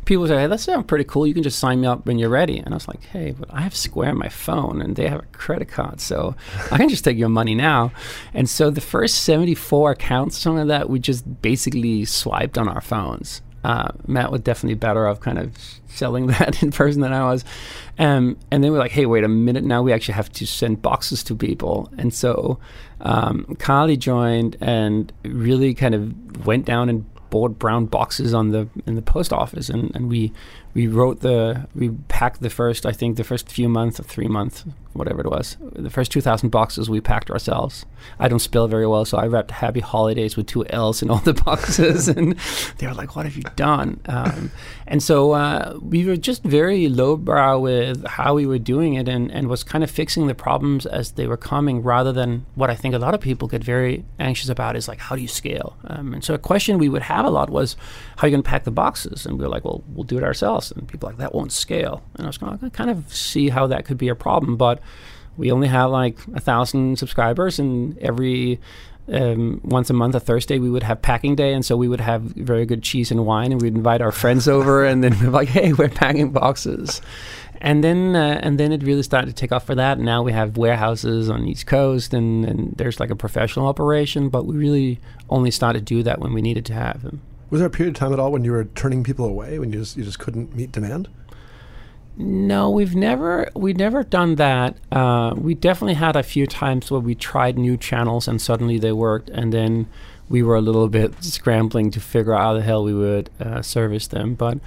people 0.07 0.27
say, 0.27 0.41
"Hey, 0.41 0.47
that 0.47 0.61
sounds 0.61 0.87
pretty 0.87 1.05
cool. 1.05 1.27
You 1.27 1.35
can 1.35 1.43
just 1.43 1.59
sign 1.59 1.83
me 1.83 1.87
up 1.87 2.07
when 2.07 2.19
you're 2.19 2.31
ready." 2.31 2.59
And 2.59 2.73
I 2.73 2.77
was 2.77 2.89
like, 2.89 3.05
"Hey, 3.05 3.35
but 3.39 3.53
I 3.53 3.61
have 3.61 3.77
Square 3.77 4.11
on 4.11 4.19
my 4.19 4.31
phone, 4.31 4.81
and 4.81 4.97
they 4.97 5.09
have 5.09 5.21
a 5.21 5.27
credit 5.33 5.69
card, 5.69 6.01
so 6.01 6.35
I 6.73 6.79
can 6.79 6.89
just 6.89 7.05
take 7.05 7.19
your 7.19 7.29
money 7.29 7.55
now." 7.55 7.93
And 8.33 8.49
so 8.49 8.71
the 8.71 8.81
first 8.81 9.23
74 9.23 9.91
accounts, 9.93 10.39
some 10.39 10.57
of 10.57 10.69
that, 10.69 10.89
we 10.89 10.99
just 10.99 11.43
basically 11.43 12.05
swiped 12.07 12.57
on 12.57 12.67
our 12.69 12.81
phones. 12.81 13.43
Uh, 13.65 13.91
Matt 14.07 14.31
was 14.31 14.43
definitely 14.43 14.75
better 14.75 15.09
off 15.09 15.21
kind 15.21 15.39
of 15.39 15.57
selling 15.89 16.27
that 16.29 16.63
in 16.63 16.71
person 16.71 17.01
than 17.01 17.13
I 17.13 17.25
was. 17.25 17.45
Um, 17.99 18.37
and 18.51 18.63
then 18.63 18.71
we're 18.73 18.79
like, 18.79 18.93
hey, 18.93 19.07
wait 19.07 19.25
a 19.25 19.29
minute. 19.29 19.65
Now 19.65 19.83
we 19.83 19.93
actually 19.93 20.15
have 20.15 20.31
to 20.35 20.47
send 20.47 20.83
boxes 20.83 21.25
to 21.25 21.35
people. 21.35 21.91
And 21.99 22.13
so 22.13 22.59
um, 23.01 23.57
Carly 23.59 23.97
joined 23.97 24.57
and 24.61 25.13
really 25.25 25.75
kind 25.75 25.95
of 25.95 26.47
went 26.47 26.67
down 26.67 26.89
and 26.89 27.05
bought 27.35 27.59
brown 27.59 27.87
boxes 27.87 28.33
on 28.33 28.51
the 28.51 28.69
in 28.87 28.95
the 28.95 29.03
post 29.03 29.33
office, 29.33 29.69
and, 29.69 29.91
and 29.97 30.09
we 30.09 30.33
we 30.75 30.87
wrote 30.87 31.21
the 31.21 31.67
we 31.75 31.91
packed 32.09 32.43
the 32.43 32.51
first 32.51 32.85
I 32.85 32.93
think 32.93 33.17
the 33.17 33.25
first 33.25 33.51
few 33.51 33.69
months 33.69 33.99
or 33.99 34.03
three 34.03 34.29
months 34.29 34.65
whatever 34.93 35.21
it 35.21 35.31
was 35.31 35.57
the 35.75 35.91
first 35.91 36.13
two 36.13 36.21
thousand 36.21 36.51
boxes 36.51 36.89
we 36.89 37.01
packed 37.01 37.31
ourselves. 37.31 37.85
I 38.19 38.29
don't 38.29 38.39
spell 38.39 38.69
very 38.69 38.87
well, 38.87 39.05
so 39.05 39.19
I 39.19 39.27
wrapped 39.27 39.51
Happy 39.51 39.81
Holidays 39.81 40.37
with 40.37 40.47
two 40.47 40.67
L's 40.67 41.03
in 41.03 41.11
all 41.11 41.19
the 41.19 41.35
boxes, 41.47 42.09
and 42.17 42.37
they 42.79 42.87
were 42.87 42.95
like, 42.95 43.17
"What 43.17 43.25
have 43.25 43.37
you 43.37 43.43
done?" 43.57 44.01
Um, 44.07 44.51
and 44.87 45.03
so 45.03 45.33
uh, 45.33 45.79
we 45.83 46.05
were 46.05 46.17
just 46.17 46.43
very 46.45 46.89
lowbrow 46.89 47.59
with 47.59 48.07
how 48.07 48.35
we 48.35 48.47
were 48.47 48.59
doing 48.59 48.95
it, 48.95 49.09
and 49.09 49.31
and 49.31 49.49
was 49.49 49.65
kind 49.65 49.83
of 49.83 49.91
fixing 49.91 50.27
the 50.27 50.35
problems 50.35 50.87
as 50.87 51.13
they 51.13 51.27
were 51.27 51.37
coming, 51.37 51.83
rather 51.83 52.13
than 52.13 52.47
what 52.55 52.71
I 52.71 52.75
think 52.75 52.95
a 52.95 52.99
lot 52.99 53.15
of 53.15 53.21
people 53.21 53.49
get 53.49 53.65
very 53.65 54.05
anxious 54.19 54.49
about 54.49 54.77
is 54.77 54.89
like, 54.89 54.99
how 54.99 55.17
do 55.17 55.23
you 55.23 55.29
scale? 55.29 55.77
Um, 55.87 56.15
and 56.15 56.25
so 56.25 56.35
a 56.35 56.39
question 56.39 56.79
we 56.79 56.89
would 56.89 57.03
have 57.03 57.25
a 57.25 57.31
lot 57.31 57.51
was, 57.51 57.77
how 58.17 58.27
are 58.27 58.29
you 58.29 58.33
going 58.33 58.43
to 58.43 58.49
pack 58.49 58.65
the 58.65 58.71
boxes? 58.71 59.27
And 59.27 59.39
we 59.39 59.45
were 59.45 59.51
like, 59.51 59.65
well, 59.65 59.83
we'll 59.89 60.05
do 60.05 60.19
it 60.19 60.25
ourselves. 60.25 60.64
And 60.71 60.87
people 60.89 61.09
like, 61.09 61.19
that 61.19 61.35
won't 61.35 61.53
scale. 61.53 62.03
And 62.15 62.27
I 62.27 62.29
was 62.29 62.39
going 62.39 62.59
to 62.59 62.71
kind 62.71 62.91
of 62.91 63.13
see 63.15 63.49
how 63.49 63.67
that 63.69 63.85
could 63.85 63.99
be 63.99 64.09
a 64.09 64.15
problem. 64.15 64.57
But 64.57 64.81
we 65.37 65.51
only 65.51 65.69
have 65.69 65.91
like 65.91 66.19
a 66.35 66.41
thousand 66.41 66.99
subscribers, 66.99 67.59
and 67.59 67.99
every 67.99 68.61
um, 69.13 69.61
once 69.65 69.91
a 69.91 69.93
month, 69.93 70.15
a 70.15 70.21
Thursday, 70.21 70.59
we 70.59 70.71
would 70.71 70.83
have 70.83 71.03
packing 71.03 71.35
day, 71.35 71.53
and 71.53 71.65
so 71.65 71.77
we 71.77 71.89
would 71.89 72.01
have 72.01 72.23
very 72.23 72.65
good 72.67 72.83
cheese 72.83 73.11
and 73.11 73.27
wine, 73.27 73.53
and 73.53 73.61
we'd 73.61 73.75
invite 73.75 74.01
our 74.01 74.13
friends 74.13 74.49
over, 74.49 74.85
and 74.85 75.03
then 75.03 75.19
we're 75.21 75.31
like, 75.31 75.49
"Hey, 75.49 75.73
we're 75.73 75.89
packing 75.89 76.31
boxes," 76.31 77.03
and 77.61 77.83
then 77.83 78.17
uh, 78.17 78.41
and 78.43 78.59
then 78.59 78.73
it 78.73 78.83
really 78.83 79.03
started 79.03 79.27
to 79.27 79.35
take 79.35 79.53
off 79.53 79.67
for 79.67 79.75
that. 79.75 79.99
And 79.99 80.07
now 80.07 80.23
we 80.23 80.33
have 80.33 80.57
warehouses 80.57 81.29
on 81.29 81.47
East 81.47 81.67
Coast, 81.67 82.15
and, 82.15 82.45
and 82.45 82.75
there's 82.77 83.01
like 83.01 83.11
a 83.11 83.17
professional 83.17 83.67
operation, 83.67 84.29
but 84.29 84.47
we 84.47 84.57
really 84.57 85.01
only 85.29 85.51
started 85.51 85.81
to 85.81 85.95
do 85.97 86.03
that 86.05 86.21
when 86.21 86.33
we 86.33 86.41
needed 86.41 86.65
to 86.67 86.75
have 86.75 87.03
them. 87.03 87.21
Was 87.55 87.61
there 87.61 87.69
a 87.69 87.71
period 87.71 87.95
of 87.95 88.01
time 88.01 88.13
at 88.13 88.19
all 88.19 88.33
when 88.33 88.43
you 88.43 88.51
were 88.51 88.65
turning 88.65 89.05
people 89.05 89.25
away 89.27 89.61
when 89.61 89.73
you 89.73 89.79
just 89.79 89.97
you 89.97 90.03
just 90.03 90.19
couldn't 90.19 90.57
meet 90.57 90.73
demand? 90.73 91.09
No, 92.17 92.69
we've 92.69 92.97
never 92.97 93.49
we've 93.55 93.77
never 93.77 94.03
done 94.03 94.35
that. 94.35 94.77
Uh, 94.91 95.35
we 95.37 95.55
definitely 95.55 95.95
had 95.95 96.17
a 96.17 96.25
few 96.25 96.49
times 96.49 96.91
where 96.91 96.99
we 96.99 97.15
tried 97.15 97.57
new 97.57 97.77
channels 97.77 98.27
and 98.27 98.43
suddenly 98.43 98.77
they 98.77 98.91
worked, 98.91 99.29
and 99.29 99.53
then 99.53 99.87
we 100.29 100.43
were 100.43 100.57
a 100.57 100.61
little 100.61 100.89
bit 100.89 101.23
scrambling 101.23 101.93
to 101.93 102.01
figure 102.01 102.35
out 102.35 102.41
how 102.41 102.55
the 102.55 102.63
hell 102.63 102.83
we 102.83 102.93
would 102.93 103.31
uh, 103.39 103.63
service 103.63 104.09
them. 104.09 104.35
But 104.35 104.59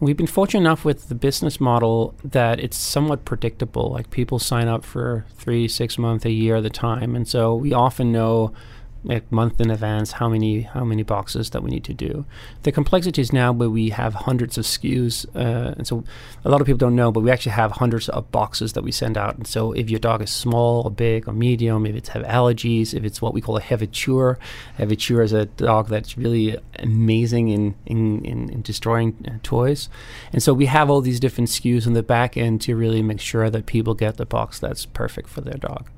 we've 0.00 0.16
been 0.16 0.26
fortunate 0.26 0.62
enough 0.62 0.84
with 0.84 1.08
the 1.08 1.14
business 1.14 1.60
model 1.60 2.16
that 2.24 2.58
it's 2.58 2.76
somewhat 2.76 3.24
predictable. 3.24 3.92
Like 3.92 4.10
people 4.10 4.40
sign 4.40 4.66
up 4.66 4.84
for 4.84 5.24
three, 5.36 5.68
six 5.68 5.98
months, 5.98 6.24
a 6.24 6.32
year 6.32 6.56
at 6.56 6.64
a 6.64 6.70
time, 6.70 7.14
and 7.14 7.28
so 7.28 7.54
we 7.54 7.72
often 7.72 8.10
know 8.10 8.52
a 9.10 9.22
month 9.30 9.60
in 9.60 9.70
advance 9.70 10.12
how 10.12 10.28
many 10.28 10.62
how 10.62 10.84
many 10.84 11.02
boxes 11.02 11.50
that 11.50 11.62
we 11.62 11.70
need 11.70 11.84
to 11.84 11.94
do. 11.94 12.24
The 12.62 12.72
complexity 12.72 13.20
is 13.20 13.32
now 13.32 13.52
where 13.52 13.70
we 13.70 13.90
have 13.90 14.14
hundreds 14.14 14.56
of 14.56 14.64
SKUs, 14.64 15.26
uh, 15.34 15.74
and 15.76 15.86
so 15.86 16.04
a 16.44 16.50
lot 16.50 16.60
of 16.60 16.66
people 16.66 16.78
don't 16.78 16.96
know, 16.96 17.12
but 17.12 17.20
we 17.20 17.30
actually 17.30 17.52
have 17.52 17.72
hundreds 17.72 18.08
of 18.08 18.30
boxes 18.30 18.72
that 18.72 18.82
we 18.82 18.92
send 18.92 19.18
out. 19.18 19.36
And 19.36 19.46
so 19.46 19.72
if 19.72 19.90
your 19.90 20.00
dog 20.00 20.22
is 20.22 20.30
small 20.30 20.82
or 20.82 20.90
big 20.90 21.28
or 21.28 21.32
medium, 21.32 21.86
if 21.86 21.94
it's 21.94 22.08
have 22.10 22.22
allergies, 22.22 22.94
if 22.94 23.04
it's 23.04 23.20
what 23.20 23.34
we 23.34 23.40
call 23.40 23.56
a 23.56 23.60
heavy 23.60 23.86
chewer, 23.86 24.38
heaviture 24.76 25.22
is 25.22 25.32
a 25.32 25.46
dog 25.46 25.88
that's 25.88 26.16
really 26.16 26.56
amazing 26.78 27.48
in 27.48 27.74
in, 27.86 28.24
in, 28.24 28.50
in 28.50 28.62
destroying 28.62 29.14
uh, 29.28 29.38
toys, 29.42 29.88
and 30.32 30.42
so 30.42 30.54
we 30.54 30.66
have 30.66 30.90
all 30.90 31.00
these 31.00 31.20
different 31.20 31.50
SKUs 31.50 31.86
in 31.86 31.92
the 31.92 32.02
back 32.02 32.36
end 32.36 32.60
to 32.62 32.74
really 32.74 33.02
make 33.02 33.20
sure 33.20 33.50
that 33.50 33.66
people 33.66 33.94
get 33.94 34.16
the 34.16 34.26
box 34.26 34.58
that's 34.58 34.86
perfect 34.86 35.28
for 35.28 35.40
their 35.40 35.58
dog. 35.58 35.88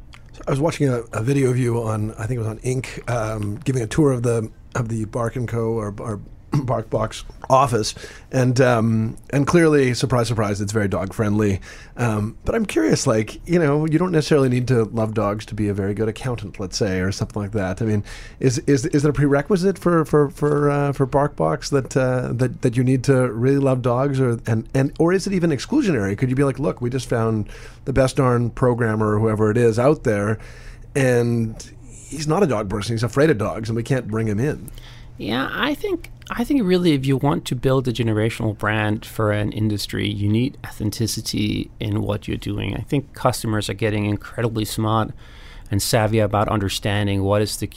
I 0.47 0.51
was 0.51 0.61
watching 0.61 0.89
a, 0.89 1.01
a, 1.13 1.23
video 1.23 1.51
of 1.51 1.59
you 1.59 1.83
on, 1.83 2.13
I 2.13 2.27
think 2.27 2.37
it 2.37 2.39
was 2.39 2.49
on 2.49 2.59
Inc., 2.61 3.09
um, 3.11 3.57
giving 3.57 3.83
a 3.83 3.87
tour 3.87 4.13
of 4.13 4.23
the 4.23 4.51
of 4.75 4.89
the 4.89 5.07
Bark 5.07 5.37
and 5.37 5.49
Co. 5.49 5.73
or, 5.73 5.95
or 5.99 6.21
BarkBox 6.67 7.25
office, 7.49 7.95
and 8.33 8.61
um, 8.61 9.17
and 9.31 9.47
clearly, 9.47 9.95
surprise, 9.95 10.29
surprise, 10.29 10.61
it's 10.61 10.73
very 10.73 10.89
dog 10.89 11.13
friendly. 11.13 11.61
Um, 11.97 12.37
but 12.45 12.55
I'm 12.55 12.67
curious, 12.67 13.07
like 13.07 13.47
you 13.49 13.59
know, 13.59 13.87
you 13.87 13.99
don't 13.99 14.13
necessarily 14.13 14.49
need 14.49 14.69
to 14.69 14.85
love 14.85 15.15
dogs 15.15 15.47
to 15.47 15.55
be 15.55 15.69
a 15.69 15.75
very 15.75 15.95
good 15.95 16.09
accountant, 16.09 16.59
let's 16.61 16.77
say, 16.77 17.01
or 17.01 17.13
something 17.13 17.41
like 17.41 17.53
that. 17.53 17.81
I 17.81 17.85
mean, 17.85 18.05
is 18.41 18.59
is 18.61 18.87
is 18.87 19.05
it 19.05 19.09
a 19.09 19.13
prerequisite 19.13 19.79
for 19.79 20.05
for 20.05 20.31
for 20.31 20.71
uh, 20.71 20.93
for 20.93 21.07
BarkBox 21.07 21.71
that 21.71 21.97
uh, 21.97 22.33
that 22.33 22.63
that 22.63 22.77
you 22.77 22.85
need 22.85 23.05
to 23.05 23.31
really 23.33 23.59
love 23.59 23.83
dogs, 23.83 24.21
or 24.21 24.41
and 24.47 24.69
and 24.75 24.93
or 24.99 25.13
is 25.13 25.27
it 25.27 25.33
even 25.33 25.51
exclusionary? 25.51 26.17
Could 26.17 26.31
you 26.31 26.37
be 26.37 26.45
like, 26.45 26.59
look, 26.59 26.81
we 26.81 26.91
just 26.91 27.09
found 27.09 27.49
the 27.85 27.93
best 27.93 28.17
darn 28.17 28.51
programmer, 28.51 29.15
or 29.15 29.19
whoever 29.19 29.51
it 29.51 29.57
is, 29.57 29.79
out 29.79 30.05
there, 30.05 30.39
and 30.95 31.71
he's 32.09 32.27
not 32.27 32.43
a 32.43 32.47
dog 32.47 32.69
person. 32.69 32.95
He's 32.95 33.03
afraid 33.03 33.31
of 33.31 33.39
dogs, 33.39 33.69
and 33.69 33.77
we 33.77 33.83
can't 33.83 34.09
bring 34.09 34.29
him 34.29 34.39
in. 34.39 34.71
Yeah, 35.19 35.49
I 35.51 35.75
think 35.75 36.11
I 36.31 36.43
think 36.43 36.63
really 36.65 36.93
if 36.93 37.07
you 37.07 37.17
want 37.17 37.45
to 37.47 37.55
build 37.55 37.87
a 37.87 37.93
generational 37.93 38.57
brand 38.57 39.07
for 39.07 39.31
an 39.31 39.53
industry, 39.53 40.09
you 40.09 40.29
need 40.29 40.59
authenticity 40.67 41.71
in 41.79 42.03
what 42.03 42.27
you're 42.27 42.37
doing. 42.37 42.75
I 42.75 42.81
think 42.81 43.13
customers 43.13 43.71
are 43.71 43.75
getting 43.75 44.07
incredibly 44.07 44.65
smart 44.65 45.13
and 45.71 45.81
savvy 45.81 46.19
about 46.19 46.49
understanding 46.49 47.23
what 47.23 47.43
is 47.43 47.57
the 47.59 47.71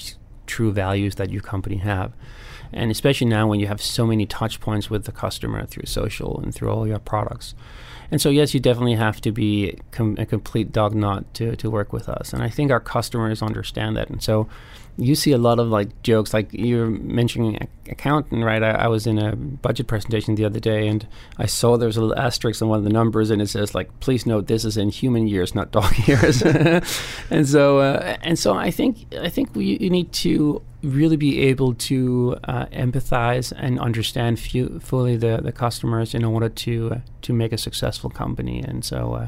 true 0.48 0.72
values 0.72 1.16
that 1.16 1.30
your 1.30 1.42
company 1.42 1.78
have. 1.78 2.14
And 2.74 2.92
especially 2.92 3.28
now 3.28 3.48
when 3.48 3.60
you 3.60 3.68
have 3.68 3.82
so 3.82 4.06
many 4.06 4.26
touch 4.26 4.60
points 4.60 4.90
with 4.90 5.06
the 5.06 5.12
customer 5.12 5.66
through 5.66 5.86
social 5.86 6.40
and 6.40 6.54
through 6.54 6.72
all 6.72 6.88
your 6.88 7.00
products. 7.00 7.56
And 8.12 8.20
so, 8.20 8.30
yes, 8.30 8.54
you 8.54 8.60
definitely 8.60 8.96
have 8.96 9.22
to 9.22 9.32
be 9.32 9.78
com- 9.92 10.16
a 10.18 10.26
complete 10.26 10.72
dog 10.72 10.96
nut 10.96 11.32
to, 11.36 11.56
to 11.56 11.70
work 11.70 11.94
with 11.94 12.10
us. 12.10 12.34
And 12.34 12.42
I 12.42 12.50
think 12.50 12.72
our 12.72 12.80
customers 12.80 13.42
understand 13.42 13.96
that. 13.98 14.10
And 14.10 14.22
so, 14.22 14.48
you 15.00 15.16
see 15.16 15.32
a 15.32 15.38
lot 15.38 15.60
of 15.60 15.68
like 15.70 16.02
jokes, 16.04 16.34
like 16.34 16.52
you're 16.52 16.88
mentioning 16.88 17.68
accountant, 17.90 18.44
right? 18.44 18.62
I, 18.62 18.72
I, 18.72 18.88
was 18.88 19.08
in 19.08 19.18
a 19.18 19.36
budget 19.36 19.88
presentation 19.88 20.36
the 20.36 20.46
other 20.46 20.60
day, 20.60 20.88
and 20.88 21.08
I 21.38 21.46
saw 21.46 21.78
there 21.78 21.88
was 21.88 21.98
a 21.98 22.02
little 22.02 22.20
asterisk 22.20 22.62
on 22.62 22.68
one 22.68 22.78
of 22.80 22.84
the 22.84 22.90
numbers, 22.90 23.30
and 23.30 23.42
it 23.42 23.48
says 23.48 23.74
like, 23.74 24.00
"Please 24.00 24.26
note 24.26 24.48
this 24.48 24.66
is 24.66 24.78
in 24.78 24.90
human 24.90 25.28
years, 25.28 25.56
not 25.56 25.72
dog 25.72 25.98
years." 26.08 26.42
and 27.30 27.48
so, 27.48 27.80
uh, 27.80 28.18
and 28.22 28.38
so, 28.38 28.54
I 28.54 28.72
think 28.72 29.06
I 29.20 29.30
think 29.30 29.56
we 29.56 29.78
you 29.80 29.90
need 29.90 30.12
to 30.14 30.62
really 30.84 31.18
be 31.18 31.42
able 31.42 31.74
to 31.74 32.38
uh, 32.46 32.66
empathize 32.68 33.52
and 33.58 33.80
understand 33.80 34.40
fu- 34.40 34.80
fully 34.80 35.18
the, 35.18 35.40
the 35.42 35.52
customers 35.52 36.14
in 36.14 36.24
order 36.24 36.50
to 36.50 36.92
uh, 36.92 37.00
to 37.22 37.34
make 37.34 37.54
a 37.54 37.58
successful 37.58 38.10
company. 38.10 38.60
And 38.62 38.84
so, 38.84 39.14
uh, 39.14 39.28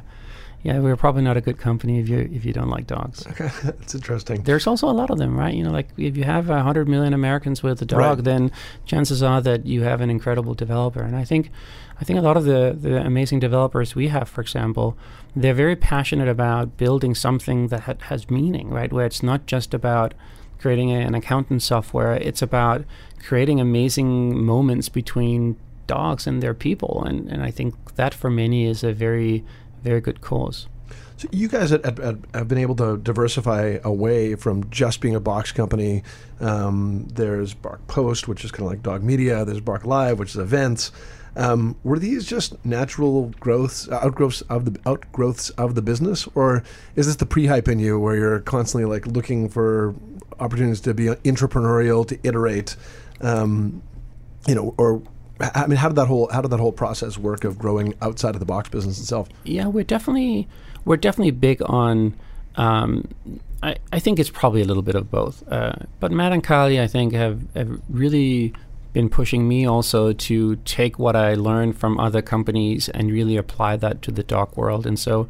yeah, 0.63 0.77
we're 0.77 0.95
probably 0.95 1.23
not 1.23 1.37
a 1.37 1.41
good 1.41 1.57
company 1.57 1.99
if 1.99 2.07
you 2.07 2.29
if 2.31 2.45
you 2.45 2.53
don't 2.53 2.69
like 2.69 2.85
dogs. 2.85 3.25
Okay, 3.25 3.49
that's 3.63 3.95
interesting. 3.95 4.43
There's 4.43 4.67
also 4.67 4.87
a 4.87 4.93
lot 4.93 5.09
of 5.09 5.17
them, 5.17 5.37
right? 5.37 5.53
You 5.53 5.63
know, 5.63 5.71
like 5.71 5.89
if 5.97 6.15
you 6.15 6.23
have 6.23 6.49
a 6.51 6.61
hundred 6.61 6.87
million 6.87 7.13
Americans 7.13 7.63
with 7.63 7.81
a 7.81 7.85
dog, 7.85 7.99
right. 7.99 8.23
then 8.23 8.51
chances 8.85 9.23
are 9.23 9.41
that 9.41 9.65
you 9.65 9.81
have 9.83 10.01
an 10.01 10.11
incredible 10.11 10.53
developer. 10.53 11.01
And 11.01 11.15
I 11.15 11.23
think, 11.23 11.49
I 11.99 12.03
think 12.03 12.19
a 12.19 12.21
lot 12.21 12.37
of 12.37 12.43
the 12.45 12.77
the 12.79 13.03
amazing 13.03 13.39
developers 13.39 13.95
we 13.95 14.09
have, 14.09 14.29
for 14.29 14.41
example, 14.41 14.95
they're 15.35 15.55
very 15.55 15.75
passionate 15.75 16.27
about 16.27 16.77
building 16.77 17.15
something 17.15 17.69
that 17.69 17.81
ha- 17.81 17.95
has 18.01 18.29
meaning, 18.29 18.69
right? 18.69 18.93
Where 18.93 19.07
it's 19.07 19.23
not 19.23 19.47
just 19.47 19.73
about 19.73 20.13
creating 20.59 20.91
an 20.91 21.15
accountant 21.15 21.63
software. 21.63 22.13
It's 22.13 22.43
about 22.43 22.85
creating 23.25 23.59
amazing 23.59 24.43
moments 24.45 24.89
between 24.89 25.55
dogs 25.87 26.27
and 26.27 26.43
their 26.43 26.53
people, 26.53 27.03
and 27.03 27.27
and 27.31 27.41
I 27.41 27.49
think 27.49 27.95
that 27.95 28.13
for 28.13 28.29
many 28.29 28.67
is 28.67 28.83
a 28.83 28.93
very 28.93 29.43
very 29.83 30.01
good 30.01 30.21
cause. 30.21 30.67
So 31.17 31.27
you 31.31 31.47
guys 31.47 31.69
have, 31.69 32.47
been 32.47 32.57
able 32.57 32.75
to 32.77 32.97
diversify 32.97 33.77
away 33.83 34.33
from 34.33 34.67
just 34.71 35.01
being 35.01 35.13
a 35.13 35.19
box 35.19 35.51
company. 35.51 36.01
Um, 36.39 37.07
there's 37.13 37.53
Bark 37.53 37.85
Post, 37.87 38.27
which 38.27 38.43
is 38.43 38.51
kind 38.51 38.65
of 38.65 38.71
like 38.71 38.81
dog 38.81 39.03
media. 39.03 39.45
There's 39.45 39.59
Bark 39.59 39.85
Live, 39.85 40.17
which 40.17 40.31
is 40.31 40.37
events. 40.37 40.91
Um, 41.35 41.75
were 41.83 41.99
these 41.99 42.25
just 42.25 42.63
natural 42.65 43.31
growths, 43.39 43.87
outgrowths 43.89 44.41
of 44.49 44.65
the 44.65 44.79
outgrowths 44.89 45.51
of 45.51 45.75
the 45.75 45.81
business, 45.83 46.27
or 46.33 46.63
is 46.95 47.05
this 47.05 47.17
the 47.17 47.25
Prehype 47.25 47.67
in 47.67 47.77
you, 47.77 47.99
where 47.99 48.15
you're 48.15 48.39
constantly 48.39 48.89
like 48.89 49.05
looking 49.05 49.47
for 49.47 49.93
opportunities 50.39 50.81
to 50.81 50.93
be 50.93 51.05
entrepreneurial, 51.05 52.05
to 52.07 52.19
iterate, 52.23 52.75
um, 53.21 53.81
you 54.47 54.55
know, 54.55 54.73
or 54.77 55.03
I 55.41 55.67
mean, 55.67 55.77
how 55.77 55.87
did 55.87 55.95
that 55.95 56.07
whole 56.07 56.29
how 56.31 56.41
did 56.41 56.51
that 56.51 56.59
whole 56.59 56.71
process 56.71 57.17
work 57.17 57.43
of 57.43 57.57
growing 57.57 57.93
outside 58.01 58.35
of 58.35 58.39
the 58.39 58.45
box 58.45 58.69
business 58.69 58.99
itself? 58.99 59.29
Yeah, 59.43 59.67
we're 59.67 59.83
definitely 59.83 60.47
we're 60.85 60.97
definitely 60.97 61.31
big 61.31 61.61
on. 61.65 62.15
Um, 62.55 63.07
I, 63.63 63.77
I 63.93 63.99
think 63.99 64.19
it's 64.19 64.29
probably 64.29 64.61
a 64.61 64.65
little 64.65 64.83
bit 64.83 64.95
of 64.95 65.11
both. 65.11 65.47
Uh, 65.51 65.73
but 65.99 66.11
Matt 66.11 66.33
and 66.33 66.43
Carly, 66.43 66.81
I 66.81 66.87
think, 66.87 67.13
have, 67.13 67.41
have 67.55 67.79
really 67.89 68.53
been 68.91 69.07
pushing 69.07 69.47
me 69.47 69.65
also 69.65 70.11
to 70.11 70.55
take 70.57 70.97
what 70.97 71.15
I 71.15 71.35
learned 71.35 71.77
from 71.77 71.99
other 71.99 72.21
companies 72.21 72.89
and 72.89 73.11
really 73.11 73.37
apply 73.37 73.77
that 73.77 74.01
to 74.01 74.11
the 74.11 74.23
dog 74.23 74.57
world. 74.57 74.85
And 74.85 74.99
so, 74.99 75.27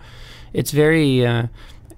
it's 0.54 0.72
very. 0.72 1.26
Uh, 1.26 1.48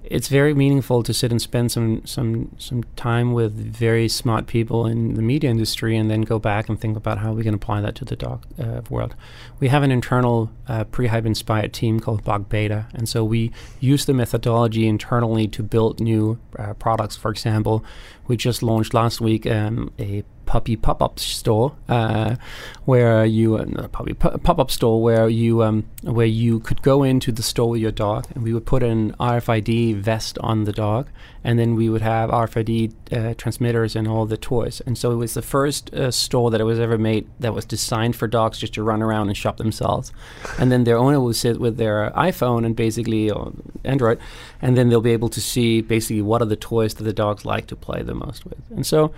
it's 0.04 0.28
very 0.28 0.52
meaningful 0.54 1.02
to 1.02 1.14
sit 1.14 1.30
and 1.30 1.40
spend 1.40 1.72
some 1.72 2.04
some 2.04 2.54
some 2.58 2.82
time 2.94 3.32
with 3.32 3.54
very 3.54 4.06
smart 4.08 4.46
people 4.46 4.86
in 4.86 5.14
the 5.14 5.22
media 5.22 5.50
industry, 5.50 5.96
and 5.96 6.10
then 6.10 6.22
go 6.22 6.38
back 6.38 6.68
and 6.68 6.80
think 6.80 6.96
about 6.96 7.18
how 7.18 7.32
we 7.32 7.42
can 7.42 7.54
apply 7.54 7.80
that 7.80 7.94
to 7.96 8.04
the 8.04 8.16
dog 8.16 8.44
uh, 8.58 8.82
world. 8.90 9.14
We 9.60 9.68
have 9.68 9.82
an 9.82 9.90
internal 9.90 10.50
uh, 10.68 10.84
Prehype 10.84 11.24
inspired 11.24 11.72
team 11.72 12.00
called 12.00 12.22
Bog 12.22 12.48
Beta, 12.48 12.86
and 12.94 13.08
so 13.08 13.24
we 13.24 13.50
use 13.80 14.04
the 14.04 14.12
methodology 14.14 14.86
internally 14.86 15.48
to 15.48 15.62
build 15.62 16.00
new 16.00 16.38
uh, 16.58 16.74
products. 16.74 17.16
For 17.16 17.30
example, 17.30 17.84
we 18.26 18.36
just 18.36 18.62
launched 18.62 18.92
last 18.92 19.20
week 19.20 19.46
um, 19.46 19.90
a 19.98 20.22
puppy 20.46 20.76
pop-up 20.76 21.18
store 21.18 21.74
uh, 21.88 22.36
where 22.84 23.24
you 23.24 23.56
uh, 23.56 23.88
puppy 23.88 24.12
pop-up 24.14 24.70
store 24.70 25.02
where 25.02 25.28
you 25.28 25.62
um, 25.62 25.84
where 26.02 26.26
you 26.26 26.60
could 26.60 26.82
go 26.82 27.02
into 27.02 27.32
the 27.32 27.42
store 27.42 27.70
with 27.70 27.80
your 27.80 27.90
dog 27.90 28.26
and 28.34 28.44
we 28.44 28.52
would 28.52 28.66
put 28.66 28.82
an 28.82 29.12
RFID 29.14 29.96
vest 29.96 30.38
on 30.38 30.64
the 30.64 30.72
dog 30.72 31.08
and 31.42 31.58
then 31.58 31.74
we 31.74 31.88
would 31.88 32.02
have 32.02 32.30
RFID 32.30 32.92
uh, 33.12 33.34
transmitters 33.34 33.94
and 33.94 34.08
all 34.08 34.24
the 34.24 34.36
toys. 34.36 34.80
And 34.86 34.96
so 34.96 35.12
it 35.12 35.16
was 35.16 35.34
the 35.34 35.42
first 35.42 35.92
uh, 35.94 36.10
store 36.10 36.50
that 36.50 36.64
was 36.64 36.80
ever 36.80 36.96
made 36.96 37.28
that 37.38 37.52
was 37.52 37.66
designed 37.66 38.16
for 38.16 38.26
dogs 38.26 38.58
just 38.58 38.74
to 38.74 38.82
run 38.82 39.02
around 39.02 39.28
and 39.28 39.36
shop 39.36 39.58
themselves. 39.58 40.10
And 40.58 40.72
then 40.72 40.84
their 40.84 40.96
owner 40.96 41.20
would 41.20 41.36
sit 41.36 41.60
with 41.60 41.76
their 41.76 42.10
iPhone 42.16 42.64
and 42.64 42.74
basically 42.74 43.30
or 43.30 43.52
Android 43.84 44.18
and 44.62 44.76
then 44.76 44.88
they'll 44.88 45.02
be 45.02 45.12
able 45.12 45.28
to 45.28 45.40
see 45.40 45.82
basically 45.82 46.22
what 46.22 46.40
are 46.40 46.46
the 46.46 46.56
toys 46.56 46.94
that 46.94 47.04
the 47.04 47.12
dogs 47.12 47.44
like 47.44 47.66
to 47.66 47.76
play 47.76 48.02
the 48.02 48.14
most 48.14 48.46
with. 48.46 48.62
And 48.70 48.86
so 48.86 49.12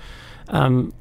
um, 0.48 0.92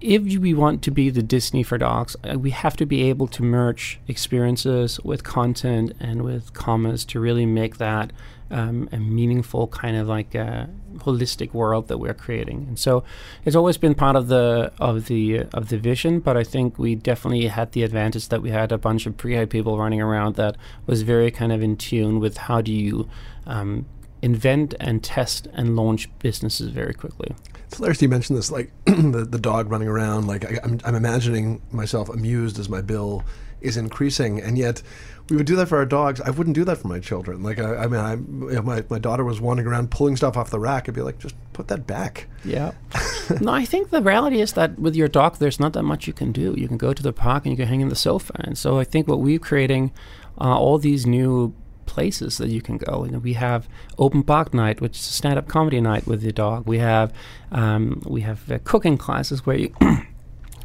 if 0.00 0.22
we 0.22 0.54
want 0.54 0.82
to 0.82 0.90
be 0.90 1.10
the 1.10 1.22
Disney 1.22 1.62
for 1.62 1.78
dogs, 1.78 2.16
uh, 2.24 2.38
we 2.38 2.50
have 2.50 2.76
to 2.76 2.86
be 2.86 3.02
able 3.02 3.26
to 3.28 3.42
merge 3.42 4.00
experiences 4.06 5.00
with 5.00 5.24
content 5.24 5.92
and 5.98 6.22
with 6.22 6.52
commerce 6.52 7.04
to 7.06 7.20
really 7.20 7.46
make 7.46 7.78
that 7.78 8.12
um, 8.50 8.88
a 8.92 8.98
meaningful 8.98 9.66
kind 9.66 9.96
of 9.96 10.08
like 10.08 10.34
a 10.34 10.68
holistic 10.98 11.52
world 11.52 11.88
that 11.88 11.98
we're 11.98 12.14
creating. 12.14 12.64
And 12.68 12.78
so 12.78 13.04
it's 13.44 13.56
always 13.56 13.76
been 13.76 13.94
part 13.94 14.16
of 14.16 14.28
the 14.28 14.72
of 14.80 15.06
the 15.06 15.40
of 15.52 15.68
the 15.68 15.78
vision, 15.78 16.20
but 16.20 16.36
I 16.36 16.44
think 16.44 16.78
we 16.78 16.94
definitely 16.94 17.46
had 17.48 17.72
the 17.72 17.82
advantage 17.82 18.28
that 18.28 18.40
we 18.40 18.50
had 18.50 18.72
a 18.72 18.78
bunch 18.78 19.06
of 19.06 19.16
pre 19.16 19.44
people 19.46 19.78
running 19.78 20.00
around 20.00 20.36
that 20.36 20.56
was 20.86 21.02
very 21.02 21.30
kind 21.30 21.52
of 21.52 21.62
in 21.62 21.76
tune 21.76 22.20
with 22.20 22.36
how 22.38 22.60
do 22.60 22.72
you 22.72 23.08
um, 23.46 23.86
invent 24.22 24.74
and 24.80 25.02
test 25.02 25.46
and 25.52 25.76
launch 25.76 26.08
businesses 26.18 26.70
very 26.70 26.94
quickly. 26.94 27.34
It's 27.68 27.76
hilarious 27.76 28.00
you 28.00 28.08
mentioned 28.08 28.38
this, 28.38 28.50
like 28.50 28.72
the, 28.86 29.26
the 29.28 29.38
dog 29.38 29.70
running 29.70 29.88
around. 29.88 30.26
Like 30.26 30.46
I, 30.46 30.58
am 30.64 30.72
I'm, 30.72 30.80
I'm 30.86 30.94
imagining 30.94 31.60
myself 31.70 32.08
amused 32.08 32.58
as 32.58 32.70
my 32.70 32.80
bill 32.80 33.24
is 33.60 33.76
increasing, 33.76 34.40
and 34.40 34.56
yet 34.56 34.80
we 35.28 35.36
would 35.36 35.44
do 35.44 35.54
that 35.56 35.68
for 35.68 35.76
our 35.76 35.84
dogs. 35.84 36.18
I 36.22 36.30
wouldn't 36.30 36.54
do 36.54 36.64
that 36.64 36.78
for 36.78 36.88
my 36.88 36.98
children. 36.98 37.42
Like 37.42 37.58
I, 37.58 37.76
I 37.76 37.86
mean, 37.86 38.00
I, 38.00 38.60
my 38.62 38.84
my 38.88 38.98
daughter 38.98 39.22
was 39.22 39.38
wandering 39.38 39.68
around 39.68 39.90
pulling 39.90 40.16
stuff 40.16 40.34
off 40.38 40.48
the 40.48 40.58
rack, 40.58 40.88
I'd 40.88 40.94
be 40.94 41.02
like, 41.02 41.18
just 41.18 41.34
put 41.52 41.68
that 41.68 41.86
back. 41.86 42.26
Yeah. 42.42 42.72
no, 43.42 43.52
I 43.52 43.66
think 43.66 43.90
the 43.90 44.00
reality 44.00 44.40
is 44.40 44.54
that 44.54 44.78
with 44.78 44.96
your 44.96 45.08
dog, 45.08 45.36
there's 45.36 45.60
not 45.60 45.74
that 45.74 45.82
much 45.82 46.06
you 46.06 46.14
can 46.14 46.32
do. 46.32 46.54
You 46.56 46.68
can 46.68 46.78
go 46.78 46.94
to 46.94 47.02
the 47.02 47.12
park 47.12 47.44
and 47.44 47.52
you 47.52 47.58
can 47.58 47.68
hang 47.68 47.82
in 47.82 47.90
the 47.90 47.96
sofa, 47.96 48.32
and 48.36 48.56
so 48.56 48.78
I 48.78 48.84
think 48.84 49.08
what 49.08 49.20
we're 49.20 49.38
creating, 49.38 49.92
uh, 50.40 50.56
all 50.56 50.78
these 50.78 51.04
new 51.04 51.52
places 51.88 52.38
that 52.38 52.50
you 52.50 52.62
can 52.62 52.76
go. 52.76 53.04
You 53.04 53.12
know, 53.12 53.18
we 53.18 53.32
have 53.32 53.68
open 53.98 54.22
park 54.22 54.54
night, 54.54 54.80
which 54.80 54.96
is 54.96 55.08
a 55.08 55.12
stand-up 55.12 55.48
comedy 55.48 55.80
night 55.80 56.06
with 56.06 56.22
your 56.22 56.32
dog. 56.32 56.66
We 56.66 56.78
have 56.78 57.12
um, 57.50 58.02
we 58.06 58.20
have 58.20 58.48
uh, 58.52 58.58
cooking 58.62 58.96
classes 58.96 59.44
where 59.44 59.56
you. 59.56 59.74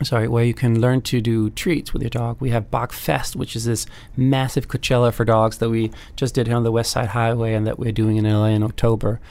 sorry, 0.03 0.27
where 0.27 0.43
you 0.43 0.53
can 0.53 0.81
learn 0.81 0.99
to 1.01 1.21
do 1.21 1.49
treats 1.51 1.93
with 1.93 2.01
your 2.01 2.09
dog. 2.09 2.41
We 2.41 2.49
have 2.49 2.69
Bark 2.69 2.91
Fest, 2.91 3.37
which 3.37 3.55
is 3.55 3.63
this 3.63 3.85
massive 4.17 4.67
Coachella 4.67 5.13
for 5.13 5.23
dogs 5.23 5.59
that 5.59 5.69
we 5.69 5.91
just 6.17 6.35
did 6.35 6.47
here 6.47 6.57
on 6.57 6.63
the 6.63 6.73
West 6.73 6.91
Side 6.91 7.09
Highway 7.09 7.53
and 7.53 7.65
that 7.65 7.79
we're 7.79 7.93
doing 7.93 8.17
in 8.17 8.25
LA 8.25 8.47
in 8.47 8.63
October. 8.63 9.21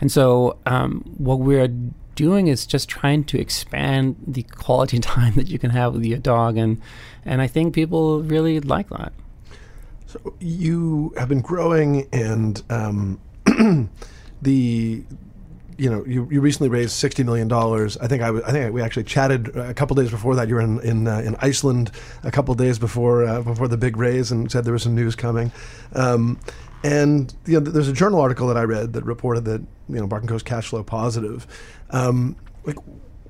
And 0.00 0.10
so, 0.10 0.58
um, 0.66 1.04
what 1.16 1.38
we're 1.38 1.68
doing 2.16 2.48
is 2.48 2.66
just 2.66 2.88
trying 2.88 3.22
to 3.24 3.38
expand 3.38 4.16
the 4.26 4.42
quality 4.42 4.98
time 5.14 5.34
that 5.34 5.46
you 5.46 5.60
can 5.60 5.70
have 5.70 5.94
with 5.94 6.04
your 6.04 6.18
dog, 6.18 6.56
and 6.56 6.80
and 7.24 7.40
I 7.40 7.46
think 7.46 7.74
people 7.74 8.22
really 8.22 8.58
like 8.58 8.88
that. 8.90 9.12
So 10.22 10.34
you 10.40 11.12
have 11.16 11.28
been 11.28 11.40
growing, 11.40 12.08
and 12.12 12.62
um, 12.70 13.20
the 14.42 15.04
you 15.78 15.90
know 15.90 16.04
you, 16.06 16.26
you 16.30 16.40
recently 16.40 16.68
raised 16.68 16.92
sixty 16.92 17.22
million 17.22 17.48
dollars. 17.48 17.96
I 17.98 18.06
think 18.06 18.22
I, 18.22 18.32
think 18.50 18.72
we 18.72 18.80
actually 18.80 19.04
chatted 19.04 19.54
a 19.56 19.74
couple 19.74 19.94
days 19.96 20.10
before 20.10 20.34
that. 20.36 20.48
You 20.48 20.54
were 20.54 20.60
in 20.60 20.80
in, 20.80 21.06
uh, 21.06 21.18
in 21.18 21.36
Iceland 21.40 21.90
a 22.22 22.30
couple 22.30 22.54
days 22.54 22.78
before 22.78 23.24
uh, 23.26 23.42
before 23.42 23.68
the 23.68 23.76
big 23.76 23.96
raise, 23.96 24.32
and 24.32 24.50
said 24.50 24.64
there 24.64 24.72
was 24.72 24.82
some 24.82 24.94
news 24.94 25.14
coming. 25.16 25.52
Um, 25.94 26.40
and 26.82 27.34
you 27.44 27.60
know, 27.60 27.70
there's 27.70 27.88
a 27.88 27.92
journal 27.92 28.20
article 28.20 28.46
that 28.48 28.56
I 28.56 28.62
read 28.62 28.94
that 28.94 29.04
reported 29.04 29.44
that 29.46 29.60
you 29.88 29.96
know 30.00 30.06
Bark 30.06 30.22
and 30.22 30.30
Co's 30.30 30.42
cash 30.42 30.68
flow 30.68 30.82
positive. 30.82 31.46
Um, 31.90 32.36
like 32.64 32.76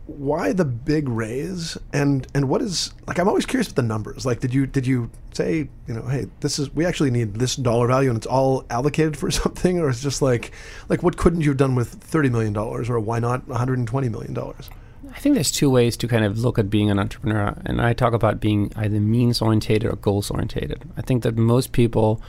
why 0.06 0.52
the 0.52 0.64
big 0.64 1.08
raise? 1.08 1.76
And 1.92 2.26
and 2.34 2.48
what 2.48 2.62
is 2.62 2.92
like 3.06 3.18
i'm 3.18 3.28
always 3.28 3.46
curious 3.46 3.68
with 3.68 3.76
the 3.76 3.82
numbers. 3.82 4.24
Like 4.24 4.40
did 4.40 4.54
you 4.54 4.66
did 4.66 4.86
you 4.86 5.10
say 5.32 5.68
you 5.86 5.94
know 5.94 6.02
hey 6.02 6.26
this 6.40 6.58
is 6.58 6.72
we 6.74 6.86
actually 6.86 7.10
need 7.10 7.34
this 7.34 7.56
dollar 7.56 7.86
value 7.88 8.08
and 8.08 8.16
it's 8.16 8.26
all 8.26 8.64
allocated 8.70 9.16
for 9.16 9.30
something? 9.42 9.78
Or 9.78 9.88
it's 9.88 10.02
just 10.02 10.22
like 10.22 10.52
like 10.88 11.02
what 11.02 11.16
couldn't 11.16 11.42
you 11.42 11.50
have 11.50 11.58
done 11.58 11.74
with 11.74 11.88
30 11.88 12.30
million 12.30 12.52
dollars? 12.52 12.88
Or 12.88 12.98
why 13.00 13.18
not 13.18 13.46
120 13.48 14.08
million 14.08 14.32
dollars 14.32 14.70
I 15.14 15.18
think 15.18 15.34
there's 15.34 15.50
two 15.50 15.70
ways 15.70 15.96
to 15.98 16.08
kind 16.08 16.24
of 16.24 16.38
look 16.38 16.58
at 16.58 16.70
being 16.70 16.90
an 16.90 16.98
entrepreneur, 16.98 17.54
and 17.64 17.80
I 17.80 17.92
talk 17.92 18.12
about 18.12 18.40
being 18.40 18.72
either 18.76 19.00
means 19.00 19.40
orientated 19.40 19.90
or 19.90 19.96
goals 19.96 20.30
orientated. 20.30 20.82
I 20.96 21.02
think 21.02 21.22
that 21.22 21.36
most 21.36 21.72
people 21.72 22.20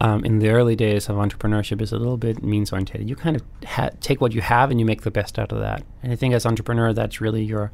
um, 0.00 0.24
in 0.24 0.40
the 0.40 0.50
early 0.50 0.76
days 0.76 1.08
of 1.08 1.16
entrepreneurship 1.16 1.80
is 1.80 1.92
a 1.92 1.96
little 1.96 2.16
bit 2.16 2.42
means 2.42 2.72
oriented. 2.72 3.08
You 3.08 3.16
kind 3.16 3.36
of 3.36 3.42
ha- 3.66 3.90
take 4.00 4.20
what 4.20 4.32
you 4.32 4.40
have 4.40 4.70
and 4.70 4.80
you 4.80 4.86
make 4.86 5.02
the 5.02 5.10
best 5.10 5.38
out 5.38 5.52
of 5.52 5.60
that. 5.60 5.82
And 6.02 6.12
I 6.12 6.16
think 6.16 6.34
as 6.34 6.44
entrepreneur, 6.44 6.92
that's 6.92 7.20
really 7.20 7.44
your 7.44 7.70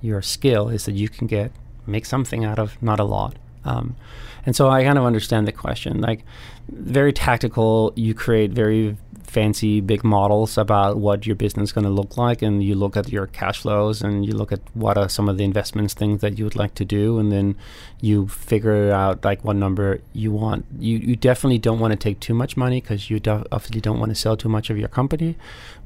your 0.00 0.20
skill 0.20 0.68
is 0.68 0.84
that 0.84 0.94
you 0.94 1.08
can 1.08 1.26
get 1.26 1.52
make 1.86 2.06
something 2.06 2.44
out 2.44 2.58
of 2.58 2.80
not 2.82 3.00
a 3.00 3.04
lot. 3.04 3.36
Um, 3.64 3.96
and 4.44 4.56
so 4.56 4.68
I 4.68 4.84
kind 4.84 4.98
of 4.98 5.04
understand 5.04 5.46
the 5.46 5.52
question. 5.52 6.00
Like 6.00 6.24
very 6.68 7.12
tactical, 7.12 7.92
you 7.96 8.14
create 8.14 8.50
very 8.52 8.96
fancy 9.32 9.80
big 9.80 10.04
models 10.04 10.58
about 10.58 10.98
what 10.98 11.26
your 11.26 11.34
business 11.34 11.70
is 11.70 11.72
going 11.72 11.84
to 11.84 11.90
look 11.90 12.18
like 12.18 12.42
and 12.42 12.62
you 12.62 12.74
look 12.74 12.98
at 12.98 13.08
your 13.08 13.26
cash 13.28 13.62
flows 13.62 14.02
and 14.02 14.26
you 14.26 14.32
look 14.32 14.52
at 14.52 14.60
what 14.74 14.98
are 14.98 15.08
some 15.08 15.26
of 15.26 15.38
the 15.38 15.44
investments 15.44 15.94
things 15.94 16.20
that 16.20 16.36
you 16.38 16.44
would 16.44 16.54
like 16.54 16.74
to 16.74 16.84
do 16.84 17.18
and 17.18 17.32
then 17.32 17.56
you 18.02 18.28
figure 18.28 18.92
out 18.92 19.24
like 19.24 19.42
what 19.42 19.56
number 19.56 20.00
you 20.12 20.30
want 20.30 20.66
you, 20.78 20.98
you 20.98 21.16
definitely 21.16 21.56
don't 21.56 21.78
want 21.78 21.92
to 21.92 21.96
take 21.96 22.20
too 22.20 22.34
much 22.34 22.58
money 22.58 22.78
because 22.78 23.08
you 23.08 23.18
do- 23.18 23.44
obviously 23.50 23.80
don't 23.80 23.98
want 23.98 24.10
to 24.10 24.14
sell 24.14 24.36
too 24.36 24.50
much 24.50 24.68
of 24.68 24.76
your 24.76 24.88
company 24.88 25.34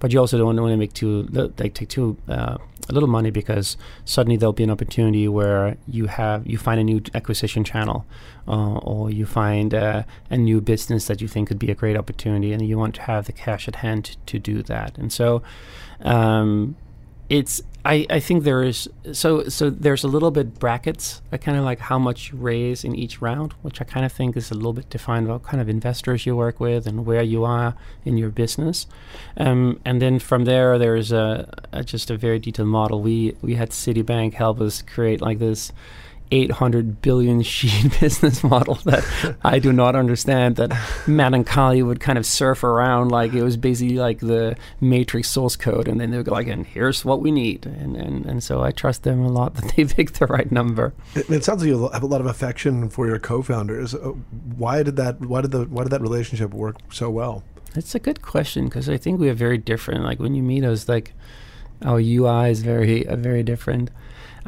but 0.00 0.12
you 0.12 0.18
also 0.18 0.36
don't 0.36 0.56
want 0.56 0.58
to 0.58 0.76
make 0.76 0.92
too 0.92 1.22
like 1.58 1.72
take 1.72 1.88
too 1.88 2.16
uh, 2.28 2.56
a 2.88 2.92
little 2.92 3.08
money 3.08 3.30
because 3.30 3.76
suddenly 4.04 4.36
there'll 4.36 4.52
be 4.52 4.64
an 4.64 4.70
opportunity 4.70 5.28
where 5.28 5.76
you 5.86 6.06
have 6.06 6.46
you 6.46 6.58
find 6.58 6.80
a 6.80 6.84
new 6.84 7.00
acquisition 7.14 7.62
channel 7.62 8.04
uh, 8.48 8.78
or 8.78 9.10
you 9.10 9.26
find 9.26 9.74
uh, 9.74 10.02
a 10.30 10.36
new 10.36 10.60
business 10.60 11.06
that 11.06 11.20
you 11.20 11.28
think 11.28 11.48
could 11.48 11.58
be 11.58 11.70
a 11.70 11.74
great 11.74 11.96
opportunity 11.96 12.52
and 12.52 12.66
you 12.66 12.78
want 12.78 12.94
to 12.94 13.02
have 13.02 13.26
the 13.26 13.32
cash 13.32 13.68
at 13.68 13.76
hand 13.76 14.16
to, 14.26 14.38
do 14.38 14.62
that. 14.62 14.96
And 14.98 15.10
so 15.10 15.42
um, 16.02 16.76
it's 17.28 17.62
I, 17.84 18.04
I 18.10 18.20
think 18.20 18.42
there 18.42 18.64
is 18.64 18.88
so 19.12 19.48
so 19.48 19.70
there's 19.70 20.02
a 20.02 20.08
little 20.08 20.32
bit 20.32 20.58
brackets 20.58 21.22
I 21.30 21.36
kind 21.36 21.56
of 21.56 21.64
like 21.64 21.78
how 21.78 21.98
much 21.98 22.32
you 22.32 22.38
raise 22.38 22.84
in 22.84 22.96
each 22.96 23.22
round, 23.22 23.52
which 23.62 23.80
I 23.80 23.84
kind 23.84 24.04
of 24.04 24.12
think 24.12 24.36
is 24.36 24.50
a 24.50 24.54
little 24.54 24.72
bit 24.72 24.90
defined 24.90 25.28
what 25.28 25.44
kind 25.44 25.60
of 25.60 25.68
investors 25.68 26.26
you 26.26 26.34
work 26.36 26.58
with 26.58 26.86
and 26.86 27.06
where 27.06 27.22
you 27.22 27.44
are 27.44 27.74
in 28.04 28.16
your 28.16 28.30
business, 28.30 28.86
um, 29.36 29.80
and 29.84 30.02
then 30.02 30.18
from 30.18 30.44
there 30.44 30.78
there's 30.78 31.12
a, 31.12 31.48
a, 31.72 31.84
just 31.84 32.10
a 32.10 32.16
very 32.16 32.40
detailed 32.40 32.68
model. 32.68 33.00
We 33.02 33.36
we 33.40 33.54
had 33.54 33.70
Citibank 33.70 34.34
help 34.34 34.60
us 34.60 34.82
create 34.82 35.20
like 35.20 35.38
this 35.38 35.72
800 36.30 37.02
billion 37.02 37.42
sheet 37.42 37.98
business 38.00 38.42
model 38.42 38.76
that 38.84 39.04
I 39.44 39.58
do 39.58 39.72
not 39.72 39.96
understand. 39.96 40.56
That 40.56 40.76
Matt 41.06 41.34
and 41.34 41.46
Carly 41.46 41.82
would 41.82 42.00
kind 42.00 42.18
of 42.18 42.26
surf 42.26 42.64
around 42.64 43.10
like 43.10 43.32
it 43.32 43.42
was 43.42 43.56
basically 43.56 43.96
like 43.96 44.20
the 44.20 44.56
Matrix 44.80 45.28
source 45.28 45.56
code, 45.56 45.88
and 45.88 46.00
then 46.00 46.10
they 46.10 46.16
would 46.16 46.26
go 46.26 46.32
like, 46.32 46.48
"And 46.48 46.66
here's 46.66 47.04
what 47.04 47.20
we 47.20 47.30
need," 47.30 47.66
and 47.66 47.96
and, 47.96 48.26
and 48.26 48.42
so 48.42 48.62
I 48.62 48.70
trust 48.70 49.02
them 49.02 49.24
a 49.24 49.28
lot 49.28 49.54
that 49.56 49.74
they 49.76 49.84
picked 49.84 50.18
the 50.18 50.26
right 50.26 50.50
number. 50.50 50.92
It, 51.14 51.30
it 51.30 51.44
sounds 51.44 51.62
like 51.62 51.68
you 51.68 51.88
have 51.88 52.02
a 52.02 52.06
lot 52.06 52.20
of 52.20 52.26
affection 52.26 52.88
for 52.88 53.06
your 53.06 53.18
co-founders. 53.18 53.94
Uh, 53.94 54.12
why 54.56 54.82
did 54.82 54.96
that? 54.96 55.20
Why 55.20 55.40
did 55.40 55.50
the? 55.50 55.64
Why 55.64 55.82
did 55.84 55.92
that 55.92 56.02
relationship 56.02 56.52
work 56.52 56.76
so 56.90 57.10
well? 57.10 57.44
It's 57.74 57.94
a 57.94 57.98
good 57.98 58.22
question 58.22 58.64
because 58.64 58.88
I 58.88 58.96
think 58.96 59.20
we 59.20 59.28
are 59.28 59.34
very 59.34 59.58
different. 59.58 60.02
Like 60.04 60.18
when 60.18 60.34
you 60.34 60.42
meet 60.42 60.64
us, 60.64 60.88
like 60.88 61.12
our 61.84 62.00
UI 62.00 62.50
is 62.50 62.62
very 62.62 63.06
uh, 63.06 63.16
very 63.16 63.42
different. 63.42 63.90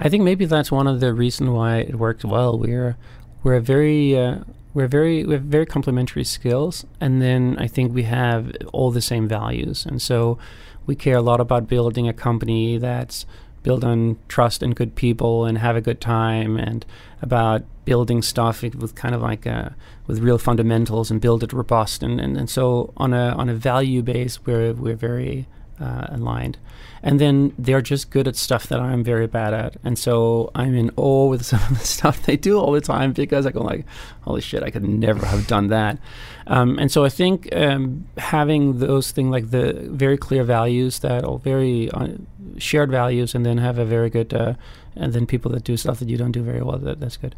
I 0.01 0.09
think 0.09 0.22
maybe 0.22 0.44
that's 0.44 0.70
one 0.70 0.86
of 0.86 1.01
the 1.01 1.12
reasons 1.12 1.51
why 1.51 1.78
it 1.78 1.96
worked 1.96 2.24
well. 2.24 2.57
We're 2.59 2.96
we're 3.42 3.59
very 3.61 4.16
uh, 4.16 4.38
we're 4.72 4.86
very 4.86 5.24
we 5.24 5.34
have 5.34 5.42
very 5.42 5.66
complementary 5.66 6.24
skills, 6.24 6.86
and 7.01 7.20
then 7.20 7.57
I 7.59 7.66
think 7.66 7.92
we 7.92 8.05
have 8.05 8.53
all 8.72 8.92
the 8.92 9.01
same 9.01 9.26
values, 9.26 9.84
and 9.84 10.01
so 10.01 10.38
we 10.86 10.94
care 10.94 11.16
a 11.16 11.22
lot 11.22 11.40
about 11.40 11.68
building 11.68 12.09
a 12.09 12.12
company 12.12 12.78
that's 12.78 13.26
built 13.64 13.82
on 13.82 14.16
trust 14.28 14.62
and 14.62 14.76
good 14.76 14.94
people 14.94 15.44
and 15.44 15.59
have 15.59 15.74
a 15.74 15.80
good 15.80 16.01
time, 16.01 16.57
and 16.57 16.86
about 17.20 17.64
building 17.84 18.22
stuff 18.22 18.62
with 18.62 18.94
kind 18.94 19.14
of 19.14 19.20
like 19.20 19.46
a, 19.46 19.74
with 20.07 20.20
real 20.20 20.38
fundamentals 20.38 21.11
and 21.11 21.20
build 21.20 21.42
it 21.42 21.53
robust, 21.53 22.05
and, 22.05 22.20
and, 22.20 22.36
and 22.36 22.49
so 22.49 22.92
on 22.96 23.12
a 23.12 23.30
on 23.30 23.49
a 23.49 23.55
value 23.55 24.03
base, 24.03 24.46
we're 24.46 24.72
we're 24.74 24.94
very 24.94 25.49
uh, 25.81 26.07
aligned. 26.11 26.59
And 27.03 27.20
then 27.20 27.55
they're 27.57 27.81
just 27.81 28.11
good 28.11 28.26
at 28.26 28.35
stuff 28.35 28.66
that 28.68 28.81
I'm 28.81 29.05
very 29.05 29.26
bad 29.26 29.55
at. 29.55 29.76
And 29.85 29.99
so 29.99 30.51
I'm 30.55 30.74
in 30.74 30.91
awe 30.97 31.29
with 31.29 31.47
some 31.53 31.61
of 31.70 31.79
the 31.79 31.87
stuff 31.87 32.24
they 32.24 32.37
do 32.37 32.59
all 32.59 32.72
the 32.72 32.81
time 32.81 33.12
because 33.12 33.47
I 33.47 33.51
go 33.51 33.62
like, 33.62 33.87
holy 34.22 34.41
shit, 34.41 34.62
I 34.62 34.70
could 34.70 34.83
never 34.83 35.24
have 35.26 35.47
done 35.47 35.68
that. 35.68 35.99
Um, 36.47 36.79
and 36.79 36.91
so 36.91 37.05
I 37.05 37.09
think 37.09 37.55
um, 37.55 38.07
having 38.16 38.79
those 38.79 39.11
things 39.12 39.31
like 39.31 39.51
the 39.51 39.74
very 39.74 40.16
clear 40.16 40.45
values 40.45 41.01
that 41.01 41.24
are 41.24 41.39
very 41.39 41.91
uh, 41.91 42.09
shared 42.57 42.91
values, 42.91 43.35
and 43.35 43.45
then 43.45 43.59
have 43.59 43.79
a 43.79 43.85
very 43.85 44.11
good, 44.11 44.33
uh, 44.33 44.55
and 44.97 45.12
then 45.12 45.26
people 45.26 45.51
that 45.53 45.64
do 45.64 45.76
stuff 45.76 45.99
that 45.99 46.09
you 46.09 46.16
don't 46.16 46.33
do 46.33 46.43
very 46.43 46.62
well. 46.62 46.79
That, 46.79 47.01
that's 47.01 47.16
good. 47.16 47.35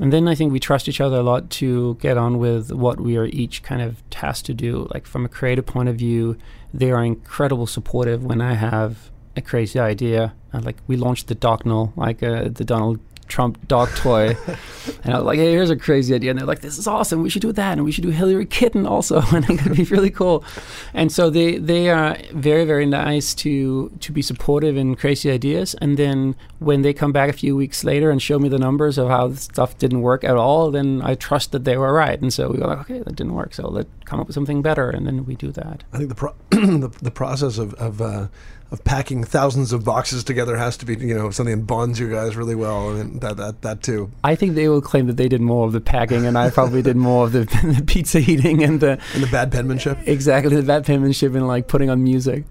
And 0.00 0.12
then 0.12 0.26
I 0.26 0.34
think 0.34 0.52
we 0.52 0.60
trust 0.60 0.88
each 0.88 1.00
other 1.00 1.16
a 1.16 1.22
lot 1.22 1.50
to 1.50 1.96
get 2.00 2.16
on 2.16 2.38
with 2.38 2.72
what 2.72 2.98
we 2.98 3.16
are 3.18 3.26
each 3.26 3.62
kind 3.62 3.82
of 3.82 4.02
tasked 4.10 4.46
to 4.46 4.54
do. 4.54 4.88
Like 4.92 5.06
from 5.06 5.24
a 5.24 5.28
creative 5.28 5.66
point 5.66 5.88
of 5.88 5.96
view, 5.96 6.38
they 6.72 6.90
are 6.90 7.04
incredible 7.04 7.66
supportive 7.66 8.24
when 8.24 8.40
I 8.40 8.54
have 8.54 9.10
a 9.36 9.40
crazy 9.40 9.78
idea. 9.78 10.34
Uh, 10.52 10.60
like 10.60 10.76
we 10.86 10.96
launched 10.96 11.28
the 11.28 11.34
Dognal, 11.34 11.96
like 11.96 12.22
uh, 12.22 12.48
the 12.48 12.64
Donald 12.64 13.00
Trump 13.32 13.66
dog 13.66 13.88
toy. 13.96 14.36
and 15.04 15.14
I 15.14 15.16
was 15.16 15.24
like, 15.24 15.38
hey, 15.38 15.50
here's 15.50 15.70
a 15.70 15.76
crazy 15.76 16.14
idea. 16.14 16.30
And 16.30 16.38
they're 16.38 16.46
like, 16.46 16.60
this 16.60 16.76
is 16.76 16.86
awesome. 16.86 17.22
We 17.22 17.30
should 17.30 17.40
do 17.40 17.50
that. 17.52 17.72
And 17.72 17.84
we 17.84 17.90
should 17.90 18.04
do 18.04 18.10
Hillary 18.10 18.44
Kitten 18.44 18.86
also. 18.86 19.22
and 19.32 19.48
it 19.48 19.58
could 19.58 19.74
be 19.74 19.84
really 19.84 20.10
cool. 20.10 20.44
And 20.92 21.10
so 21.10 21.30
they, 21.30 21.56
they 21.56 21.88
are 21.88 22.18
very, 22.32 22.66
very 22.66 22.84
nice 22.84 23.32
to, 23.36 23.88
to 24.00 24.12
be 24.12 24.20
supportive 24.20 24.76
in 24.76 24.96
crazy 24.96 25.30
ideas. 25.30 25.74
And 25.80 25.96
then 25.96 26.36
when 26.58 26.82
they 26.82 26.92
come 26.92 27.10
back 27.10 27.30
a 27.30 27.32
few 27.32 27.56
weeks 27.56 27.84
later 27.84 28.10
and 28.10 28.20
show 28.20 28.38
me 28.38 28.50
the 28.50 28.58
numbers 28.58 28.98
of 28.98 29.08
how 29.08 29.32
stuff 29.32 29.78
didn't 29.78 30.02
work 30.02 30.24
at 30.24 30.36
all, 30.36 30.70
then 30.70 31.00
I 31.02 31.14
trust 31.14 31.52
that 31.52 31.64
they 31.64 31.78
were 31.78 31.94
right. 31.94 32.20
And 32.20 32.30
so 32.30 32.50
we 32.50 32.58
go 32.58 32.66
like, 32.66 32.80
okay, 32.80 32.98
that 32.98 33.16
didn't 33.16 33.32
work. 33.32 33.54
So 33.54 33.66
let's 33.66 33.88
come 34.04 34.20
up 34.20 34.26
with 34.26 34.34
something 34.34 34.60
better. 34.60 34.90
And 34.90 35.06
then 35.06 35.24
we 35.24 35.36
do 35.36 35.50
that. 35.52 35.84
I 35.94 35.96
think 35.96 36.10
the, 36.10 36.14
pro- 36.14 36.34
the, 36.50 36.92
the, 37.00 37.10
process 37.10 37.56
of, 37.56 37.72
of 37.74 38.02
uh, 38.02 38.28
of 38.72 38.82
packing 38.84 39.22
thousands 39.22 39.72
of 39.72 39.84
boxes 39.84 40.24
together 40.24 40.56
has 40.56 40.78
to 40.78 40.86
be 40.86 40.96
you 40.96 41.14
know 41.14 41.30
something 41.30 41.60
that 41.60 41.66
bonds 41.66 42.00
you 42.00 42.10
guys 42.10 42.34
really 42.34 42.54
well. 42.54 42.88
I 42.88 42.94
mean 42.94 43.18
that 43.18 43.36
that 43.36 43.62
that 43.62 43.82
too. 43.82 44.10
I 44.24 44.34
think 44.34 44.54
they 44.54 44.68
will 44.68 44.80
claim 44.80 45.06
that 45.06 45.18
they 45.18 45.28
did 45.28 45.42
more 45.42 45.66
of 45.66 45.72
the 45.72 45.80
packing, 45.80 46.26
and 46.26 46.38
I 46.38 46.48
probably 46.50 46.80
did 46.80 46.96
more 46.96 47.26
of 47.26 47.32
the, 47.32 47.44
the 47.78 47.84
pizza 47.86 48.18
eating 48.18 48.62
and 48.62 48.80
the 48.80 48.98
and 49.14 49.22
the 49.22 49.30
bad 49.30 49.52
penmanship. 49.52 49.98
Exactly, 50.06 50.56
the 50.56 50.62
bad 50.62 50.86
penmanship 50.86 51.34
and 51.34 51.46
like 51.46 51.68
putting 51.68 51.90
on 51.90 52.02
music. 52.02 52.44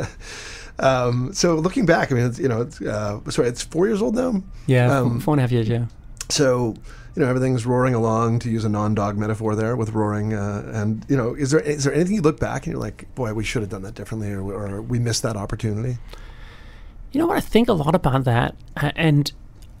um, 0.80 1.32
so 1.32 1.54
looking 1.54 1.86
back, 1.86 2.10
I 2.10 2.16
mean, 2.16 2.26
it's, 2.26 2.40
you 2.40 2.48
know, 2.48 2.62
it's, 2.62 2.80
uh, 2.82 3.20
sorry, 3.30 3.48
it's 3.48 3.62
four 3.62 3.86
years 3.86 4.02
old 4.02 4.16
now. 4.16 4.42
Yeah, 4.66 4.98
um, 4.98 5.20
four 5.20 5.34
and 5.34 5.40
a 5.40 5.42
half 5.42 5.52
years. 5.52 5.68
Yeah. 5.68 5.86
So 6.28 6.74
you 7.16 7.22
know 7.22 7.28
everything's 7.28 7.64
roaring 7.64 7.94
along 7.94 8.38
to 8.40 8.50
use 8.50 8.64
a 8.64 8.68
non-dog 8.68 9.16
metaphor 9.16 9.56
there 9.56 9.74
with 9.74 9.90
roaring 9.90 10.34
uh, 10.34 10.70
and 10.74 11.04
you 11.08 11.16
know 11.16 11.34
is 11.34 11.50
there 11.50 11.60
is 11.60 11.84
there 11.84 11.94
anything 11.94 12.14
you 12.14 12.20
look 12.20 12.38
back 12.38 12.66
and 12.66 12.74
you're 12.74 12.80
like 12.80 13.12
boy 13.14 13.32
we 13.32 13.42
should 13.42 13.62
have 13.62 13.70
done 13.70 13.82
that 13.82 13.94
differently 13.94 14.30
or, 14.30 14.42
or 14.42 14.82
we 14.82 14.98
missed 14.98 15.22
that 15.22 15.36
opportunity? 15.36 15.96
You 17.12 17.20
know 17.20 17.26
what? 17.26 17.38
I 17.38 17.40
think 17.40 17.68
a 17.68 17.72
lot 17.72 17.94
about 17.94 18.24
that 18.24 18.54
and 18.76 19.32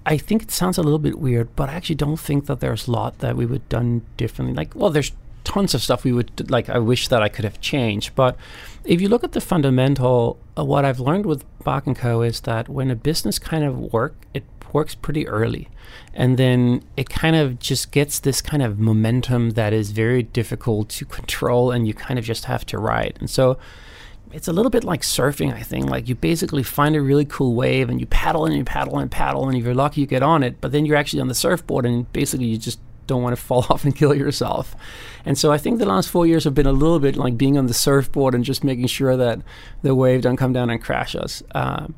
i 0.06 0.16
think 0.16 0.42
it 0.42 0.50
sounds 0.50 0.78
a 0.78 0.82
little 0.82 0.98
bit 0.98 1.18
weird 1.18 1.54
but 1.56 1.68
i 1.68 1.74
actually 1.74 1.94
don't 1.94 2.18
think 2.18 2.46
that 2.46 2.60
there's 2.60 2.86
a 2.86 2.90
lot 2.90 3.18
that 3.18 3.36
we 3.36 3.44
would 3.44 3.60
have 3.60 3.68
done 3.68 4.02
differently. 4.16 4.54
Like 4.54 4.74
well 4.74 4.90
there's 4.90 5.12
tons 5.44 5.74
of 5.74 5.82
stuff 5.82 6.02
we 6.02 6.12
would 6.12 6.50
like 6.50 6.68
i 6.68 6.78
wish 6.78 7.06
that 7.08 7.22
i 7.22 7.28
could 7.28 7.44
have 7.44 7.60
changed 7.60 8.14
but 8.16 8.36
if 8.84 9.00
you 9.00 9.08
look 9.08 9.22
at 9.22 9.30
the 9.30 9.40
fundamental 9.40 10.38
uh, 10.58 10.64
what 10.64 10.84
i've 10.84 10.98
learned 10.98 11.24
with 11.24 11.44
bark 11.62 11.84
& 11.94 11.96
co 11.96 12.22
is 12.22 12.40
that 12.40 12.68
when 12.68 12.90
a 12.90 12.96
business 12.96 13.38
kind 13.38 13.62
of 13.62 13.78
work 13.92 14.14
it 14.34 14.42
works 14.76 14.94
pretty 14.94 15.26
early. 15.26 15.68
And 16.12 16.36
then 16.36 16.82
it 16.98 17.08
kind 17.08 17.34
of 17.34 17.58
just 17.58 17.90
gets 17.92 18.20
this 18.20 18.42
kind 18.42 18.62
of 18.62 18.78
momentum 18.78 19.50
that 19.60 19.72
is 19.72 19.90
very 19.90 20.22
difficult 20.22 20.90
to 20.90 21.04
control 21.18 21.70
and 21.70 21.86
you 21.88 21.94
kind 21.94 22.18
of 22.18 22.24
just 22.24 22.44
have 22.44 22.66
to 22.66 22.78
ride. 22.78 23.16
And 23.20 23.30
so 23.30 23.58
it's 24.32 24.48
a 24.48 24.52
little 24.52 24.70
bit 24.70 24.84
like 24.84 25.00
surfing, 25.00 25.54
I 25.54 25.62
think. 25.62 25.88
Like 25.88 26.08
you 26.08 26.14
basically 26.14 26.62
find 26.62 26.94
a 26.94 27.00
really 27.00 27.24
cool 27.24 27.54
wave 27.54 27.88
and 27.88 28.00
you 28.00 28.06
paddle 28.06 28.44
and 28.44 28.54
you 28.54 28.64
paddle 28.64 28.98
and 28.98 29.10
paddle, 29.10 29.48
and 29.48 29.56
if 29.56 29.64
you're 29.64 29.74
lucky, 29.74 30.02
you 30.02 30.06
get 30.06 30.22
on 30.22 30.42
it. 30.42 30.60
But 30.60 30.72
then 30.72 30.84
you're 30.84 30.96
actually 30.96 31.22
on 31.22 31.28
the 31.28 31.34
surfboard 31.34 31.86
and 31.86 32.12
basically 32.12 32.46
you 32.46 32.58
just 32.58 32.78
don't 33.06 33.22
want 33.22 33.34
to 33.34 33.42
fall 33.42 33.64
off 33.70 33.84
and 33.84 33.96
kill 33.96 34.14
yourself. 34.14 34.76
And 35.24 35.38
so 35.38 35.52
I 35.52 35.58
think 35.58 35.78
the 35.78 35.86
last 35.86 36.10
four 36.10 36.26
years 36.26 36.44
have 36.44 36.54
been 36.54 36.66
a 36.66 36.72
little 36.72 36.98
bit 36.98 37.16
like 37.16 37.38
being 37.38 37.56
on 37.56 37.66
the 37.66 37.74
surfboard 37.74 38.34
and 38.34 38.44
just 38.44 38.62
making 38.62 38.88
sure 38.88 39.16
that 39.16 39.40
the 39.82 39.94
wave 39.94 40.20
don't 40.22 40.36
come 40.36 40.52
down 40.52 40.68
and 40.68 40.82
crash 40.82 41.16
us. 41.16 41.42
Um, 41.54 41.94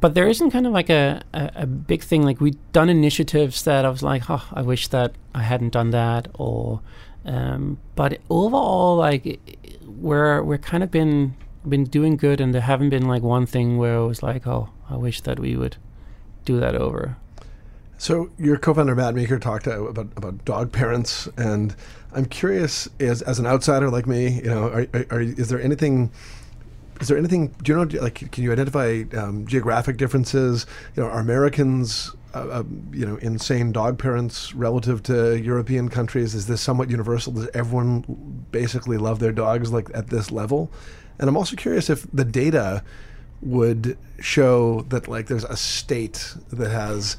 but 0.00 0.14
there 0.14 0.28
isn't 0.28 0.50
kind 0.50 0.66
of 0.66 0.72
like 0.72 0.90
a, 0.90 1.22
a, 1.32 1.50
a, 1.56 1.66
big 1.66 2.02
thing 2.02 2.22
like 2.22 2.40
we've 2.40 2.58
done 2.72 2.88
initiatives 2.88 3.62
that 3.64 3.84
i 3.84 3.88
was 3.88 4.02
like 4.02 4.28
oh 4.28 4.46
i 4.52 4.62
wish 4.62 4.88
that 4.88 5.12
i 5.34 5.42
hadn't 5.42 5.70
done 5.70 5.90
that 5.90 6.28
or 6.34 6.80
um, 7.24 7.78
but 7.94 8.20
overall 8.30 8.96
like 8.96 9.40
we're 9.84 10.42
we're 10.42 10.58
kind 10.58 10.82
of 10.82 10.90
been 10.90 11.34
been 11.68 11.84
doing 11.84 12.16
good 12.16 12.40
and 12.40 12.54
there 12.54 12.62
haven't 12.62 12.90
been 12.90 13.08
like 13.08 13.22
one 13.22 13.46
thing 13.46 13.78
where 13.78 13.96
it 13.96 14.06
was 14.06 14.22
like 14.22 14.46
oh 14.46 14.70
i 14.88 14.96
wish 14.96 15.20
that 15.22 15.40
we 15.40 15.56
would 15.56 15.76
do 16.46 16.58
that 16.60 16.74
over. 16.74 17.18
So 17.98 18.30
your 18.38 18.56
co-founder 18.56 18.94
Matt 18.94 19.14
Meeker 19.14 19.38
talked 19.38 19.66
about 19.66 20.08
about 20.16 20.44
dog 20.46 20.72
parents, 20.72 21.28
and 21.36 21.74
I'm 22.12 22.24
curious, 22.24 22.88
as 23.00 23.20
as 23.22 23.38
an 23.38 23.46
outsider 23.46 23.90
like 23.90 24.06
me, 24.06 24.36
you 24.36 24.48
know, 24.48 24.68
are, 24.68 24.86
are, 24.94 25.06
are, 25.10 25.20
is 25.20 25.48
there 25.48 25.60
anything 25.60 26.10
is 27.00 27.08
there 27.08 27.18
anything? 27.18 27.48
Do 27.62 27.72
you 27.72 27.84
know? 27.84 28.00
Like, 28.02 28.30
can 28.32 28.44
you 28.44 28.52
identify 28.52 29.04
um, 29.16 29.46
geographic 29.46 29.96
differences? 29.96 30.66
You 30.94 31.02
know, 31.02 31.08
are 31.08 31.20
Americans, 31.20 32.14
uh, 32.34 32.38
uh, 32.38 32.62
you 32.92 33.06
know, 33.06 33.16
insane 33.16 33.72
dog 33.72 33.98
parents 33.98 34.54
relative 34.54 35.02
to 35.04 35.38
European 35.38 35.88
countries? 35.88 36.34
Is 36.34 36.46
this 36.46 36.60
somewhat 36.60 36.90
universal? 36.90 37.32
Does 37.32 37.48
everyone 37.54 38.46
basically 38.50 38.96
love 38.96 39.18
their 39.18 39.32
dogs 39.32 39.72
like 39.72 39.88
at 39.94 40.08
this 40.08 40.30
level? 40.30 40.70
And 41.18 41.28
I'm 41.28 41.36
also 41.36 41.56
curious 41.56 41.90
if 41.90 42.06
the 42.12 42.24
data 42.24 42.82
would 43.42 43.98
show 44.18 44.82
that 44.88 45.08
like 45.08 45.26
there's 45.26 45.44
a 45.44 45.56
state 45.56 46.34
that 46.52 46.70
has 46.70 47.16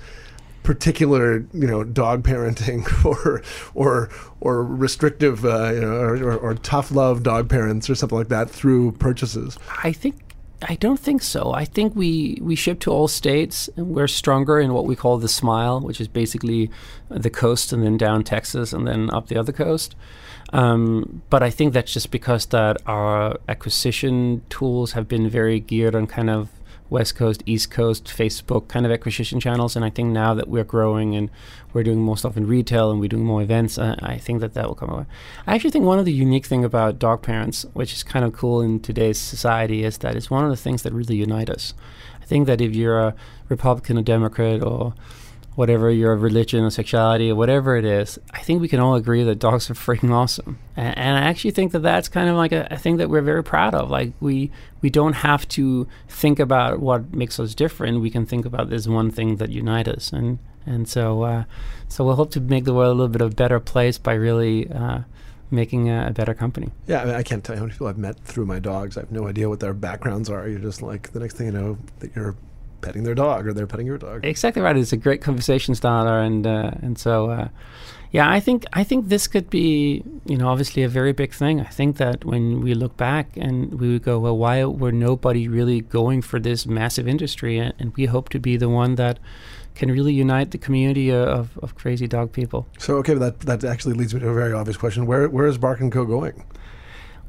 particular 0.67 1.47
you 1.53 1.65
know 1.65 1.81
dog 1.81 2.23
parenting 2.23 2.83
or 3.05 3.41
or 3.73 4.09
or 4.41 4.65
restrictive 4.65 5.45
uh, 5.45 5.71
you 5.71 5.79
know 5.79 5.95
or, 5.95 6.15
or, 6.17 6.35
or, 6.35 6.53
tough 6.55 6.91
love 6.91 7.23
dog 7.23 7.47
parents 7.47 7.89
or 7.89 7.95
something 7.95 8.17
like 8.17 8.27
that 8.27 8.49
through 8.49 8.91
purchases? 8.91 9.57
I 9.83 9.93
think 9.93 10.15
i 10.67 10.75
don't 10.75 10.99
think 10.99 11.21
so. 11.23 11.53
I 11.53 11.63
think 11.63 11.95
we 11.95 12.39
we 12.41 12.55
ship 12.55 12.81
to 12.81 12.91
all 12.91 13.07
states 13.07 13.69
we're 13.77 14.09
stronger 14.09 14.59
in 14.59 14.73
what 14.73 14.85
we 14.85 14.95
call 14.95 15.17
the 15.19 15.29
smile 15.29 15.79
which 15.79 16.01
is 16.01 16.09
basically 16.09 16.69
the 17.09 17.29
coast 17.29 17.71
and 17.71 17.81
then 17.81 17.95
down 17.95 18.23
texas 18.23 18.73
and 18.73 18.85
then 18.85 19.09
up 19.11 19.27
the 19.27 19.37
other 19.37 19.53
coast. 19.53 19.95
Um, 20.51 21.21
but 21.29 21.43
I 21.43 21.49
think 21.49 21.73
that's 21.73 21.93
just 21.93 22.11
because 22.11 22.45
that 22.47 22.77
our 22.85 23.37
acquisition 23.47 24.41
tools 24.49 24.91
have 24.93 25.07
been 25.07 25.29
very 25.29 25.59
geared 25.61 25.95
on 25.95 26.07
kind 26.07 26.29
of 26.29 26.49
West 26.89 27.15
Coast, 27.15 27.43
East 27.45 27.69
Coast, 27.69 28.05
Facebook 28.05 28.67
kind 28.67 28.85
of 28.85 28.91
acquisition 28.91 29.39
channels. 29.39 29.75
And 29.75 29.83
I 29.83 29.89
think 29.89 30.09
now 30.09 30.33
that 30.33 30.47
we're 30.47 30.63
growing 30.63 31.15
and 31.15 31.29
we're 31.73 31.83
doing 31.83 31.99
more 31.99 32.17
stuff 32.17 32.37
in 32.37 32.47
retail 32.47 32.91
and 32.91 32.99
we're 32.99 33.09
doing 33.09 33.25
more 33.25 33.41
events, 33.41 33.77
uh, 33.77 33.95
I 33.99 34.17
think 34.17 34.39
that 34.41 34.53
that 34.53 34.67
will 34.67 34.75
come 34.75 34.89
over. 34.89 35.07
I 35.45 35.55
actually 35.55 35.71
think 35.71 35.85
one 35.85 35.99
of 35.99 36.05
the 36.05 36.13
unique 36.13 36.45
thing 36.45 36.63
about 36.63 36.99
dog 36.99 37.21
parents, 37.21 37.65
which 37.73 37.93
is 37.93 38.03
kind 38.03 38.23
of 38.23 38.33
cool 38.33 38.61
in 38.61 38.79
today's 38.79 39.19
society, 39.19 39.83
is 39.83 39.97
that 39.99 40.15
it's 40.15 40.31
one 40.31 40.43
of 40.43 40.49
the 40.49 40.57
things 40.57 40.83
that 40.83 40.93
really 40.93 41.15
unite 41.15 41.49
us. 41.49 41.73
I 42.21 42.25
think 42.25 42.47
that 42.47 42.61
if 42.61 42.75
you're 42.75 42.99
a 42.99 43.15
Republican, 43.49 43.97
a 43.97 44.01
Democrat, 44.01 44.61
or 44.61 44.93
whatever 45.57 45.89
your 45.89 46.15
religion 46.15 46.63
or 46.63 46.69
sexuality 46.69 47.31
or 47.31 47.35
whatever 47.35 47.75
it 47.75 47.83
is, 47.83 48.19
I 48.29 48.41
think 48.41 48.61
we 48.61 48.67
can 48.67 48.79
all 48.79 48.93
agree 48.93 49.23
that 49.23 49.39
dogs 49.39 49.71
are 49.71 49.73
freaking 49.87 50.11
awesome. 50.11 50.59
And, 50.75 50.95
and, 50.95 51.17
I 51.17 51.21
actually 51.21 51.49
think 51.49 51.71
that 51.71 51.79
that's 51.79 52.07
kind 52.07 52.29
of 52.29 52.35
like 52.35 52.51
a, 52.51 52.67
a 52.69 52.77
thing 52.77 52.97
that 52.97 53.09
we're 53.09 53.23
very 53.23 53.43
proud 53.43 53.73
of. 53.73 53.89
Like 53.89 54.13
we 54.19 54.51
we 54.81 54.91
don't 54.91 55.13
have 55.13 55.47
to 55.49 55.87
think 56.07 56.37
about 56.37 56.79
what 56.79 57.11
makes 57.11 57.39
us 57.39 57.55
different. 57.55 58.01
We 58.01 58.11
can 58.11 58.27
think 58.27 58.45
about 58.45 58.69
this 58.69 58.87
one 58.87 59.09
thing 59.09 59.37
that 59.37 59.49
unites 59.49 59.89
us. 59.89 60.13
And 60.13 60.37
and 60.67 60.87
so 60.87 61.23
uh, 61.23 61.43
so 61.87 62.05
we'll 62.05 62.17
hope 62.17 62.29
to 62.31 62.39
make 62.39 62.65
the 62.65 62.73
world 62.75 62.91
a 62.91 62.93
little 62.93 63.11
bit 63.11 63.21
of 63.21 63.31
a 63.31 63.35
better 63.35 63.59
place 63.59 63.97
by 63.97 64.13
really. 64.13 64.69
Uh, 64.71 64.99
making 65.49 65.89
a, 65.89 66.07
a, 66.07 66.11
better 66.11 66.33
company. 66.33 66.69
Yeah, 66.87 67.03
I, 67.03 67.05
mean, 67.05 67.15
I 67.15 67.23
can't 67.23 67.41
tell 67.41 67.55
you 67.55 67.59
how 67.59 67.63
many 67.63 67.71
people 67.71 67.87
I've 67.87 67.97
met 67.97 68.19
through 68.19 68.45
my 68.45 68.59
dogs. 68.59 68.97
I 68.97 68.99
have 68.99 69.13
no 69.13 69.29
idea 69.29 69.47
what 69.47 69.61
their 69.61 69.73
backgrounds 69.73 70.29
are. 70.29 70.45
You're 70.45 70.59
just 70.59 70.81
like 70.81 71.13
the 71.13 71.21
next 71.21 71.37
thing 71.37 71.45
you 71.45 71.53
know 71.53 71.77
that 71.99 72.13
you're 72.13 72.35
petting 72.87 73.03
their 73.03 73.15
dog 73.15 73.45
or 73.45 73.53
they're 73.53 73.67
petting 73.67 73.85
your 73.85 73.97
dog. 73.97 74.25
Exactly 74.25 74.61
right. 74.61 74.77
It's 74.77 74.93
a 74.93 74.97
great 74.97 75.21
conversation 75.21 75.75
starter, 75.75 76.19
and 76.19 76.47
uh, 76.47 76.71
and 76.81 76.97
so 76.97 77.29
uh, 77.29 77.47
yeah, 78.11 78.31
I 78.31 78.39
think 78.39 78.65
I 78.71 78.83
think 78.85 79.09
this 79.09 79.27
could 79.27 79.49
be 79.49 80.03
you 80.25 80.37
know 80.37 80.47
obviously 80.47 80.83
a 80.83 80.87
very 80.87 81.11
big 81.11 81.33
thing. 81.33 81.59
I 81.59 81.65
think 81.65 81.97
that 81.97 82.23
when 82.23 82.61
we 82.61 82.73
look 82.73 82.95
back 82.95 83.35
and 83.35 83.79
we 83.79 83.91
would 83.91 84.03
go, 84.03 84.19
well, 84.19 84.37
why 84.37 84.63
were 84.63 84.93
nobody 84.93 85.49
really 85.49 85.81
going 85.81 86.21
for 86.21 86.39
this 86.39 86.65
massive 86.65 87.07
industry? 87.07 87.57
And, 87.57 87.73
and 87.77 87.95
we 87.97 88.05
hope 88.05 88.29
to 88.29 88.39
be 88.39 88.55
the 88.55 88.69
one 88.69 88.95
that 88.95 89.19
can 89.75 89.91
really 89.91 90.13
unite 90.13 90.51
the 90.51 90.57
community 90.57 91.11
of, 91.11 91.57
of 91.59 91.75
crazy 91.75 92.07
dog 92.07 92.31
people. 92.31 92.67
So 92.79 92.95
okay, 92.97 93.15
that 93.15 93.41
that 93.41 93.65
actually 93.65 93.95
leads 93.95 94.13
me 94.13 94.21
to 94.21 94.29
a 94.29 94.33
very 94.33 94.53
obvious 94.53 94.77
question: 94.77 95.05
Where 95.05 95.27
where 95.27 95.45
is 95.45 95.57
Bark 95.57 95.81
and 95.81 95.91
Co 95.91 96.05
going? 96.05 96.45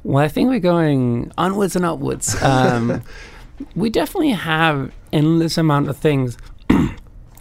Well, 0.04 0.24
I 0.24 0.28
think 0.28 0.48
we're 0.48 0.60
going 0.60 1.32
onwards 1.36 1.74
and 1.74 1.84
upwards. 1.84 2.40
Um, 2.40 3.02
we 3.74 3.90
definitely 3.90 4.30
have 4.30 4.92
endless 5.12 5.58
amount 5.58 5.88
of 5.88 5.96
things. 5.96 6.36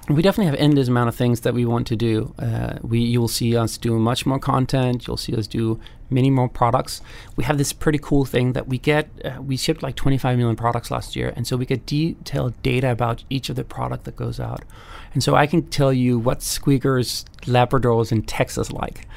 we 0.09 0.22
definitely 0.22 0.45
have 0.45 0.55
endless 0.55 0.88
amount 0.88 1.09
of 1.09 1.15
things 1.15 1.41
that 1.41 1.53
we 1.53 1.65
want 1.65 1.88
to 1.88 1.95
do. 1.95 2.34
Uh, 2.39 2.78
we 2.82 2.99
you 2.99 3.20
will 3.20 3.28
see 3.28 3.55
us 3.55 3.78
do 3.78 3.97
much 3.99 4.26
more 4.26 4.39
content. 4.39 5.07
You'll 5.07 5.18
see 5.18 5.36
us 5.36 5.47
do 5.47 5.80
many 6.10 6.30
more 6.30 6.49
products. 6.49 7.01
We 7.36 7.43
have 7.43 7.58
this 7.58 7.74
pretty 7.74 7.99
cool 8.01 8.26
thing 8.26 8.53
that 8.53 8.68
we 8.68 8.78
get. 8.78 9.10
Uh, 9.24 9.41
we 9.41 9.58
shipped 9.58 9.84
like 9.84 9.95
25 9.95 10.38
million 10.38 10.55
products 10.55 10.91
last 10.91 11.16
year, 11.16 11.34
and 11.36 11.45
so 11.45 11.58
we 11.58 11.66
get 11.66 11.86
detailed 11.86 12.62
data 12.62 12.91
about 12.91 13.24
each 13.30 13.49
of 13.49 13.55
the 13.55 13.64
product 13.64 14.05
that 14.05 14.16
goes 14.16 14.39
out. 14.39 14.64
And 15.14 15.24
so 15.24 15.36
I 15.36 15.47
can 15.47 15.64
tell 15.64 15.91
you 15.91 16.20
what 16.20 16.43
squeakers, 16.43 17.26
Labradors 17.43 18.12
in 18.12 18.24
Texas 18.24 18.72
like. 18.72 19.08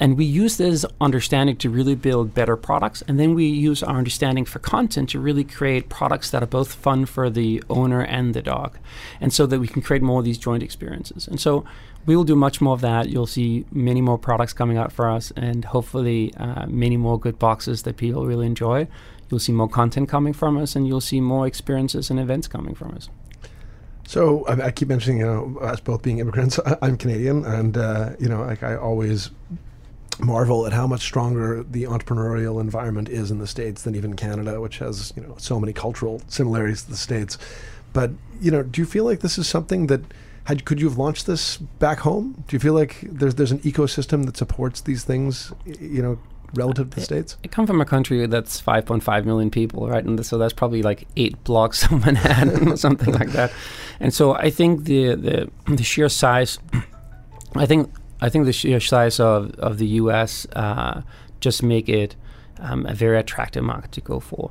And 0.00 0.16
we 0.16 0.24
use 0.24 0.56
this 0.56 0.84
understanding 1.00 1.56
to 1.58 1.70
really 1.70 1.94
build 1.94 2.34
better 2.34 2.56
products. 2.56 3.02
And 3.06 3.20
then 3.20 3.34
we 3.34 3.46
use 3.46 3.82
our 3.82 3.96
understanding 3.96 4.46
for 4.46 4.58
content 4.58 5.10
to 5.10 5.20
really 5.20 5.44
create 5.44 5.88
products 5.88 6.30
that 6.30 6.42
are 6.42 6.46
both 6.46 6.74
fun 6.74 7.06
for 7.06 7.30
the 7.30 7.62
owner 7.70 8.00
and 8.00 8.34
the 8.34 8.42
dog. 8.42 8.78
And 9.20 9.32
so 9.32 9.46
that 9.46 9.60
we 9.60 9.68
can 9.68 9.82
create 9.82 10.02
more 10.02 10.20
of 10.20 10.24
these 10.24 10.38
joint 10.38 10.62
experiences. 10.62 11.28
And 11.28 11.40
so 11.40 11.64
we 12.06 12.16
will 12.16 12.24
do 12.24 12.36
much 12.36 12.60
more 12.60 12.74
of 12.74 12.80
that. 12.82 13.08
You'll 13.08 13.26
see 13.26 13.64
many 13.72 14.00
more 14.00 14.18
products 14.18 14.52
coming 14.52 14.76
out 14.76 14.92
for 14.92 15.08
us, 15.08 15.32
and 15.36 15.64
hopefully, 15.64 16.32
uh, 16.36 16.66
many 16.66 16.96
more 16.96 17.18
good 17.18 17.38
boxes 17.38 17.82
that 17.84 17.96
people 17.96 18.26
really 18.26 18.46
enjoy. 18.46 18.86
You'll 19.30 19.40
see 19.40 19.52
more 19.52 19.68
content 19.68 20.08
coming 20.08 20.32
from 20.32 20.58
us, 20.58 20.76
and 20.76 20.86
you'll 20.86 21.00
see 21.00 21.20
more 21.20 21.46
experiences 21.46 22.10
and 22.10 22.20
events 22.20 22.46
coming 22.46 22.74
from 22.74 22.94
us. 22.94 23.08
So 24.06 24.44
I, 24.46 24.66
I 24.66 24.70
keep 24.70 24.88
mentioning, 24.88 25.20
you 25.20 25.26
know, 25.26 25.58
us 25.60 25.80
both 25.80 26.02
being 26.02 26.18
immigrants. 26.18 26.60
I'm 26.82 26.96
Canadian, 26.96 27.44
and 27.44 27.76
uh, 27.76 28.10
you 28.18 28.28
know, 28.28 28.42
like 28.42 28.62
I 28.62 28.76
always 28.76 29.30
marvel 30.20 30.64
at 30.66 30.72
how 30.72 30.86
much 30.86 31.00
stronger 31.00 31.64
the 31.64 31.84
entrepreneurial 31.84 32.60
environment 32.60 33.08
is 33.08 33.32
in 33.32 33.38
the 33.38 33.46
states 33.46 33.82
than 33.82 33.96
even 33.96 34.14
Canada, 34.14 34.60
which 34.60 34.78
has 34.78 35.12
you 35.16 35.22
know 35.22 35.34
so 35.38 35.58
many 35.58 35.72
cultural 35.72 36.20
similarities 36.28 36.82
to 36.82 36.90
the 36.90 36.96
states. 36.96 37.38
But 37.92 38.10
you 38.40 38.50
know, 38.50 38.62
do 38.62 38.80
you 38.80 38.86
feel 38.86 39.04
like 39.04 39.20
this 39.20 39.38
is 39.38 39.48
something 39.48 39.86
that 39.86 40.02
had, 40.44 40.64
could 40.64 40.80
you 40.80 40.88
have 40.88 40.98
launched 40.98 41.26
this 41.26 41.56
back 41.56 42.00
home? 42.00 42.44
Do 42.46 42.54
you 42.54 42.60
feel 42.60 42.74
like 42.74 43.00
there's 43.02 43.34
there's 43.34 43.52
an 43.52 43.60
ecosystem 43.60 44.26
that 44.26 44.36
supports 44.36 44.80
these 44.82 45.04
things? 45.04 45.52
You 45.64 46.02
know, 46.02 46.18
relative 46.54 46.90
to 46.90 46.96
the 46.96 47.02
states? 47.02 47.36
I 47.44 47.48
come 47.48 47.66
from 47.66 47.80
a 47.80 47.84
country 47.84 48.26
that's 48.26 48.60
5.5 48.60 49.24
million 49.24 49.50
people, 49.50 49.88
right? 49.88 50.04
And 50.04 50.24
so 50.24 50.38
that's 50.38 50.52
probably 50.52 50.82
like 50.82 51.06
eight 51.16 51.42
blocks 51.44 51.84
of 51.90 52.04
Manhattan 52.04 52.68
or 52.68 52.76
something 52.86 53.12
like 53.12 53.30
that. 53.30 53.52
And 54.00 54.12
so 54.12 54.34
I 54.34 54.50
think 54.50 54.84
the 54.84 55.14
the, 55.14 55.50
the 55.66 55.82
sheer 55.82 56.08
size, 56.08 56.58
I 57.54 57.66
think 57.66 57.90
I 58.20 58.28
think 58.28 58.46
the 58.46 58.52
sheer 58.52 58.80
size 58.80 59.20
of 59.20 59.52
of 59.58 59.78
the 59.78 59.86
U.S. 60.02 60.46
Uh, 60.54 61.02
just 61.40 61.62
make 61.62 61.88
it 61.88 62.16
um, 62.58 62.86
a 62.86 62.94
very 62.94 63.18
attractive 63.18 63.64
market 63.64 63.92
to 63.92 64.00
go 64.00 64.20
for. 64.20 64.50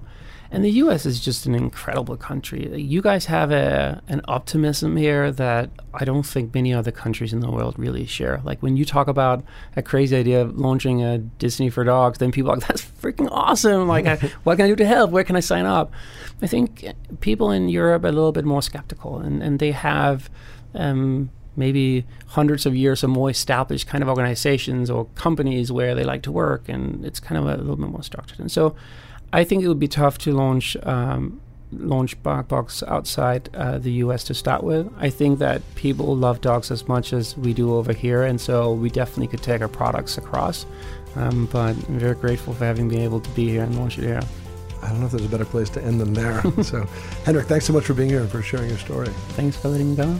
And 0.53 0.63
the 0.63 0.69
U.S. 0.69 1.07
is 1.07 1.19
just 1.19 1.47
an 1.47 1.55
incredible 1.55 2.15
country. 2.15 2.79
You 2.79 3.01
guys 3.01 3.25
have 3.25 3.51
a 3.51 4.03
an 4.07 4.21
optimism 4.27 4.95
here 4.95 5.31
that 5.31 5.71
I 5.95 6.05
don't 6.05 6.21
think 6.21 6.53
many 6.53 6.71
other 6.71 6.91
countries 6.91 7.33
in 7.33 7.39
the 7.39 7.49
world 7.49 7.73
really 7.79 8.05
share. 8.05 8.39
Like 8.43 8.61
when 8.61 8.77
you 8.77 8.85
talk 8.85 9.07
about 9.07 9.43
a 9.75 9.81
crazy 9.81 10.15
idea 10.15 10.41
of 10.41 10.55
launching 10.55 11.01
a 11.01 11.17
Disney 11.17 11.71
for 11.71 11.83
dogs, 11.83 12.19
then 12.19 12.31
people 12.31 12.51
are 12.51 12.57
like, 12.57 12.67
"That's 12.67 12.83
freaking 12.83 13.29
awesome! 13.31 13.87
Like, 13.87 14.05
I, 14.05 14.15
what 14.43 14.57
can 14.57 14.65
I 14.65 14.69
do 14.69 14.75
to 14.75 14.85
help? 14.85 15.09
Where 15.09 15.23
can 15.23 15.35
I 15.35 15.39
sign 15.39 15.65
up?" 15.65 15.91
I 16.39 16.45
think 16.45 16.85
people 17.19 17.49
in 17.49 17.67
Europe 17.67 18.03
are 18.03 18.09
a 18.09 18.11
little 18.11 18.31
bit 18.31 18.45
more 18.45 18.61
skeptical, 18.61 19.17
and 19.17 19.41
and 19.41 19.57
they 19.57 19.71
have. 19.71 20.29
Um, 20.75 21.31
maybe 21.55 22.03
hundreds 22.29 22.65
of 22.65 22.75
years 22.75 23.03
or 23.03 23.07
more 23.07 23.29
established 23.29 23.85
kind 23.85 24.01
of 24.01 24.09
organizations 24.09 24.89
or 24.89 25.05
companies 25.13 25.71
where 25.71 25.93
they 25.93 26.03
like 26.03 26.23
to 26.23 26.31
work, 26.31 26.67
and 26.67 27.05
it's 27.05 27.19
kind 27.19 27.37
of 27.37 27.45
a 27.45 27.57
little 27.57 27.75
bit 27.75 27.89
more 27.89 28.01
structured. 28.01 28.39
And 28.39 28.51
so, 28.51 28.75
I 29.33 29.43
think 29.43 29.63
it 29.63 29.67
would 29.67 29.79
be 29.79 29.87
tough 29.87 30.19
to 30.19 30.31
launch 30.31 30.77
um, 30.83 31.41
launch 31.71 32.21
BarkBox 32.21 32.87
outside 32.87 33.49
uh, 33.55 33.79
the 33.79 33.91
U.S. 33.93 34.23
to 34.25 34.35
start 34.35 34.63
with. 34.63 34.87
I 34.99 35.09
think 35.09 35.39
that 35.39 35.61
people 35.73 36.15
love 36.15 36.39
dogs 36.39 36.69
as 36.69 36.87
much 36.87 37.13
as 37.13 37.35
we 37.35 37.51
do 37.51 37.73
over 37.73 37.93
here, 37.93 38.23
and 38.23 38.39
so 38.39 38.73
we 38.73 38.91
definitely 38.91 39.27
could 39.27 39.41
take 39.41 39.61
our 39.61 39.67
products 39.67 40.19
across. 40.19 40.67
Um, 41.15 41.47
but 41.51 41.75
I'm 41.75 41.99
very 41.99 42.15
grateful 42.15 42.53
for 42.53 42.65
having 42.65 42.89
been 42.89 43.01
able 43.01 43.19
to 43.19 43.29
be 43.31 43.49
here 43.49 43.63
and 43.63 43.75
launch 43.75 43.97
it 43.97 44.03
here. 44.03 44.21
I 44.83 44.89
don't 44.89 44.99
know 44.99 45.05
if 45.05 45.11
there's 45.11 45.25
a 45.25 45.29
better 45.29 45.45
place 45.45 45.69
to 45.71 45.83
end 45.83 45.99
than 45.99 46.13
there. 46.13 46.41
so, 46.63 46.83
Henrik, 47.25 47.47
thanks 47.47 47.65
so 47.65 47.73
much 47.73 47.85
for 47.85 47.93
being 47.93 48.09
here 48.09 48.21
and 48.21 48.29
for 48.29 48.41
sharing 48.41 48.69
your 48.69 48.77
story. 48.77 49.07
Thanks 49.29 49.57
for 49.57 49.69
letting 49.69 49.91
me 49.91 49.95
go. 49.95 50.19